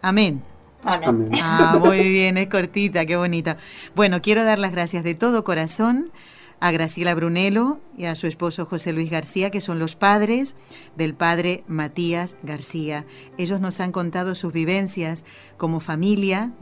Amén. 0.02 0.42
Amén. 0.84 1.30
Ah, 1.42 1.78
muy 1.80 1.98
bien, 2.08 2.36
es 2.36 2.48
cortita, 2.48 3.04
qué 3.06 3.16
bonita. 3.16 3.56
Bueno, 3.94 4.22
quiero 4.22 4.44
dar 4.44 4.58
las 4.58 4.72
gracias 4.72 5.02
de 5.02 5.14
todo 5.14 5.42
corazón 5.42 6.12
a 6.60 6.70
Graciela 6.70 7.14
Brunello 7.14 7.78
y 7.98 8.06
a 8.06 8.14
su 8.14 8.26
esposo 8.26 8.64
José 8.64 8.92
Luis 8.92 9.10
García, 9.10 9.50
que 9.50 9.60
son 9.60 9.78
los 9.78 9.94
padres 9.94 10.54
del 10.96 11.14
padre 11.14 11.64
Matías 11.66 12.36
García. 12.42 13.04
Ellos 13.36 13.60
nos 13.60 13.80
han 13.80 13.92
contado 13.92 14.34
sus 14.34 14.52
vivencias 14.52 15.24
como 15.56 15.80
familia 15.80 16.52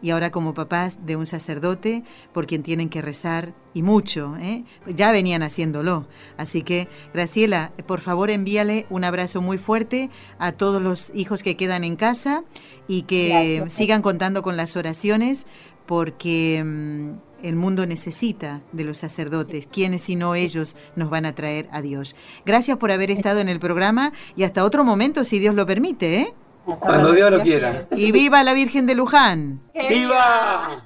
y 0.00 0.10
ahora 0.10 0.30
como 0.30 0.54
papás 0.54 0.98
de 1.04 1.16
un 1.16 1.26
sacerdote 1.26 2.04
por 2.32 2.46
quien 2.46 2.62
tienen 2.62 2.88
que 2.88 3.02
rezar 3.02 3.54
y 3.74 3.82
mucho. 3.82 4.36
¿eh? 4.40 4.64
Ya 4.86 5.12
venían 5.12 5.42
haciéndolo. 5.42 6.06
Así 6.36 6.62
que, 6.62 6.88
Graciela, 7.12 7.72
por 7.86 8.00
favor 8.00 8.30
envíale 8.30 8.86
un 8.90 9.04
abrazo 9.04 9.40
muy 9.40 9.58
fuerte 9.58 10.10
a 10.38 10.52
todos 10.52 10.82
los 10.82 11.10
hijos 11.14 11.42
que 11.42 11.56
quedan 11.56 11.84
en 11.84 11.96
casa 11.96 12.44
y 12.86 13.02
que 13.02 13.64
sigan 13.68 14.02
contando 14.02 14.42
con 14.42 14.56
las 14.56 14.76
oraciones 14.76 15.46
porque 15.86 16.62
mm, 16.64 17.10
el 17.42 17.56
mundo 17.56 17.86
necesita 17.86 18.62
de 18.72 18.84
los 18.84 18.98
sacerdotes, 18.98 19.66
quienes 19.66 20.02
sino 20.02 20.34
ellos 20.34 20.76
nos 20.96 21.10
van 21.10 21.24
a 21.24 21.34
traer 21.34 21.68
a 21.72 21.80
Dios. 21.82 22.14
Gracias 22.44 22.76
por 22.76 22.92
haber 22.92 23.10
estado 23.10 23.40
en 23.40 23.48
el 23.48 23.60
programa 23.60 24.12
y 24.36 24.42
hasta 24.42 24.64
otro 24.64 24.84
momento, 24.84 25.24
si 25.24 25.38
Dios 25.38 25.54
lo 25.54 25.66
permite. 25.66 26.20
¿eh? 26.20 26.34
Cuando 26.76 27.12
Dios 27.12 27.30
lo 27.30 27.42
quiera. 27.42 27.86
Y 27.96 28.12
viva 28.12 28.42
la 28.42 28.52
Virgen 28.52 28.86
de 28.86 28.94
Luján. 28.94 29.60
¡Viva! 29.88 30.82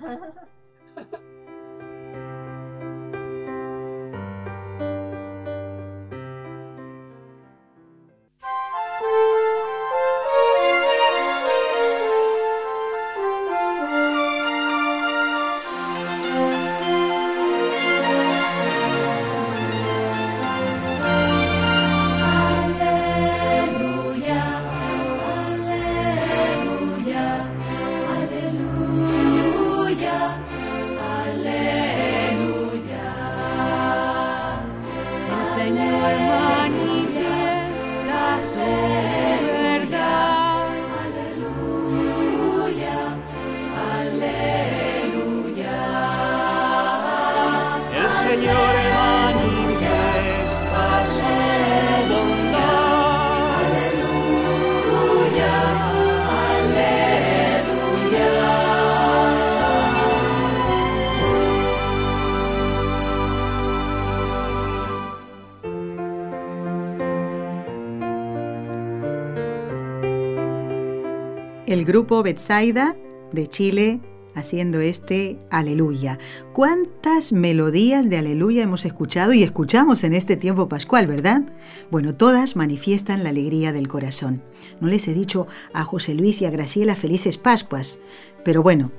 El 71.83 71.87
grupo 71.89 72.22
Betsaida 72.22 72.95
de 73.33 73.49
Chile 73.49 74.01
haciendo 74.37 74.78
este 74.78 75.41
aleluya. 75.51 76.16
¿Cuántas 76.53 77.33
melodías 77.33 78.09
de 78.09 78.18
aleluya 78.18 78.62
hemos 78.62 78.85
escuchado 78.85 79.33
y 79.33 79.43
escuchamos 79.43 80.05
en 80.05 80.14
este 80.14 80.37
tiempo 80.37 80.68
pascual, 80.68 81.09
verdad? 81.09 81.43
Bueno, 81.91 82.14
todas 82.14 82.55
manifiestan 82.55 83.24
la 83.24 83.30
alegría 83.30 83.72
del 83.72 83.89
corazón. 83.89 84.45
No 84.80 84.87
les 84.87 85.09
he 85.09 85.12
dicho 85.12 85.49
a 85.74 85.83
José 85.83 86.14
Luis 86.14 86.41
y 86.41 86.47
a 86.47 86.51
Graciela 86.51 86.95
felices 86.95 87.37
Pascuas, 87.37 87.99
pero 88.45 88.62
bueno, 88.62 88.93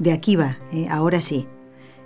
de 0.00 0.10
aquí 0.10 0.34
va, 0.34 0.58
¿eh? 0.72 0.88
ahora 0.90 1.20
sí. 1.20 1.46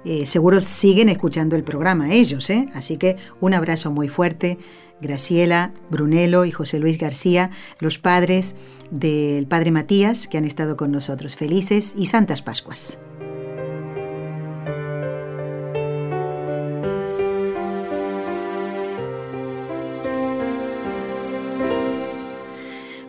Eh, 0.05 0.27
seguro 0.27 0.61
siguen 0.61 1.09
escuchando 1.09 1.57
el 1.57 1.65
programa 1.65 2.13
ellos, 2.13 2.51
¿eh? 2.51 2.69
así 2.75 2.99
que 2.99 3.17
un 3.41 3.55
abrazo 3.55 3.91
muy 3.91 4.09
fuerte 4.09 4.59
Graciela, 5.01 5.73
Brunello 5.91 6.45
y 6.45 6.51
José 6.51 6.79
Luis 6.79 6.99
García, 6.99 7.51
los 7.81 7.99
padres 7.99 8.55
del 8.91 9.47
Padre 9.47 9.71
Matías, 9.71 10.29
que 10.29 10.39
han 10.39 10.45
estado 10.45 10.77
con 10.77 10.91
nosotros. 10.93 11.37
Felices 11.37 11.95
y 11.97 12.07
Santas 12.07 12.43
Pascuas. 12.43 12.99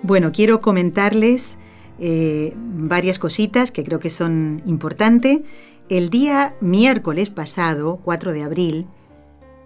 Bueno, 0.09 0.31
quiero 0.31 0.59
comentarles 0.59 1.59
eh, 1.99 2.53
varias 2.55 3.19
cositas 3.19 3.71
que 3.71 3.83
creo 3.83 3.99
que 3.99 4.09
son 4.09 4.63
importantes. 4.65 5.41
El 5.87 6.09
día 6.09 6.55
miércoles 6.61 7.29
pasado, 7.29 7.99
4 8.03 8.33
de 8.33 8.41
abril, 8.41 8.87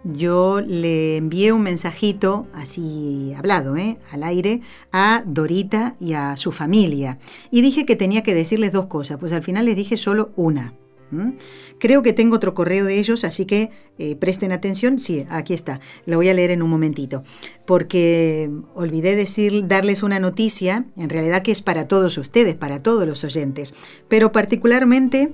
yo 0.03 0.61
le 0.61 1.17
envié 1.17 1.51
un 1.51 1.61
mensajito, 1.61 2.47
así 2.53 3.33
hablado, 3.37 3.77
¿eh? 3.77 3.97
al 4.11 4.23
aire, 4.23 4.61
a 4.91 5.23
Dorita 5.25 5.95
y 5.99 6.13
a 6.13 6.35
su 6.35 6.51
familia. 6.51 7.19
Y 7.51 7.61
dije 7.61 7.85
que 7.85 7.95
tenía 7.95 8.23
que 8.23 8.35
decirles 8.35 8.71
dos 8.71 8.87
cosas, 8.87 9.17
pues 9.17 9.31
al 9.31 9.43
final 9.43 9.65
les 9.65 9.75
dije 9.75 9.97
solo 9.97 10.31
una. 10.35 10.73
Creo 11.79 12.01
que 12.01 12.13
tengo 12.13 12.35
otro 12.35 12.53
correo 12.53 12.85
de 12.85 12.99
ellos, 12.99 13.23
así 13.23 13.45
que 13.45 13.69
eh, 13.97 14.15
presten 14.15 14.51
atención. 14.51 14.99
Sí, 14.99 15.25
aquí 15.29 15.53
está. 15.53 15.79
Lo 16.05 16.17
voy 16.17 16.29
a 16.29 16.33
leer 16.33 16.51
en 16.51 16.61
un 16.61 16.69
momentito. 16.69 17.23
Porque 17.65 18.49
olvidé 18.73 19.15
decir, 19.15 19.67
darles 19.67 20.03
una 20.03 20.19
noticia, 20.19 20.85
en 20.97 21.09
realidad 21.09 21.43
que 21.43 21.51
es 21.51 21.61
para 21.61 21.87
todos 21.87 22.17
ustedes, 22.17 22.55
para 22.55 22.81
todos 22.81 23.05
los 23.05 23.23
oyentes, 23.23 23.73
pero 24.07 24.31
particularmente 24.31 25.33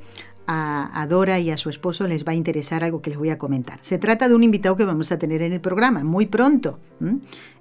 a, 0.51 1.05
Dora 1.07 1.39
y 1.39 1.51
a 1.51 1.57
su 1.57 1.69
esposo 1.69 2.07
les 2.07 2.25
va 2.25 2.31
a 2.31 2.35
interesar 2.35 2.83
algo 2.83 3.01
que 3.01 3.11
les 3.11 3.19
voy 3.19 3.29
a 3.29 3.37
comentar. 3.37 3.77
Se 3.81 3.99
trata 3.99 4.27
de 4.27 4.33
un 4.33 4.43
invitado 4.43 4.75
que 4.75 4.83
vamos 4.83 5.11
a 5.11 5.19
tener 5.19 5.43
en 5.43 5.53
el 5.53 5.61
programa 5.61 6.03
muy 6.03 6.25
pronto. 6.25 6.79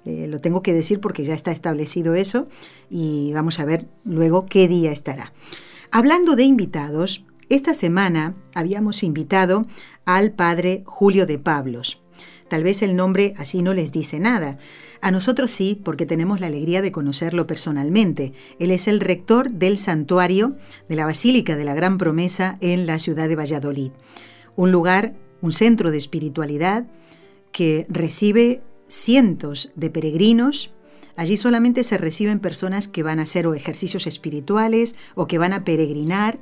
Eh, 0.05 0.25
lo 0.27 0.41
tengo 0.41 0.63
que 0.63 0.73
decir 0.73 0.99
porque 0.99 1.23
ya 1.23 1.35
está 1.35 1.51
establecido 1.51 2.15
eso 2.15 2.47
y 2.89 3.31
vamos 3.33 3.59
a 3.59 3.65
ver 3.65 3.87
luego 4.05 4.47
qué 4.47 4.67
día 4.67 4.91
estará. 4.91 5.33
Hablando 5.91 6.35
de 6.35 6.43
invitados, 6.43 7.23
esta 7.49 7.75
semana 7.75 8.35
habíamos 8.55 9.03
invitado 9.03 9.67
al 10.05 10.31
padre 10.31 10.83
Julio 10.87 11.27
de 11.27 11.37
Pablos. 11.37 12.01
Tal 12.49 12.63
vez 12.63 12.81
el 12.81 12.95
nombre 12.95 13.33
así 13.37 13.61
no 13.61 13.73
les 13.73 13.91
dice 13.91 14.19
nada. 14.19 14.57
A 15.01 15.11
nosotros 15.11 15.51
sí, 15.51 15.79
porque 15.81 16.05
tenemos 16.05 16.39
la 16.39 16.47
alegría 16.47 16.81
de 16.81 16.91
conocerlo 16.91 17.47
personalmente. 17.47 18.33
Él 18.59 18.71
es 18.71 18.87
el 18.87 18.99
rector 18.99 19.51
del 19.51 19.77
santuario 19.77 20.57
de 20.89 20.95
la 20.95 21.05
Basílica 21.05 21.55
de 21.55 21.63
la 21.63 21.75
Gran 21.75 21.97
Promesa 21.97 22.57
en 22.59 22.85
la 22.85 22.99
ciudad 22.99 23.29
de 23.29 23.35
Valladolid. 23.35 23.91
Un 24.55 24.71
lugar, 24.71 25.13
un 25.41 25.51
centro 25.51 25.91
de 25.91 25.97
espiritualidad 25.97 26.87
que 27.51 27.85
recibe 27.87 28.61
cientos 28.87 29.71
de 29.75 29.89
peregrinos. 29.89 30.73
Allí 31.15 31.37
solamente 31.37 31.83
se 31.83 31.97
reciben 31.97 32.39
personas 32.39 32.87
que 32.87 33.03
van 33.03 33.19
a 33.19 33.23
hacer 33.23 33.45
ejercicios 33.45 34.07
espirituales 34.07 34.95
o 35.15 35.27
que 35.27 35.37
van 35.37 35.53
a 35.53 35.63
peregrinar 35.63 36.39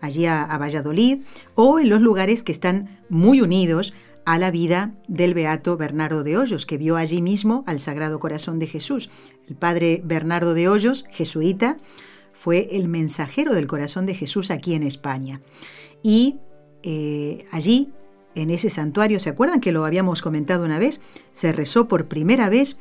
allí 0.00 0.26
a 0.26 0.56
Valladolid 0.58 1.18
o 1.54 1.78
en 1.78 1.88
los 1.88 2.00
lugares 2.00 2.42
que 2.42 2.52
están 2.52 3.00
muy 3.08 3.40
unidos 3.40 3.94
a 4.24 4.38
la 4.38 4.50
vida 4.50 4.94
del 5.08 5.34
beato 5.34 5.76
Bernardo 5.76 6.22
de 6.22 6.36
Hoyos, 6.36 6.66
que 6.66 6.78
vio 6.78 6.96
allí 6.96 7.22
mismo 7.22 7.64
al 7.66 7.80
Sagrado 7.80 8.18
Corazón 8.18 8.58
de 8.58 8.66
Jesús. 8.66 9.10
El 9.48 9.56
padre 9.56 10.00
Bernardo 10.04 10.54
de 10.54 10.68
Hoyos, 10.68 11.04
jesuita, 11.10 11.78
fue 12.32 12.68
el 12.72 12.88
mensajero 12.88 13.54
del 13.54 13.66
corazón 13.66 14.06
de 14.06 14.14
Jesús 14.14 14.50
aquí 14.50 14.74
en 14.74 14.82
España. 14.82 15.40
Y 16.02 16.38
eh, 16.82 17.44
allí, 17.52 17.92
en 18.34 18.50
ese 18.50 18.70
santuario, 18.70 19.20
¿se 19.20 19.30
acuerdan 19.30 19.60
que 19.60 19.72
lo 19.72 19.84
habíamos 19.84 20.22
comentado 20.22 20.64
una 20.64 20.78
vez? 20.78 21.00
Se 21.32 21.52
rezó 21.52 21.86
por 21.86 22.08
primera 22.08 22.48
vez 22.48 22.76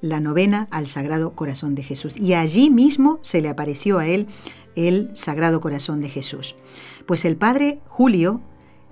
la 0.00 0.20
novena 0.20 0.68
al 0.70 0.86
Sagrado 0.86 1.34
Corazón 1.34 1.74
de 1.74 1.82
Jesús. 1.82 2.16
Y 2.16 2.34
allí 2.34 2.70
mismo 2.70 3.18
se 3.22 3.40
le 3.40 3.48
apareció 3.48 3.98
a 3.98 4.06
él 4.06 4.28
el 4.76 5.10
Sagrado 5.14 5.60
Corazón 5.60 6.00
de 6.00 6.08
Jesús. 6.08 6.54
Pues 7.06 7.24
el 7.24 7.36
padre 7.36 7.80
Julio 7.88 8.40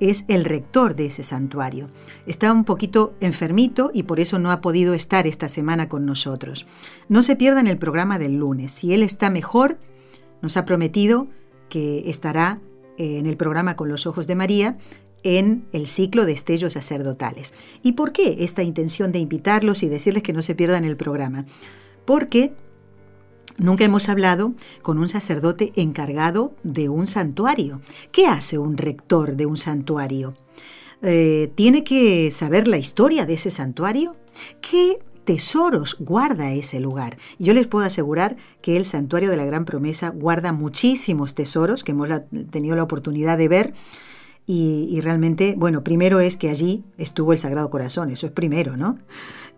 es 0.00 0.24
el 0.28 0.44
rector 0.44 0.94
de 0.96 1.06
ese 1.06 1.22
santuario. 1.22 1.88
Está 2.26 2.52
un 2.52 2.64
poquito 2.64 3.14
enfermito 3.20 3.90
y 3.92 4.04
por 4.04 4.20
eso 4.20 4.38
no 4.38 4.50
ha 4.50 4.60
podido 4.60 4.94
estar 4.94 5.26
esta 5.26 5.48
semana 5.48 5.88
con 5.88 6.06
nosotros. 6.06 6.66
No 7.08 7.22
se 7.22 7.36
pierdan 7.36 7.66
el 7.66 7.78
programa 7.78 8.18
del 8.18 8.36
lunes. 8.36 8.72
Si 8.72 8.92
él 8.92 9.02
está 9.02 9.30
mejor, 9.30 9.78
nos 10.42 10.56
ha 10.56 10.64
prometido 10.64 11.26
que 11.68 12.08
estará 12.10 12.60
en 12.96 13.26
el 13.26 13.36
programa 13.36 13.76
Con 13.76 13.88
los 13.88 14.06
Ojos 14.06 14.26
de 14.26 14.34
María 14.34 14.78
en 15.22 15.66
el 15.72 15.86
ciclo 15.86 16.24
de 16.24 16.32
estellos 16.32 16.74
sacerdotales. 16.74 17.54
¿Y 17.82 17.92
por 17.92 18.12
qué 18.12 18.36
esta 18.40 18.62
intención 18.62 19.12
de 19.12 19.18
invitarlos 19.18 19.82
y 19.82 19.88
decirles 19.88 20.22
que 20.22 20.32
no 20.32 20.42
se 20.42 20.54
pierdan 20.54 20.84
el 20.84 20.96
programa? 20.96 21.44
Porque 22.04 22.52
Nunca 23.58 23.84
hemos 23.84 24.08
hablado 24.08 24.54
con 24.82 24.98
un 24.98 25.08
sacerdote 25.08 25.72
encargado 25.74 26.54
de 26.62 26.88
un 26.88 27.08
santuario. 27.08 27.80
¿Qué 28.12 28.26
hace 28.26 28.56
un 28.56 28.76
rector 28.76 29.34
de 29.34 29.46
un 29.46 29.56
santuario? 29.56 30.34
Eh, 31.02 31.50
¿Tiene 31.56 31.82
que 31.82 32.30
saber 32.30 32.68
la 32.68 32.78
historia 32.78 33.26
de 33.26 33.34
ese 33.34 33.50
santuario? 33.50 34.14
¿Qué 34.60 35.00
tesoros 35.24 35.96
guarda 35.98 36.52
ese 36.52 36.78
lugar? 36.78 37.18
yo 37.38 37.52
les 37.52 37.66
puedo 37.66 37.84
asegurar 37.84 38.36
que 38.62 38.76
el 38.76 38.86
santuario 38.86 39.28
de 39.28 39.36
la 39.36 39.44
Gran 39.44 39.64
Promesa 39.64 40.10
guarda 40.10 40.52
muchísimos 40.52 41.34
tesoros 41.34 41.82
que 41.82 41.92
hemos 41.92 42.08
tenido 42.50 42.76
la 42.76 42.84
oportunidad 42.84 43.36
de 43.36 43.48
ver 43.48 43.74
y, 44.50 44.98
realmente, 45.02 45.56
bueno, 45.58 45.84
primero 45.84 46.20
es 46.20 46.38
que 46.38 46.48
allí 46.48 46.82
estuvo 46.96 47.34
el 47.34 47.38
Sagrado 47.38 47.68
Corazón, 47.68 48.08
eso 48.08 48.24
es 48.24 48.32
primero, 48.32 48.78
¿no? 48.78 48.94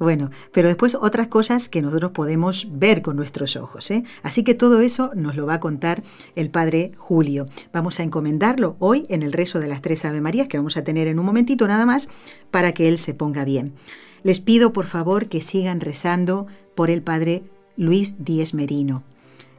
Bueno, 0.00 0.30
pero 0.50 0.68
después 0.68 0.94
otras 0.94 1.26
cosas 1.26 1.68
que 1.68 1.82
nosotros 1.82 2.12
podemos 2.12 2.68
ver 2.70 3.02
con 3.02 3.16
nuestros 3.16 3.54
ojos, 3.56 3.90
¿eh? 3.90 4.02
Así 4.22 4.42
que 4.42 4.54
todo 4.54 4.80
eso 4.80 5.10
nos 5.14 5.36
lo 5.36 5.44
va 5.44 5.54
a 5.54 5.60
contar 5.60 6.02
el 6.34 6.48
Padre 6.48 6.92
Julio. 6.96 7.48
Vamos 7.70 8.00
a 8.00 8.02
encomendarlo 8.02 8.76
hoy 8.78 9.04
en 9.10 9.22
el 9.22 9.34
rezo 9.34 9.60
de 9.60 9.68
las 9.68 9.82
tres 9.82 10.06
Ave 10.06 10.22
Marías 10.22 10.48
que 10.48 10.56
vamos 10.56 10.78
a 10.78 10.84
tener 10.84 11.06
en 11.06 11.18
un 11.18 11.26
momentito 11.26 11.68
nada 11.68 11.84
más 11.84 12.08
para 12.50 12.72
que 12.72 12.88
él 12.88 12.96
se 12.96 13.12
ponga 13.12 13.44
bien. 13.44 13.74
Les 14.22 14.40
pido 14.40 14.72
por 14.72 14.86
favor 14.86 15.28
que 15.28 15.42
sigan 15.42 15.80
rezando 15.80 16.46
por 16.74 16.88
el 16.88 17.02
Padre 17.02 17.42
Luis 17.76 18.24
Díez 18.24 18.54
Merino. 18.54 19.02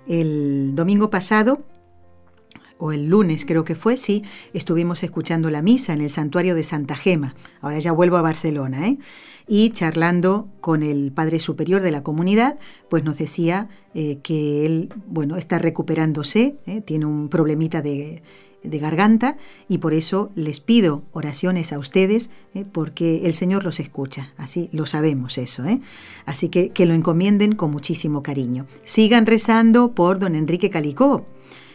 El 0.07 0.73
domingo 0.73 1.11
pasado 1.11 1.61
o 2.79 2.91
el 2.91 3.09
lunes 3.09 3.45
creo 3.45 3.63
que 3.63 3.75
fue, 3.75 3.95
sí, 3.95 4.23
estuvimos 4.53 5.03
escuchando 5.03 5.51
la 5.51 5.61
misa 5.61 5.93
en 5.93 6.01
el 6.01 6.09
santuario 6.09 6.55
de 6.55 6.63
Santa 6.63 6.95
Gema. 6.95 7.35
Ahora 7.61 7.77
ya 7.77 7.91
vuelvo 7.91 8.17
a 8.17 8.23
Barcelona, 8.23 8.87
¿eh? 8.87 8.97
Y 9.53 9.71
charlando 9.71 10.47
con 10.61 10.81
el 10.81 11.11
padre 11.11 11.37
superior 11.39 11.81
de 11.81 11.91
la 11.91 12.03
comunidad, 12.03 12.57
pues 12.89 13.03
nos 13.03 13.17
decía 13.17 13.67
eh, 13.93 14.19
que 14.23 14.65
él, 14.65 14.93
bueno, 15.07 15.35
está 15.35 15.59
recuperándose, 15.59 16.55
¿eh? 16.65 16.79
tiene 16.79 17.05
un 17.05 17.27
problemita 17.27 17.81
de, 17.81 18.23
garganta 18.63 19.35
y 19.67 19.79
por 19.79 19.93
eso 19.93 20.31
les 20.35 20.61
pido 20.61 21.03
oraciones 21.11 21.73
a 21.73 21.79
ustedes 21.79 22.29
¿eh? 22.53 22.63
porque 22.71 23.25
el 23.25 23.33
Señor 23.33 23.65
los 23.65 23.81
escucha, 23.81 24.33
así 24.37 24.69
lo 24.71 24.85
sabemos 24.85 25.37
eso, 25.37 25.63
así 26.25 26.47
que 26.47 26.69
que 26.69 26.85
lo 26.85 26.93
encomienden 26.93 27.53
con 27.53 27.71
muchísimo 27.71 28.23
cariño. 28.23 28.67
Sigan 28.85 29.25
rezando 29.25 29.91
por 29.91 30.17
don 30.17 30.35
Enrique 30.35 30.69
Calicó, 30.69 31.25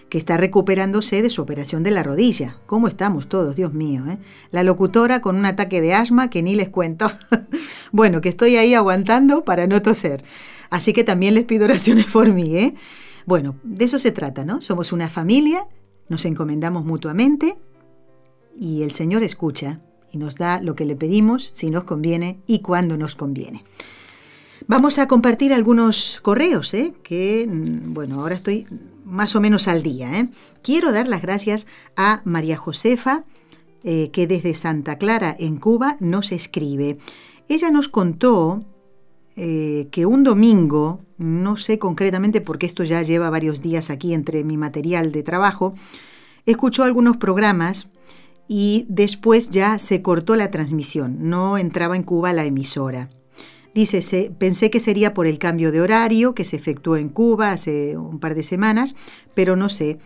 que 0.09 0.19
está 0.19 0.37
recuperándose 0.37 1.23
de 1.23 1.31
su 1.31 1.43
operación 1.43 1.83
de 1.83 1.91
la 1.91 2.03
rodilla. 2.03 2.59
¿Cómo 2.67 2.89
estamos 2.89 3.29
todos, 3.29 3.57
Dios 3.57 3.73
mío? 3.73 4.05
Eh? 4.09 4.19
La 4.51 4.63
locutora 4.63 5.21
con 5.21 5.37
un 5.37 5.47
ataque 5.47 5.81
de 5.81 5.95
asma 5.95 6.31
que 6.31 6.43
ni 6.43 6.55
les 6.55 6.69
cuento. 6.69 7.11
bueno, 7.93 8.21
que 8.21 8.29
estoy 8.29 8.57
ahí 8.57 8.75
aguantando 8.75 9.45
para 9.45 9.67
no 9.67 9.83
toser. 9.83 10.25
Así 10.71 10.93
que 10.93 11.05
también 11.05 11.35
les 11.35 11.45
pido 11.45 11.65
oraciones 11.65 12.07
por 12.07 12.33
mí. 12.33 12.57
¿eh? 12.57 12.75
Bueno, 13.25 13.57
de 13.65 13.85
eso 13.85 13.99
se 13.99 14.13
trata, 14.13 14.45
¿no? 14.45 14.61
Somos 14.61 14.93
una 14.93 15.09
familia, 15.09 15.67
nos 16.09 16.25
encomendamos 16.25 16.85
mutuamente 16.85 17.57
y 18.59 18.83
el 18.83 18.93
Señor 18.93 19.23
escucha 19.23 19.81
y 20.13 20.19
nos 20.19 20.37
da 20.37 20.61
lo 20.63 20.77
que 20.77 20.85
le 20.85 20.97
pedimos 20.97 21.51
si 21.53 21.71
nos 21.71 21.85
conviene 21.85 22.41
y 22.47 22.61
cuando 22.61 22.97
nos 22.97 23.17
conviene. 23.17 23.65
Vamos 24.69 24.99
a 24.99 25.07
compartir 25.07 25.53
algunos 25.53 26.21
correos, 26.23 26.75
¿eh? 26.75 26.93
que, 27.03 27.47
mm, 27.49 27.93
bueno, 27.93 28.21
ahora 28.21 28.35
estoy 28.35 28.67
más 29.07 29.37
o 29.37 29.41
menos 29.41 29.69
al 29.69 29.83
día. 29.83 30.19
¿eh? 30.19 30.29
Quiero 30.63 30.93
dar 30.93 31.09
las 31.09 31.23
gracias 31.23 31.67
a 31.97 32.21
María 32.25 32.57
Josefa, 32.57 33.25
eh, 33.85 34.11
que 34.11 34.27
desde 34.27 34.53
Santa 34.55 34.99
Clara, 34.99 35.35
en 35.39 35.57
Cuba, 35.57 35.97
nos 36.01 36.33
escribe. 36.33 36.99
Ella 37.49 37.71
nos 37.71 37.89
contó 37.89 38.65
eh, 39.37 39.89
que 39.93 40.07
un 40.07 40.25
domingo, 40.25 41.01
no 41.19 41.57
sé 41.57 41.79
concretamente 41.79 42.41
porque 42.41 42.67
esto 42.67 42.83
ya 42.85 43.03
lleva 43.03 43.31
varios 43.31 43.63
días 43.63 43.91
aquí 43.91 44.13
entre 44.13 44.45
mi 44.45 44.57
material 44.57 45.13
de 45.13 45.23
trabajo, 45.23 45.75
escuchó 46.45 46.83
algunos 46.83 47.17
programas 47.17 47.89
y 48.49 48.87
después 48.89 49.51
ya 49.51 49.79
se 49.79 50.03
cortó 50.03 50.37
la 50.37 50.51
transmisión, 50.51 51.19
no 51.21 51.59
entraba 51.59 51.97
en 51.97 52.03
Cuba 52.03 52.33
la 52.33 52.45
emisora. 52.45 53.11
Dice, 53.77 54.33
pensé 54.39 54.71
que 54.71 54.81
sería 54.81 55.13
por 55.13 55.27
el 55.27 55.39
cambio 55.39 55.71
de 55.71 55.83
horario 55.83 56.35
que 56.35 56.47
se 56.47 56.57
efectuó 56.57 56.97
en 56.97 57.11
Cuba 57.11 57.53
hace 57.53 57.99
un 57.99 58.21
par 58.21 58.35
de 58.35 58.43
semanas, 58.43 58.97
pero 59.35 59.55
no 59.55 59.69
sé, 59.69 59.99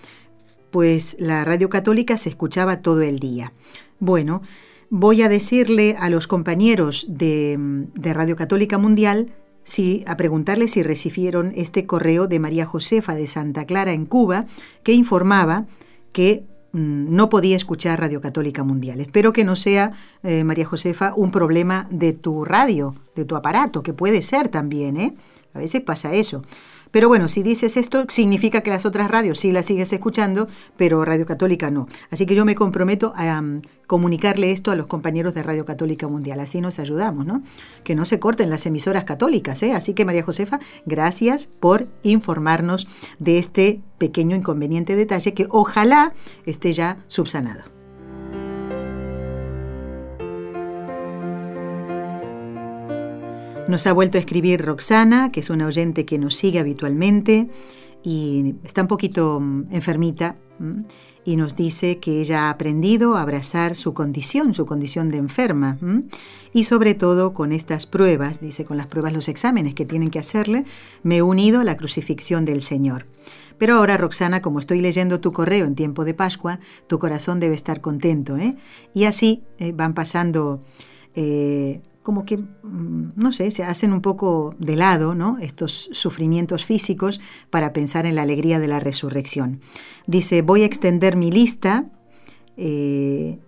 pues 0.72 1.14
la 1.20 1.44
radio 1.44 1.70
católica 1.70 2.18
se 2.18 2.30
escuchaba 2.30 2.82
todo 2.82 3.02
el 3.02 3.20
día. 3.20 3.52
Bueno, 4.00 4.42
voy 4.88 5.22
a 5.22 5.28
decirle 5.28 5.94
a 6.00 6.10
los 6.10 6.26
compañeros 6.26 7.06
de, 7.08 7.86
Radio 7.94 8.34
Católica 8.34 8.76
Mundial 8.76 9.32
si, 9.62 10.02
a 10.08 10.16
preguntarles 10.16 10.72
si 10.72 10.82
recibieron 10.82 11.52
este 11.54 11.86
correo 11.86 12.26
de 12.26 12.40
María 12.40 12.66
Josefa 12.66 13.14
de 13.14 13.28
Santa 13.28 13.66
Clara 13.66 13.92
en 13.92 14.04
Cuba, 14.04 14.46
que 14.82 14.94
informaba 14.94 15.68
que 16.10 16.42
no 16.72 17.28
podía 17.28 17.56
escuchar 17.56 18.00
Radio 18.00 18.20
Católica 18.20 18.64
Mundial. 18.64 19.00
Espero 19.00 19.32
que 19.32 19.44
no 19.44 19.56
sea, 19.56 19.92
eh, 20.22 20.44
María 20.44 20.66
Josefa, 20.66 21.12
un 21.16 21.30
problema 21.30 21.88
de 21.90 22.12
tu 22.12 22.44
radio, 22.44 22.94
de 23.16 23.24
tu 23.24 23.36
aparato, 23.36 23.82
que 23.82 23.92
puede 23.92 24.22
ser 24.22 24.48
también, 24.48 24.96
¿eh? 24.96 25.14
A 25.52 25.58
veces 25.58 25.80
pasa 25.80 26.12
eso. 26.14 26.42
Pero 26.90 27.08
bueno, 27.08 27.28
si 27.28 27.42
dices 27.42 27.76
esto, 27.76 28.04
significa 28.08 28.62
que 28.62 28.70
las 28.70 28.84
otras 28.84 29.10
radios 29.10 29.38
sí 29.38 29.52
las 29.52 29.66
sigues 29.66 29.92
escuchando, 29.92 30.48
pero 30.76 31.04
Radio 31.04 31.26
Católica 31.26 31.70
no. 31.70 31.88
Así 32.10 32.26
que 32.26 32.34
yo 32.34 32.44
me 32.44 32.54
comprometo 32.54 33.12
a 33.16 33.40
mm, 33.40 33.62
comunicarle 33.86 34.52
esto 34.52 34.70
a 34.70 34.76
los 34.76 34.86
compañeros 34.86 35.34
de 35.34 35.42
Radio 35.42 35.64
Católica 35.64 36.08
Mundial. 36.08 36.40
Así 36.40 36.60
nos 36.60 36.78
ayudamos, 36.78 37.26
¿no? 37.26 37.42
Que 37.84 37.94
no 37.94 38.04
se 38.04 38.18
corten 38.18 38.50
las 38.50 38.66
emisoras 38.66 39.04
católicas, 39.04 39.62
¿eh? 39.62 39.72
Así 39.72 39.94
que 39.94 40.04
María 40.04 40.22
Josefa, 40.22 40.60
gracias 40.86 41.48
por 41.60 41.88
informarnos 42.02 42.88
de 43.18 43.38
este 43.38 43.80
pequeño 43.98 44.36
inconveniente 44.36 44.96
detalle 44.96 45.34
que 45.34 45.46
ojalá 45.50 46.12
esté 46.44 46.72
ya 46.72 46.98
subsanado. 47.06 47.79
Nos 53.70 53.86
ha 53.86 53.92
vuelto 53.92 54.18
a 54.18 54.20
escribir 54.20 54.62
Roxana, 54.62 55.30
que 55.30 55.38
es 55.38 55.48
una 55.48 55.64
oyente 55.64 56.04
que 56.04 56.18
nos 56.18 56.34
sigue 56.34 56.58
habitualmente 56.58 57.48
y 58.02 58.56
está 58.64 58.82
un 58.82 58.88
poquito 58.88 59.38
mm, 59.38 59.66
enfermita 59.70 60.36
y 61.24 61.36
nos 61.36 61.54
dice 61.54 62.00
que 62.00 62.20
ella 62.20 62.46
ha 62.46 62.50
aprendido 62.50 63.14
a 63.14 63.22
abrazar 63.22 63.76
su 63.76 63.94
condición, 63.94 64.54
su 64.54 64.66
condición 64.66 65.08
de 65.08 65.18
enferma 65.18 65.78
y 66.52 66.64
sobre 66.64 66.94
todo 66.94 67.32
con 67.32 67.52
estas 67.52 67.86
pruebas, 67.86 68.40
dice, 68.40 68.64
con 68.64 68.76
las 68.76 68.88
pruebas, 68.88 69.12
los 69.12 69.28
exámenes 69.28 69.74
que 69.74 69.86
tienen 69.86 70.10
que 70.10 70.18
hacerle, 70.18 70.64
me 71.04 71.18
he 71.18 71.22
unido 71.22 71.60
a 71.60 71.64
la 71.64 71.76
crucifixión 71.76 72.44
del 72.44 72.62
Señor. 72.62 73.06
Pero 73.56 73.76
ahora, 73.76 73.96
Roxana, 73.96 74.42
como 74.42 74.58
estoy 74.58 74.80
leyendo 74.80 75.20
tu 75.20 75.32
correo 75.32 75.64
en 75.64 75.76
tiempo 75.76 76.04
de 76.04 76.12
Pascua, 76.12 76.58
tu 76.88 76.98
corazón 76.98 77.38
debe 77.38 77.54
estar 77.54 77.80
contento. 77.80 78.36
¿eh? 78.36 78.56
Y 78.94 79.04
así 79.04 79.44
eh, 79.58 79.72
van 79.72 79.94
pasando 79.94 80.64
eh, 81.14 81.80
como 82.02 82.24
que, 82.24 82.38
mm, 82.38 83.12
no 83.16 83.32
sé, 83.32 83.50
se 83.50 83.64
hacen 83.64 83.92
un 83.92 84.00
poco 84.00 84.54
de 84.58 84.76
lado. 84.76 85.14
Estos 85.40 85.90
sufrimientos 85.92 86.64
físicos 86.64 87.20
para 87.50 87.72
pensar 87.72 88.06
en 88.06 88.14
la 88.14 88.22
alegría 88.22 88.58
de 88.58 88.68
la 88.68 88.80
resurrección. 88.80 89.60
Dice, 90.06 90.42
voy 90.42 90.62
a 90.62 90.66
extender 90.66 91.16
mi 91.16 91.30
lista 91.30 91.90
eh, 92.56 93.38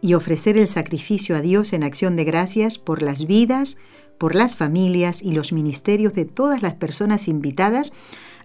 y 0.00 0.14
ofrecer 0.14 0.56
el 0.56 0.68
sacrificio 0.68 1.36
a 1.36 1.40
Dios 1.40 1.72
en 1.72 1.82
acción 1.82 2.16
de 2.16 2.24
gracias 2.24 2.78
por 2.78 3.02
las 3.02 3.26
vidas, 3.26 3.76
por 4.18 4.34
las 4.34 4.56
familias 4.56 5.22
y 5.22 5.32
los 5.32 5.52
ministerios 5.52 6.14
de 6.14 6.24
todas 6.24 6.62
las 6.62 6.74
personas 6.74 7.28
invitadas 7.28 7.92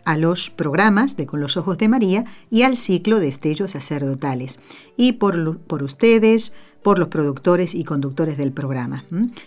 a 0.05 0.17
los 0.17 0.49
programas 0.49 1.15
de 1.15 1.25
Con 1.25 1.39
los 1.41 1.57
Ojos 1.57 1.77
de 1.77 1.87
María 1.87 2.25
y 2.49 2.63
al 2.63 2.77
ciclo 2.77 3.19
de 3.19 3.27
estellos 3.27 3.71
sacerdotales. 3.71 4.59
Y 4.97 5.13
por, 5.13 5.59
por 5.59 5.83
ustedes, 5.83 6.53
por 6.83 6.97
los 6.97 7.09
productores 7.09 7.75
y 7.75 7.83
conductores 7.83 8.37
del 8.37 8.51
programa. 8.51 9.05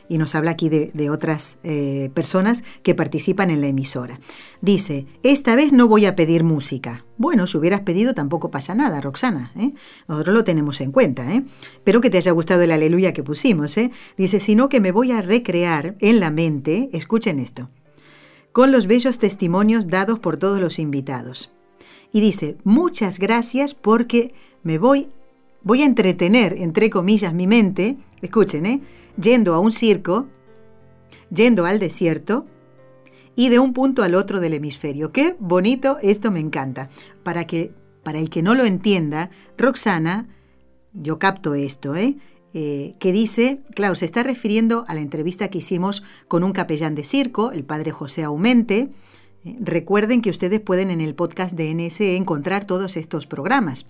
Y 0.08 0.18
nos 0.18 0.34
habla 0.34 0.52
aquí 0.52 0.68
de, 0.68 1.10
otras 1.10 1.58
eh, 1.62 2.10
personas 2.14 2.64
que 2.82 2.94
participan 2.94 3.50
en 3.50 3.60
la 3.60 3.66
emisora. 3.66 4.20
Dice, 4.60 5.06
esta 5.22 5.56
vez 5.56 5.72
no 5.72 5.88
voy 5.88 6.06
a 6.06 6.16
pedir 6.16 6.44
música. 6.44 7.04
Bueno, 7.16 7.46
si 7.46 7.56
hubieras 7.58 7.80
pedido 7.80 8.14
tampoco 8.14 8.50
pasa 8.50 8.74
nada, 8.74 9.00
Roxana. 9.00 9.52
¿eh? 9.56 9.72
Nosotros 10.08 10.34
lo 10.34 10.44
tenemos 10.44 10.80
en 10.80 10.90
cuenta. 10.90 11.32
¿eh? 11.32 11.44
Espero 11.74 12.00
que 12.00 12.10
te 12.10 12.18
haya 12.18 12.32
gustado 12.32 12.62
el 12.62 12.72
aleluya 12.72 13.12
que 13.12 13.22
pusimos. 13.22 13.76
¿eh? 13.76 13.90
Dice, 14.16 14.40
sino 14.40 14.68
que 14.68 14.80
me 14.80 14.92
voy 14.92 15.12
a 15.12 15.22
recrear 15.22 15.96
en 16.00 16.20
la 16.20 16.30
mente, 16.30 16.90
escuchen 16.92 17.38
esto, 17.38 17.68
con 18.52 18.72
los 18.72 18.86
bellos 18.86 19.18
testimonios 19.18 19.88
dados 19.88 20.18
por 20.18 20.36
todos 20.36 20.60
los 20.60 20.78
invitados. 20.78 21.50
Y 22.12 22.20
dice, 22.20 22.56
muchas 22.62 23.18
gracias 23.18 23.74
porque 23.74 24.32
me 24.62 24.78
voy, 24.78 25.08
voy 25.64 25.82
a 25.82 25.86
entretener, 25.86 26.54
entre 26.58 26.90
comillas, 26.90 27.34
mi 27.34 27.46
mente, 27.46 27.96
escuchen, 28.22 28.66
¿eh? 28.66 28.80
yendo 29.20 29.54
a 29.54 29.58
un 29.58 29.72
circo, 29.72 30.26
yendo 31.30 31.66
al 31.66 31.78
desierto 31.78 32.46
y 33.34 33.48
de 33.48 33.58
un 33.58 33.72
punto 33.72 34.02
al 34.02 34.14
otro 34.14 34.40
del 34.40 34.54
hemisferio. 34.54 35.10
Qué 35.10 35.34
bonito, 35.40 35.98
esto 36.02 36.30
me 36.30 36.40
encanta. 36.40 36.88
Para 37.22 37.46
que 37.46 37.72
para 38.04 38.18
el 38.18 38.30
que 38.30 38.42
no 38.42 38.54
lo 38.54 38.64
entienda, 38.64 39.30
Roxana, 39.56 40.28
yo 40.92 41.18
capto 41.18 41.54
esto, 41.54 41.96
¿eh? 41.96 42.16
Eh, 42.56 42.94
que 43.00 43.10
dice, 43.10 43.62
claro, 43.74 43.96
se 43.96 44.04
está 44.04 44.22
refiriendo 44.22 44.84
a 44.86 44.94
la 44.94 45.00
entrevista 45.00 45.48
que 45.48 45.58
hicimos 45.58 46.04
con 46.28 46.44
un 46.44 46.52
capellán 46.52 46.94
de 46.94 47.02
circo, 47.02 47.50
el 47.50 47.64
padre 47.64 47.90
José 47.90 48.22
Aumente. 48.22 48.90
Eh, 49.44 49.56
recuerden 49.58 50.22
que 50.22 50.30
ustedes 50.30 50.60
pueden 50.60 50.92
en 50.92 51.00
el 51.00 51.16
podcast 51.16 51.54
de 51.56 51.74
NSE 51.74 52.14
encontrar 52.14 52.64
todos 52.64 52.96
estos 52.96 53.26
programas. 53.26 53.86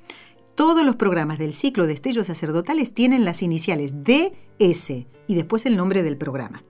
Todos 0.55 0.85
los 0.87 0.97
programas 0.97 1.39
del 1.39 1.55
ciclo 1.55 1.87
de 1.87 1.95
estellos 1.95 2.29
sacerdotales 2.29 2.93
tienen 2.93 3.25
las 3.25 3.43
iniciales 3.43 4.05
DS 4.05 4.91
y 5.27 5.35
después 5.35 5.67
el 5.67 5.77
nombre 5.77 6.03
del 6.03 6.17
programa. 6.17 6.63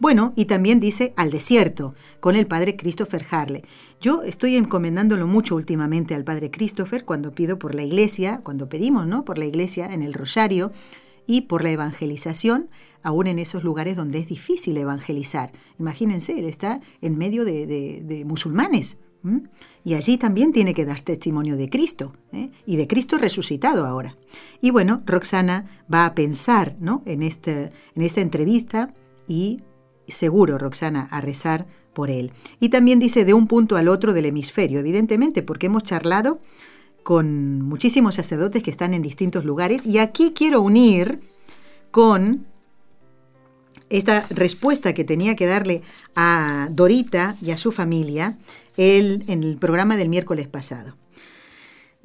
Bueno, 0.00 0.32
y 0.36 0.46
también 0.46 0.80
dice 0.80 1.14
al 1.16 1.30
desierto, 1.30 1.94
con 2.20 2.36
el 2.36 2.46
padre 2.46 2.76
Christopher 2.76 3.24
Harley. 3.30 3.62
Yo 4.00 4.22
estoy 4.22 4.56
encomendándolo 4.56 5.26
mucho 5.26 5.54
últimamente 5.54 6.14
al 6.14 6.24
padre 6.24 6.50
Christopher 6.50 7.04
cuando 7.04 7.32
pido 7.32 7.58
por 7.58 7.74
la 7.74 7.84
iglesia, 7.84 8.40
cuando 8.42 8.68
pedimos, 8.68 9.06
¿no? 9.06 9.24
Por 9.24 9.38
la 9.38 9.46
iglesia 9.46 9.86
en 9.92 10.02
el 10.02 10.12
rosario, 10.12 10.72
y 11.26 11.42
por 11.42 11.62
la 11.62 11.70
evangelización, 11.70 12.68
aún 13.02 13.26
en 13.26 13.38
esos 13.38 13.64
lugares 13.64 13.96
donde 13.96 14.18
es 14.18 14.26
difícil 14.26 14.76
evangelizar. 14.76 15.52
Imagínense, 15.78 16.38
él 16.38 16.44
está 16.44 16.80
en 17.00 17.18
medio 17.18 17.44
de, 17.44 18.24
musulmanes. 18.26 18.98
Y 19.84 19.94
allí 19.94 20.18
también 20.18 20.52
tiene 20.52 20.74
que 20.74 20.84
dar 20.84 21.00
testimonio 21.00 21.56
de 21.56 21.70
Cristo, 21.70 22.14
¿eh? 22.32 22.50
y 22.66 22.76
de 22.76 22.86
Cristo 22.86 23.18
resucitado 23.18 23.86
ahora. 23.86 24.16
Y 24.60 24.70
bueno, 24.70 25.02
Roxana 25.06 25.66
va 25.92 26.06
a 26.06 26.14
pensar 26.14 26.76
¿no? 26.80 27.02
en, 27.06 27.22
este, 27.22 27.72
en 27.94 28.02
esta 28.02 28.20
entrevista 28.20 28.92
y 29.26 29.62
seguro, 30.06 30.58
Roxana, 30.58 31.08
a 31.10 31.20
rezar 31.20 31.66
por 31.94 32.10
él. 32.10 32.32
Y 32.60 32.68
también 32.68 32.98
dice 32.98 33.24
de 33.24 33.34
un 33.34 33.46
punto 33.46 33.76
al 33.76 33.88
otro 33.88 34.12
del 34.12 34.26
hemisferio, 34.26 34.80
evidentemente, 34.80 35.42
porque 35.42 35.66
hemos 35.66 35.84
charlado 35.84 36.40
con 37.02 37.62
muchísimos 37.62 38.16
sacerdotes 38.16 38.62
que 38.62 38.70
están 38.70 38.94
en 38.94 39.02
distintos 39.02 39.44
lugares 39.44 39.86
y 39.86 39.98
aquí 39.98 40.32
quiero 40.34 40.62
unir 40.62 41.20
con 41.90 42.46
esta 43.90 44.26
respuesta 44.30 44.94
que 44.94 45.04
tenía 45.04 45.36
que 45.36 45.46
darle 45.46 45.82
a 46.16 46.68
Dorita 46.72 47.36
y 47.42 47.50
a 47.50 47.58
su 47.58 47.70
familia 47.70 48.38
en 48.76 49.42
el 49.42 49.56
programa 49.56 49.96
del 49.96 50.08
miércoles 50.08 50.48
pasado. 50.48 50.96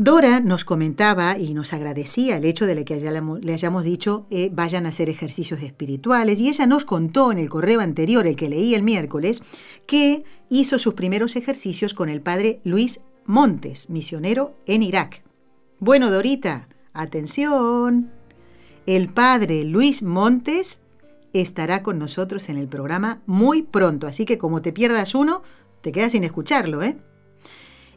Dora 0.02 0.40
nos 0.40 0.64
comentaba 0.64 1.38
y 1.38 1.54
nos 1.54 1.74
agradecía 1.74 2.38
el 2.38 2.46
hecho 2.46 2.66
de 2.66 2.86
que 2.86 3.02
le 3.02 3.54
hayamos 3.54 3.84
dicho 3.84 4.28
eh, 4.30 4.50
vayan 4.50 4.86
a 4.86 4.90
hacer 4.90 5.10
ejercicios 5.10 5.62
espirituales 5.62 6.40
y 6.40 6.48
ella 6.48 6.66
nos 6.68 6.86
contó 6.86 7.34
en 7.34 7.38
el 7.38 7.50
correo 7.50 7.82
anterior, 7.82 8.26
el 8.26 8.38
que 8.38 8.48
leí 8.48 8.76
el 8.76 8.84
miércoles, 8.84 9.42
que 9.86 10.24
hizo 10.48 10.80
sus 10.80 10.94
primeros 10.94 11.36
ejercicios 11.36 11.94
con 11.94 12.08
el 12.08 12.22
padre 12.22 12.62
Luis 12.64 13.02
Montes, 13.26 13.90
misionero 13.90 14.56
en 14.68 14.84
Irak. 14.84 15.22
Bueno, 15.80 16.10
Dorita, 16.12 16.70
atención. 16.94 18.10
El 18.86 19.10
padre 19.10 19.66
Luis 19.66 20.02
Montes 20.02 20.80
estará 21.34 21.84
con 21.84 22.00
nosotros 22.00 22.48
en 22.48 22.58
el 22.58 22.70
programa 22.70 23.22
muy 23.26 23.64
pronto, 23.64 24.08
así 24.08 24.24
que 24.24 24.38
como 24.38 24.62
te 24.62 24.72
pierdas 24.72 25.14
uno, 25.14 25.44
te 25.82 25.92
quedas 25.92 26.12
sin 26.12 26.24
escucharlo, 26.24 26.84
¿eh? 26.84 26.98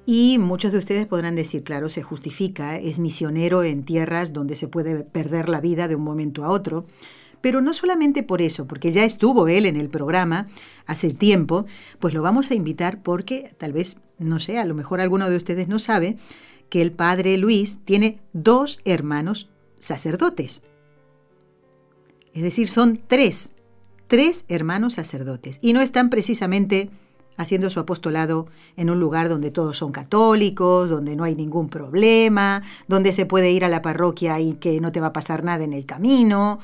Y 0.04 0.38
muchos 0.38 0.72
de 0.72 0.78
ustedes 0.78 1.06
podrán 1.06 1.36
decir, 1.36 1.62
claro, 1.62 1.88
se 1.88 2.02
justifica, 2.02 2.76
es 2.76 2.98
misionero 2.98 3.62
en 3.62 3.84
tierras 3.84 4.32
donde 4.32 4.56
se 4.56 4.66
puede 4.66 5.04
perder 5.04 5.48
la 5.48 5.60
vida 5.60 5.86
de 5.86 5.94
un 5.94 6.02
momento 6.02 6.44
a 6.44 6.50
otro. 6.50 6.86
Pero 7.40 7.60
no 7.60 7.72
solamente 7.72 8.22
por 8.22 8.40
eso, 8.40 8.66
porque 8.66 8.92
ya 8.92 9.04
estuvo 9.04 9.48
él 9.48 9.66
en 9.66 9.76
el 9.76 9.88
programa 9.88 10.48
hace 10.86 11.12
tiempo, 11.12 11.66
pues 11.98 12.14
lo 12.14 12.22
vamos 12.22 12.50
a 12.50 12.54
invitar 12.54 13.02
porque 13.02 13.54
tal 13.58 13.72
vez, 13.72 13.98
no 14.18 14.38
sé, 14.38 14.58
a 14.58 14.64
lo 14.64 14.74
mejor 14.74 15.00
alguno 15.00 15.28
de 15.28 15.36
ustedes 15.36 15.68
no 15.68 15.78
sabe 15.78 16.16
que 16.68 16.82
el 16.82 16.92
padre 16.92 17.36
Luis 17.38 17.78
tiene 17.84 18.20
dos 18.32 18.78
hermanos 18.84 19.50
sacerdotes. 19.78 20.62
Es 22.32 22.42
decir, 22.42 22.68
son 22.68 23.00
tres, 23.06 23.52
tres 24.06 24.44
hermanos 24.48 24.94
sacerdotes. 24.94 25.58
Y 25.60 25.74
no 25.74 25.80
están 25.80 26.10
precisamente 26.10 26.90
haciendo 27.36 27.70
su 27.70 27.80
apostolado 27.80 28.46
en 28.76 28.90
un 28.90 29.00
lugar 29.00 29.28
donde 29.28 29.50
todos 29.50 29.76
son 29.76 29.92
católicos, 29.92 30.90
donde 30.90 31.16
no 31.16 31.24
hay 31.24 31.34
ningún 31.34 31.68
problema, 31.68 32.62
donde 32.88 33.12
se 33.12 33.26
puede 33.26 33.50
ir 33.50 33.64
a 33.64 33.68
la 33.68 33.82
parroquia 33.82 34.40
y 34.40 34.54
que 34.54 34.80
no 34.80 34.92
te 34.92 35.00
va 35.00 35.08
a 35.08 35.12
pasar 35.12 35.44
nada 35.44 35.64
en 35.64 35.72
el 35.72 35.86
camino. 35.86 36.58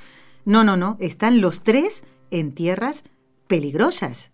No, 0.44 0.64
no, 0.64 0.76
no, 0.76 0.96
están 1.00 1.40
los 1.40 1.62
tres 1.62 2.04
en 2.30 2.52
tierras 2.52 3.04
peligrosas. 3.46 4.30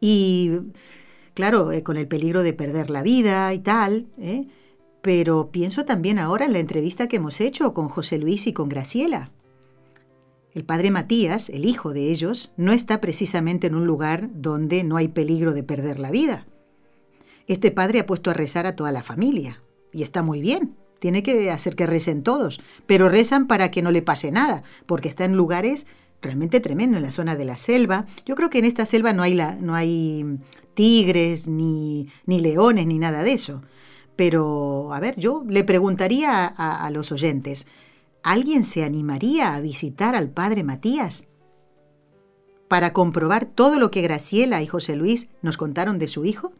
Y 0.00 0.50
claro, 1.34 1.72
eh, 1.72 1.82
con 1.82 1.96
el 1.96 2.08
peligro 2.08 2.42
de 2.42 2.52
perder 2.52 2.90
la 2.90 3.02
vida 3.02 3.52
y 3.52 3.58
tal, 3.58 4.06
¿eh? 4.18 4.46
pero 5.00 5.50
pienso 5.50 5.84
también 5.84 6.18
ahora 6.18 6.46
en 6.46 6.52
la 6.52 6.60
entrevista 6.60 7.08
que 7.08 7.16
hemos 7.16 7.40
hecho 7.40 7.74
con 7.74 7.88
José 7.88 8.18
Luis 8.18 8.46
y 8.46 8.52
con 8.52 8.68
Graciela. 8.68 9.30
El 10.54 10.64
padre 10.64 10.90
Matías, 10.90 11.48
el 11.48 11.64
hijo 11.64 11.92
de 11.92 12.10
ellos, 12.10 12.52
no 12.56 12.72
está 12.72 13.00
precisamente 13.00 13.66
en 13.66 13.74
un 13.74 13.86
lugar 13.86 14.28
donde 14.34 14.84
no 14.84 14.96
hay 14.96 15.08
peligro 15.08 15.54
de 15.54 15.62
perder 15.62 15.98
la 15.98 16.10
vida. 16.10 16.46
Este 17.46 17.70
padre 17.70 18.00
ha 18.00 18.06
puesto 18.06 18.30
a 18.30 18.34
rezar 18.34 18.66
a 18.66 18.76
toda 18.76 18.92
la 18.92 19.02
familia, 19.02 19.62
y 19.92 20.02
está 20.02 20.22
muy 20.22 20.40
bien 20.40 20.76
tiene 21.02 21.24
que 21.24 21.50
hacer 21.50 21.74
que 21.74 21.84
recen 21.84 22.22
todos, 22.22 22.60
pero 22.86 23.08
rezan 23.08 23.48
para 23.48 23.72
que 23.72 23.82
no 23.82 23.90
le 23.90 24.02
pase 24.02 24.30
nada, 24.30 24.62
porque 24.86 25.08
está 25.08 25.24
en 25.24 25.36
lugares 25.36 25.88
realmente 26.22 26.60
tremendos, 26.60 26.98
en 26.98 27.02
la 27.02 27.10
zona 27.10 27.34
de 27.34 27.44
la 27.44 27.56
selva. 27.56 28.06
Yo 28.24 28.36
creo 28.36 28.50
que 28.50 28.60
en 28.60 28.66
esta 28.66 28.86
selva 28.86 29.12
no 29.12 29.24
hay, 29.24 29.34
la, 29.34 29.56
no 29.56 29.74
hay 29.74 30.38
tigres, 30.74 31.48
ni, 31.48 32.06
ni 32.24 32.40
leones, 32.40 32.86
ni 32.86 33.00
nada 33.00 33.24
de 33.24 33.32
eso. 33.32 33.64
Pero, 34.14 34.94
a 34.94 35.00
ver, 35.00 35.18
yo 35.18 35.42
le 35.48 35.64
preguntaría 35.64 36.44
a 36.46 36.88
los 36.90 37.10
oyentes, 37.10 37.66
¿alguien 38.22 38.64
se 38.64 38.84
animaría 38.84 39.54
a 39.54 39.60
visitar 39.60 40.14
al 40.14 40.30
padre 40.30 40.64
Matías? 40.64 41.26
para 42.72 42.94
comprobar 42.94 43.44
todo 43.44 43.78
lo 43.78 43.90
que 43.90 44.00
Graciela 44.00 44.62
y 44.62 44.66
José 44.66 44.96
Luis 44.96 45.28
nos 45.42 45.58
contaron 45.58 45.98
de 45.98 46.08
su 46.08 46.24
hijo? 46.24 46.54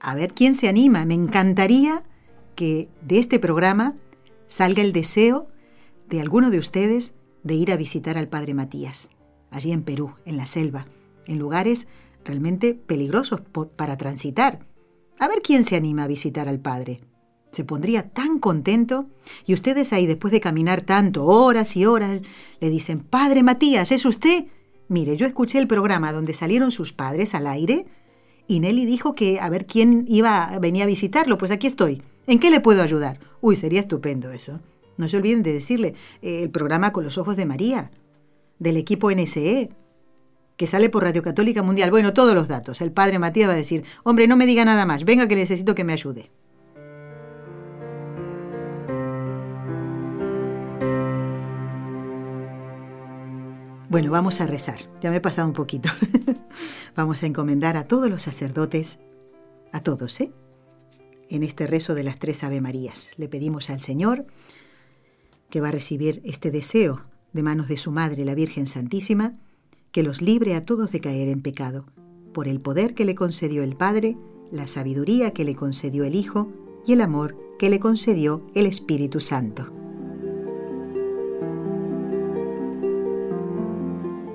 A 0.00 0.14
ver, 0.14 0.34
¿quién 0.34 0.54
se 0.54 0.68
anima? 0.68 1.06
Me 1.06 1.14
encantaría 1.14 2.02
que 2.54 2.90
de 3.00 3.18
este 3.18 3.38
programa 3.38 3.94
salga 4.46 4.82
el 4.82 4.92
deseo 4.92 5.48
de 6.10 6.20
alguno 6.20 6.50
de 6.50 6.58
ustedes 6.58 7.14
de 7.42 7.54
ir 7.54 7.72
a 7.72 7.78
visitar 7.78 8.18
al 8.18 8.28
Padre 8.28 8.52
Matías, 8.52 9.08
allí 9.50 9.72
en 9.72 9.82
Perú, 9.82 10.14
en 10.26 10.36
la 10.36 10.44
selva, 10.44 10.88
en 11.26 11.38
lugares 11.38 11.86
realmente 12.22 12.74
peligrosos 12.74 13.40
para 13.76 13.96
transitar. 13.96 14.66
A 15.18 15.26
ver 15.26 15.40
quién 15.42 15.62
se 15.62 15.76
anima 15.76 16.04
a 16.04 16.08
visitar 16.08 16.50
al 16.50 16.60
Padre. 16.60 17.00
Se 17.54 17.64
pondría 17.64 18.10
tan 18.10 18.38
contento 18.40 19.06
y 19.46 19.54
ustedes 19.54 19.92
ahí 19.92 20.06
después 20.06 20.32
de 20.32 20.40
caminar 20.40 20.80
tanto, 20.80 21.24
horas 21.24 21.76
y 21.76 21.86
horas, 21.86 22.20
le 22.58 22.68
dicen, 22.68 22.98
Padre 22.98 23.44
Matías, 23.44 23.92
¿es 23.92 24.04
usted? 24.04 24.46
Mire, 24.88 25.16
yo 25.16 25.24
escuché 25.24 25.58
el 25.58 25.68
programa 25.68 26.12
donde 26.12 26.34
salieron 26.34 26.72
sus 26.72 26.92
padres 26.92 27.32
al 27.32 27.46
aire 27.46 27.86
y 28.48 28.58
Nelly 28.58 28.86
dijo 28.86 29.14
que 29.14 29.38
a 29.38 29.48
ver 29.50 29.66
quién 29.66 30.04
iba, 30.08 30.58
venía 30.60 30.82
a 30.82 30.88
visitarlo, 30.88 31.38
pues 31.38 31.52
aquí 31.52 31.68
estoy. 31.68 32.02
¿En 32.26 32.40
qué 32.40 32.50
le 32.50 32.60
puedo 32.60 32.82
ayudar? 32.82 33.20
Uy, 33.40 33.54
sería 33.54 33.78
estupendo 33.78 34.32
eso. 34.32 34.58
No 34.96 35.08
se 35.08 35.16
olviden 35.16 35.44
de 35.44 35.52
decirle 35.52 35.94
eh, 36.22 36.42
el 36.42 36.50
programa 36.50 36.92
Con 36.92 37.04
los 37.04 37.18
Ojos 37.18 37.36
de 37.36 37.46
María, 37.46 37.92
del 38.58 38.76
equipo 38.76 39.12
NSE, 39.12 39.70
que 40.56 40.66
sale 40.66 40.90
por 40.90 41.04
Radio 41.04 41.22
Católica 41.22 41.62
Mundial. 41.62 41.92
Bueno, 41.92 42.12
todos 42.12 42.34
los 42.34 42.48
datos. 42.48 42.80
El 42.80 42.90
padre 42.90 43.20
Matías 43.20 43.48
va 43.48 43.52
a 43.52 43.56
decir, 43.56 43.84
hombre, 44.02 44.26
no 44.26 44.36
me 44.36 44.46
diga 44.46 44.64
nada 44.64 44.86
más, 44.86 45.04
venga 45.04 45.28
que 45.28 45.36
necesito 45.36 45.76
que 45.76 45.84
me 45.84 45.92
ayude. 45.92 46.30
Bueno, 53.94 54.10
vamos 54.10 54.40
a 54.40 54.48
rezar. 54.48 54.78
Ya 55.00 55.12
me 55.12 55.18
he 55.18 55.20
pasado 55.20 55.46
un 55.46 55.54
poquito. 55.54 55.88
vamos 56.96 57.22
a 57.22 57.26
encomendar 57.26 57.76
a 57.76 57.84
todos 57.84 58.10
los 58.10 58.22
sacerdotes, 58.22 58.98
a 59.70 59.84
todos, 59.84 60.20
¿eh? 60.20 60.32
en 61.28 61.44
este 61.44 61.68
rezo 61.68 61.94
de 61.94 62.02
las 62.02 62.18
tres 62.18 62.42
Ave 62.42 62.60
Marías. 62.60 63.10
Le 63.18 63.28
pedimos 63.28 63.70
al 63.70 63.80
Señor 63.80 64.26
que 65.48 65.60
va 65.60 65.68
a 65.68 65.70
recibir 65.70 66.20
este 66.24 66.50
deseo 66.50 67.04
de 67.32 67.44
manos 67.44 67.68
de 67.68 67.76
su 67.76 67.92
Madre, 67.92 68.24
la 68.24 68.34
Virgen 68.34 68.66
Santísima, 68.66 69.38
que 69.92 70.02
los 70.02 70.22
libre 70.22 70.56
a 70.56 70.62
todos 70.62 70.90
de 70.90 71.00
caer 71.00 71.28
en 71.28 71.40
pecado, 71.40 71.86
por 72.32 72.48
el 72.48 72.60
poder 72.60 72.94
que 72.94 73.04
le 73.04 73.14
concedió 73.14 73.62
el 73.62 73.76
Padre, 73.76 74.16
la 74.50 74.66
sabiduría 74.66 75.30
que 75.30 75.44
le 75.44 75.54
concedió 75.54 76.02
el 76.02 76.16
Hijo 76.16 76.52
y 76.84 76.94
el 76.94 77.00
amor 77.00 77.38
que 77.60 77.70
le 77.70 77.78
concedió 77.78 78.44
el 78.56 78.66
Espíritu 78.66 79.20
Santo. 79.20 79.83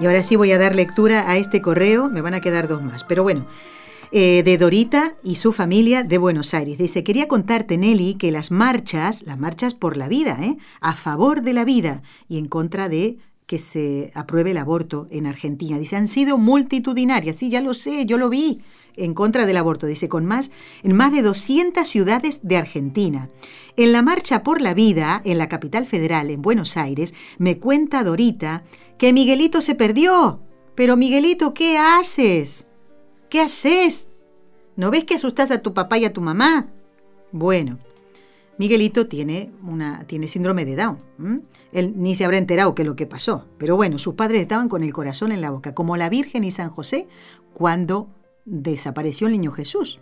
Y 0.00 0.06
ahora 0.06 0.22
sí 0.22 0.36
voy 0.36 0.50
a 0.52 0.58
dar 0.58 0.74
lectura 0.74 1.30
a 1.30 1.36
este 1.36 1.62
correo, 1.62 2.10
me 2.10 2.20
van 2.20 2.34
a 2.34 2.40
quedar 2.40 2.68
dos 2.68 2.82
más, 2.82 3.04
pero 3.04 3.22
bueno. 3.22 3.46
Eh, 4.16 4.44
de 4.44 4.58
Dorita 4.58 5.16
y 5.24 5.36
su 5.36 5.52
familia 5.52 6.04
de 6.04 6.18
Buenos 6.18 6.54
Aires. 6.54 6.78
Dice, 6.78 7.02
quería 7.02 7.26
contarte, 7.26 7.76
Nelly, 7.76 8.14
que 8.14 8.30
las 8.30 8.52
marchas, 8.52 9.24
las 9.26 9.40
marchas 9.40 9.74
por 9.74 9.96
la 9.96 10.06
vida, 10.06 10.38
¿eh? 10.40 10.56
a 10.80 10.94
favor 10.94 11.42
de 11.42 11.52
la 11.52 11.64
vida 11.64 12.02
y 12.28 12.38
en 12.38 12.44
contra 12.44 12.88
de 12.88 13.18
que 13.46 13.58
se 13.58 14.12
apruebe 14.14 14.52
el 14.52 14.58
aborto 14.58 15.08
en 15.10 15.26
Argentina. 15.26 15.78
Dice, 15.78 15.96
han 15.96 16.06
sido 16.06 16.38
multitudinarias, 16.38 17.38
sí, 17.38 17.50
ya 17.50 17.60
lo 17.60 17.74
sé, 17.74 18.06
yo 18.06 18.16
lo 18.16 18.30
vi, 18.30 18.60
en 18.96 19.14
contra 19.14 19.46
del 19.46 19.56
aborto, 19.56 19.86
dice, 19.86 20.08
con 20.08 20.24
más, 20.24 20.50
en 20.82 20.94
más 20.94 21.12
de 21.12 21.22
200 21.22 21.86
ciudades 21.88 22.40
de 22.42 22.56
Argentina. 22.56 23.30
En 23.76 23.92
la 23.92 24.02
Marcha 24.02 24.42
por 24.42 24.60
la 24.60 24.72
Vida, 24.72 25.20
en 25.24 25.38
la 25.38 25.48
capital 25.48 25.86
federal, 25.86 26.30
en 26.30 26.40
Buenos 26.40 26.76
Aires, 26.76 27.12
me 27.38 27.58
cuenta 27.58 28.04
Dorita 28.04 28.62
que 28.98 29.12
Miguelito 29.12 29.62
se 29.62 29.74
perdió. 29.74 30.40
Pero 30.74 30.96
Miguelito, 30.96 31.54
¿qué 31.54 31.78
haces? 31.78 32.66
¿Qué 33.28 33.40
haces? 33.40 34.08
¿No 34.76 34.90
ves 34.90 35.04
que 35.04 35.14
asustas 35.14 35.50
a 35.50 35.62
tu 35.62 35.72
papá 35.72 35.98
y 35.98 36.04
a 36.04 36.12
tu 36.12 36.20
mamá? 36.20 36.68
Bueno, 37.30 37.78
Miguelito 38.58 39.06
tiene, 39.06 39.52
una, 39.62 40.04
tiene 40.06 40.28
síndrome 40.28 40.64
de 40.64 40.76
Down. 40.76 40.98
Él 41.72 41.94
ni 41.96 42.14
se 42.14 42.24
habrá 42.24 42.38
enterado 42.38 42.74
qué 42.74 42.82
es 42.82 42.88
lo 42.88 42.96
que 42.96 43.06
pasó. 43.06 43.46
Pero 43.58 43.76
bueno, 43.76 43.98
sus 43.98 44.14
padres 44.14 44.40
estaban 44.40 44.68
con 44.68 44.82
el 44.82 44.92
corazón 44.92 45.32
en 45.32 45.40
la 45.40 45.50
boca, 45.50 45.74
como 45.74 45.96
la 45.96 46.08
Virgen 46.08 46.44
y 46.44 46.50
San 46.50 46.70
José 46.70 47.08
cuando 47.52 48.08
desapareció 48.44 49.26
el 49.26 49.32
niño 49.34 49.52
Jesús. 49.52 50.00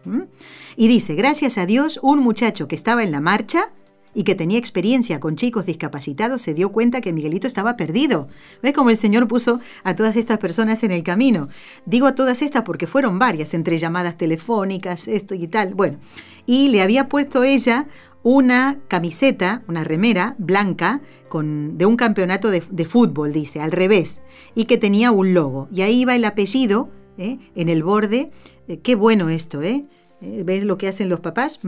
Y 0.77 0.89
dice, 0.89 1.15
gracias 1.15 1.59
a 1.59 1.67
Dios, 1.67 1.99
un 2.03 2.21
muchacho 2.21 2.69
que 2.69 2.75
estaba 2.75 3.03
en 3.03 3.13
la 3.13 3.21
marcha 3.21 3.73
y 4.15 4.25
que 4.25 4.35
tenía 4.35 4.59
experiencia 4.59 5.21
con 5.21 5.37
chicos 5.37 5.67
discapacitados 5.67 6.43
se 6.43 6.55
dio 6.55 6.71
cuenta 6.71 7.01
que 7.01 7.13
Miguelito 7.13 7.47
estaba 7.47 7.77
perdido. 7.77 8.29
¿Ves 8.63 8.73
cómo 8.73 8.91
el 8.91 8.97
Señor 8.97 9.29
puso 9.29 9.61
a 9.85 9.97
todas 9.97 10.17
estas 10.17 10.39
personas 10.39 10.83
en 10.83 10.91
el 10.91 11.03
camino? 11.03 11.49
Digo 11.87 12.07
a 12.07 12.15
todas 12.15 12.43
estas 12.43 12.63
porque 12.63 12.87
fueron 12.87 13.19
varias, 13.19 13.55
entre 13.55 13.79
llamadas 13.79 14.17
telefónicas, 14.17 15.09
esto 15.09 15.35
y 15.35 15.47
tal. 15.49 15.75
Bueno, 15.75 15.99
y 16.47 16.69
le 16.69 16.83
había 16.83 17.09
puesto 17.09 17.43
ella 17.43 17.87
una 18.23 18.79
camiseta, 18.89 19.63
una 19.69 19.85
remera 19.85 20.37
blanca 20.39 21.01
con, 21.29 21.77
de 21.77 21.87
un 21.87 21.97
campeonato 21.97 22.51
de, 22.51 22.85
fútbol, 22.85 23.33
dice, 23.33 23.61
al 23.61 23.73
revés, 23.73 24.23
y 24.55 24.67
que 24.67 24.79
tenía 24.79 25.11
un 25.11 25.35
logo. 25.35 25.69
Y 25.73 25.83
ahí 25.83 26.01
iba 26.01 26.15
el 26.15 26.25
apellido 26.25 26.91
¿eh? 27.19 27.39
en 27.55 27.69
el 27.69 27.83
borde. 27.83 28.31
Eh, 28.69 28.79
qué 28.79 28.95
bueno 28.95 29.29
esto, 29.29 29.63
¿eh? 29.63 29.87
¿Eh? 30.23 30.43
¿Ves 30.45 30.65
lo 30.65 30.79
que 30.79 30.89
hacen 30.89 31.09
los 31.09 31.21
papás? 31.21 31.59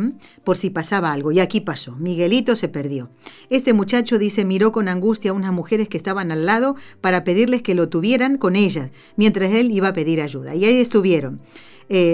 Por 0.45 0.57
si 0.57 0.71
pasaba 0.71 1.13
algo. 1.13 1.33
Y 1.33 1.41
aquí 1.41 1.61
pasó. 1.61 1.97
Miguelito 1.97 2.57
se 2.57 2.69
perdió. 2.69 3.11
Este 3.51 3.73
muchacho 3.73 4.19
dice 4.19 4.45
miró 4.45 4.73
con 4.73 4.89
angustia 4.89 5.33
a 5.33 5.35
unas 5.35 5.53
mujeres 5.53 5.89
que 5.89 5.97
estaban 5.97 6.31
al 6.31 6.47
lado 6.47 6.77
para 7.01 7.25
pedirles 7.25 7.63
que 7.63 7.75
lo 7.75 7.89
tuvieran 7.89 8.39
con 8.39 8.57
ellas, 8.57 8.91
mientras 9.17 9.53
él 9.53 9.71
iba 9.71 9.89
a 9.89 9.93
pedir 9.93 10.23
ayuda. 10.23 10.55
Y 10.55 10.65
ahí 10.65 10.79
estuvieron 10.79 11.41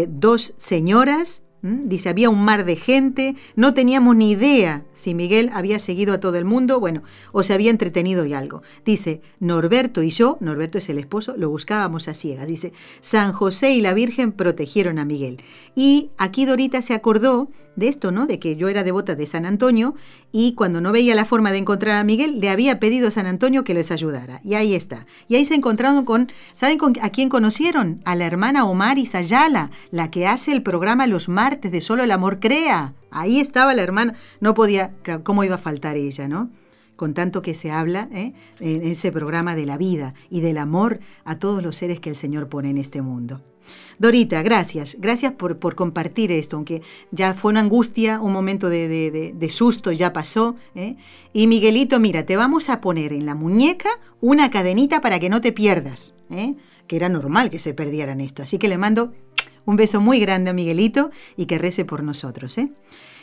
dos 0.08 0.54
señoras 0.56 1.42
¿Mm? 1.62 1.88
Dice, 1.88 2.08
había 2.08 2.30
un 2.30 2.42
mar 2.42 2.64
de 2.64 2.76
gente, 2.76 3.36
no 3.54 3.74
teníamos 3.74 4.16
ni 4.16 4.30
idea 4.30 4.84
si 4.92 5.14
Miguel 5.14 5.50
había 5.52 5.78
seguido 5.78 6.14
a 6.14 6.20
todo 6.20 6.36
el 6.36 6.44
mundo, 6.44 6.80
bueno, 6.80 7.02
o 7.32 7.42
se 7.42 7.52
había 7.52 7.70
entretenido 7.70 8.24
y 8.24 8.32
algo. 8.32 8.62
Dice, 8.84 9.20
Norberto 9.40 10.02
y 10.02 10.10
yo, 10.10 10.38
Norberto 10.40 10.78
es 10.78 10.88
el 10.88 10.98
esposo, 10.98 11.34
lo 11.36 11.50
buscábamos 11.50 12.08
a 12.08 12.14
ciegas. 12.14 12.46
Dice, 12.46 12.72
San 13.00 13.32
José 13.32 13.72
y 13.72 13.80
la 13.80 13.94
Virgen 13.94 14.32
protegieron 14.32 14.98
a 14.98 15.04
Miguel. 15.04 15.42
Y 15.74 16.10
aquí 16.16 16.46
Dorita 16.46 16.80
se 16.82 16.94
acordó 16.94 17.50
de 17.76 17.88
esto, 17.88 18.10
¿no? 18.10 18.26
De 18.26 18.38
que 18.38 18.56
yo 18.56 18.68
era 18.68 18.82
devota 18.82 19.14
de 19.14 19.26
San 19.26 19.46
Antonio 19.46 19.94
y 20.32 20.54
cuando 20.54 20.80
no 20.80 20.92
veía 20.92 21.14
la 21.14 21.24
forma 21.24 21.52
de 21.52 21.58
encontrar 21.58 21.96
a 21.96 22.04
Miguel, 22.04 22.40
le 22.40 22.50
había 22.50 22.80
pedido 22.80 23.08
a 23.08 23.10
San 23.10 23.26
Antonio 23.26 23.64
que 23.64 23.74
les 23.74 23.90
ayudara. 23.90 24.40
Y 24.44 24.54
ahí 24.54 24.74
está. 24.74 25.06
Y 25.28 25.36
ahí 25.36 25.44
se 25.44 25.54
encontraron 25.54 26.04
con, 26.04 26.30
¿saben 26.52 26.78
con, 26.78 26.94
a 27.00 27.10
quién 27.10 27.28
conocieron? 27.28 28.00
A 28.04 28.14
la 28.16 28.26
hermana 28.26 28.64
Omar 28.64 28.98
Sayala, 29.06 29.70
la 29.90 30.10
que 30.10 30.26
hace 30.26 30.52
el 30.52 30.62
programa 30.62 31.06
los 31.06 31.28
martes 31.28 31.72
de 31.72 31.80
Solo 31.80 32.02
el 32.02 32.10
Amor 32.10 32.40
Crea. 32.40 32.94
Ahí 33.10 33.40
estaba 33.40 33.74
la 33.74 33.82
hermana, 33.82 34.14
no 34.40 34.54
podía, 34.54 34.92
¿cómo 35.22 35.44
iba 35.44 35.56
a 35.56 35.58
faltar 35.58 35.96
ella, 35.96 36.28
no? 36.28 36.50
con 36.96 37.14
tanto 37.14 37.40
que 37.40 37.54
se 37.54 37.70
habla 37.70 38.10
¿eh? 38.12 38.34
en 38.58 38.82
ese 38.82 39.10
programa 39.10 39.54
de 39.54 39.64
la 39.64 39.78
vida 39.78 40.12
y 40.28 40.40
del 40.42 40.58
amor 40.58 41.00
a 41.24 41.38
todos 41.38 41.62
los 41.62 41.76
seres 41.76 41.98
que 41.98 42.10
el 42.10 42.16
Señor 42.16 42.50
pone 42.50 42.68
en 42.68 42.76
este 42.76 43.00
mundo. 43.00 43.40
Dorita, 43.98 44.42
gracias, 44.42 44.96
gracias 44.98 45.32
por, 45.32 45.58
por 45.58 45.74
compartir 45.74 46.32
esto, 46.32 46.56
aunque 46.56 46.80
ya 47.10 47.34
fue 47.34 47.50
una 47.50 47.60
angustia, 47.60 48.20
un 48.20 48.32
momento 48.32 48.70
de, 48.70 49.46
susto 49.50 49.92
ya 49.92 50.12
pasó. 50.12 50.56
¿eh? 50.74 50.96
Y 51.32 51.46
Miguelito, 51.46 52.00
mira, 52.00 52.24
te 52.24 52.36
vamos 52.36 52.70
a 52.70 52.80
poner 52.80 53.12
en 53.12 53.26
la 53.26 53.34
muñeca 53.34 53.90
una 54.20 54.50
cadenita 54.50 55.00
para 55.00 55.18
que 55.18 55.28
no 55.28 55.40
te 55.40 55.52
pierdas, 55.52 56.14
¿eh? 56.30 56.54
que 56.86 56.96
era 56.96 57.08
normal 57.08 57.50
que 57.50 57.58
se 57.58 57.74
perdieran 57.74 58.20
esto. 58.20 58.42
Así 58.42 58.58
que 58.58 58.68
le 58.68 58.78
mando 58.78 59.12
un 59.66 59.76
beso 59.76 60.00
muy 60.00 60.18
grande 60.18 60.50
a 60.50 60.54
Miguelito 60.54 61.10
y 61.36 61.46
que 61.46 61.58
rece 61.58 61.84
por 61.84 62.02
nosotros. 62.02 62.56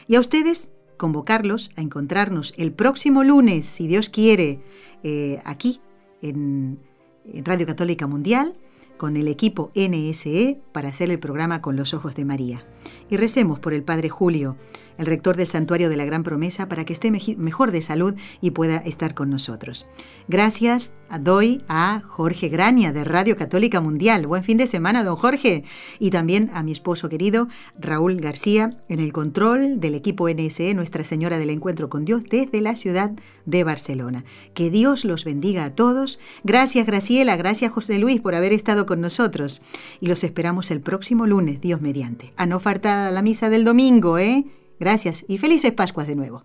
Y 0.07 0.15
a 0.15 0.19
ustedes, 0.19 0.71
convocarlos 0.97 1.71
a 1.75 1.81
encontrarnos 1.81 2.53
el 2.57 2.71
próximo 2.71 3.23
lunes, 3.23 3.65
si 3.65 3.87
Dios 3.87 4.09
quiere, 4.09 4.61
eh, 5.03 5.39
aquí 5.45 5.79
en, 6.21 6.79
Radio 7.43 7.67
Católica 7.67 8.07
Mundial 8.07 8.55
con 8.97 9.17
el 9.17 9.27
equipo 9.27 9.71
NSE 9.75 10.59
para 10.71 10.89
hacer 10.89 11.09
el 11.09 11.19
programa 11.19 11.61
Con 11.61 11.75
los 11.75 11.93
Ojos 11.93 12.15
de 12.15 12.25
María. 12.25 12.65
Y 13.09 13.17
recemos 13.17 13.59
por 13.59 13.73
el 13.73 13.83
Padre 13.83 14.09
Julio 14.09 14.57
el 14.97 15.05
rector 15.05 15.37
del 15.37 15.47
Santuario 15.47 15.89
de 15.89 15.97
la 15.97 16.05
Gran 16.05 16.23
Promesa, 16.23 16.67
para 16.67 16.85
que 16.85 16.93
esté 16.93 17.11
mejor 17.11 17.71
de 17.71 17.81
salud 17.81 18.15
y 18.41 18.51
pueda 18.51 18.77
estar 18.77 19.13
con 19.13 19.29
nosotros. 19.29 19.87
Gracias 20.27 20.91
doy 21.19 21.63
a 21.67 22.01
Jorge 22.05 22.49
Grania 22.49 22.91
de 22.91 23.03
Radio 23.03 23.35
Católica 23.35 23.79
Mundial. 23.79 24.27
Buen 24.27 24.43
fin 24.43 24.57
de 24.57 24.67
semana, 24.67 25.03
don 25.03 25.15
Jorge. 25.15 25.63
Y 25.99 26.09
también 26.09 26.49
a 26.53 26.63
mi 26.63 26.71
esposo 26.71 27.09
querido 27.09 27.47
Raúl 27.79 28.19
García 28.19 28.77
en 28.89 28.99
el 28.99 29.13
control 29.13 29.79
del 29.79 29.95
equipo 29.95 30.29
NSE 30.29 30.73
Nuestra 30.73 31.03
Señora 31.03 31.37
del 31.37 31.49
Encuentro 31.49 31.89
con 31.89 32.03
Dios 32.03 32.23
desde 32.29 32.61
la 32.61 32.75
ciudad 32.75 33.11
de 33.45 33.63
Barcelona. 33.63 34.25
Que 34.53 34.69
Dios 34.69 35.05
los 35.05 35.23
bendiga 35.23 35.63
a 35.65 35.75
todos. 35.75 36.19
Gracias 36.43 36.85
Graciela, 36.85 37.37
gracias 37.37 37.71
José 37.71 37.97
Luis 37.99 38.19
por 38.19 38.35
haber 38.35 38.51
estado 38.51 38.85
con 38.85 39.01
nosotros. 39.01 39.61
Y 40.01 40.07
los 40.07 40.23
esperamos 40.23 40.71
el 40.71 40.81
próximo 40.81 41.25
lunes, 41.25 41.61
Dios 41.61 41.81
mediante. 41.81 42.33
A 42.35 42.45
no 42.45 42.59
faltar 42.59 43.13
la 43.13 43.21
misa 43.21 43.49
del 43.49 43.63
domingo, 43.63 44.17
¿eh? 44.17 44.45
Gracias 44.79 45.25
y 45.27 45.37
felices 45.37 45.71
Pascuas 45.71 46.07
de 46.07 46.15
nuevo. 46.15 46.43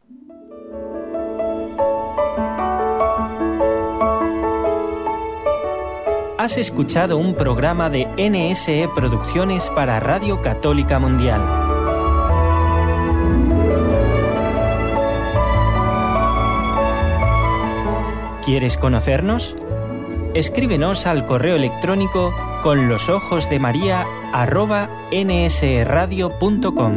Has 6.39 6.57
escuchado 6.57 7.18
un 7.18 7.37
programa 7.37 7.89
de 7.89 8.07
NSE 8.16 8.89
Producciones 8.95 9.70
para 9.70 10.01
Radio 10.01 10.43
Católica 10.43 10.99
Mundial. 10.99 11.41
¿Quieres 18.45 18.76
conocernos? 18.76 19.55
Escríbenos 20.35 21.07
al 21.07 21.26
correo 21.26 21.55
electrónico 21.55 22.35
con 22.64 22.89
los 22.89 23.09
ojos 23.09 23.49
de 23.49 23.61
María 23.61 24.05
nsradio.com. 25.12 26.97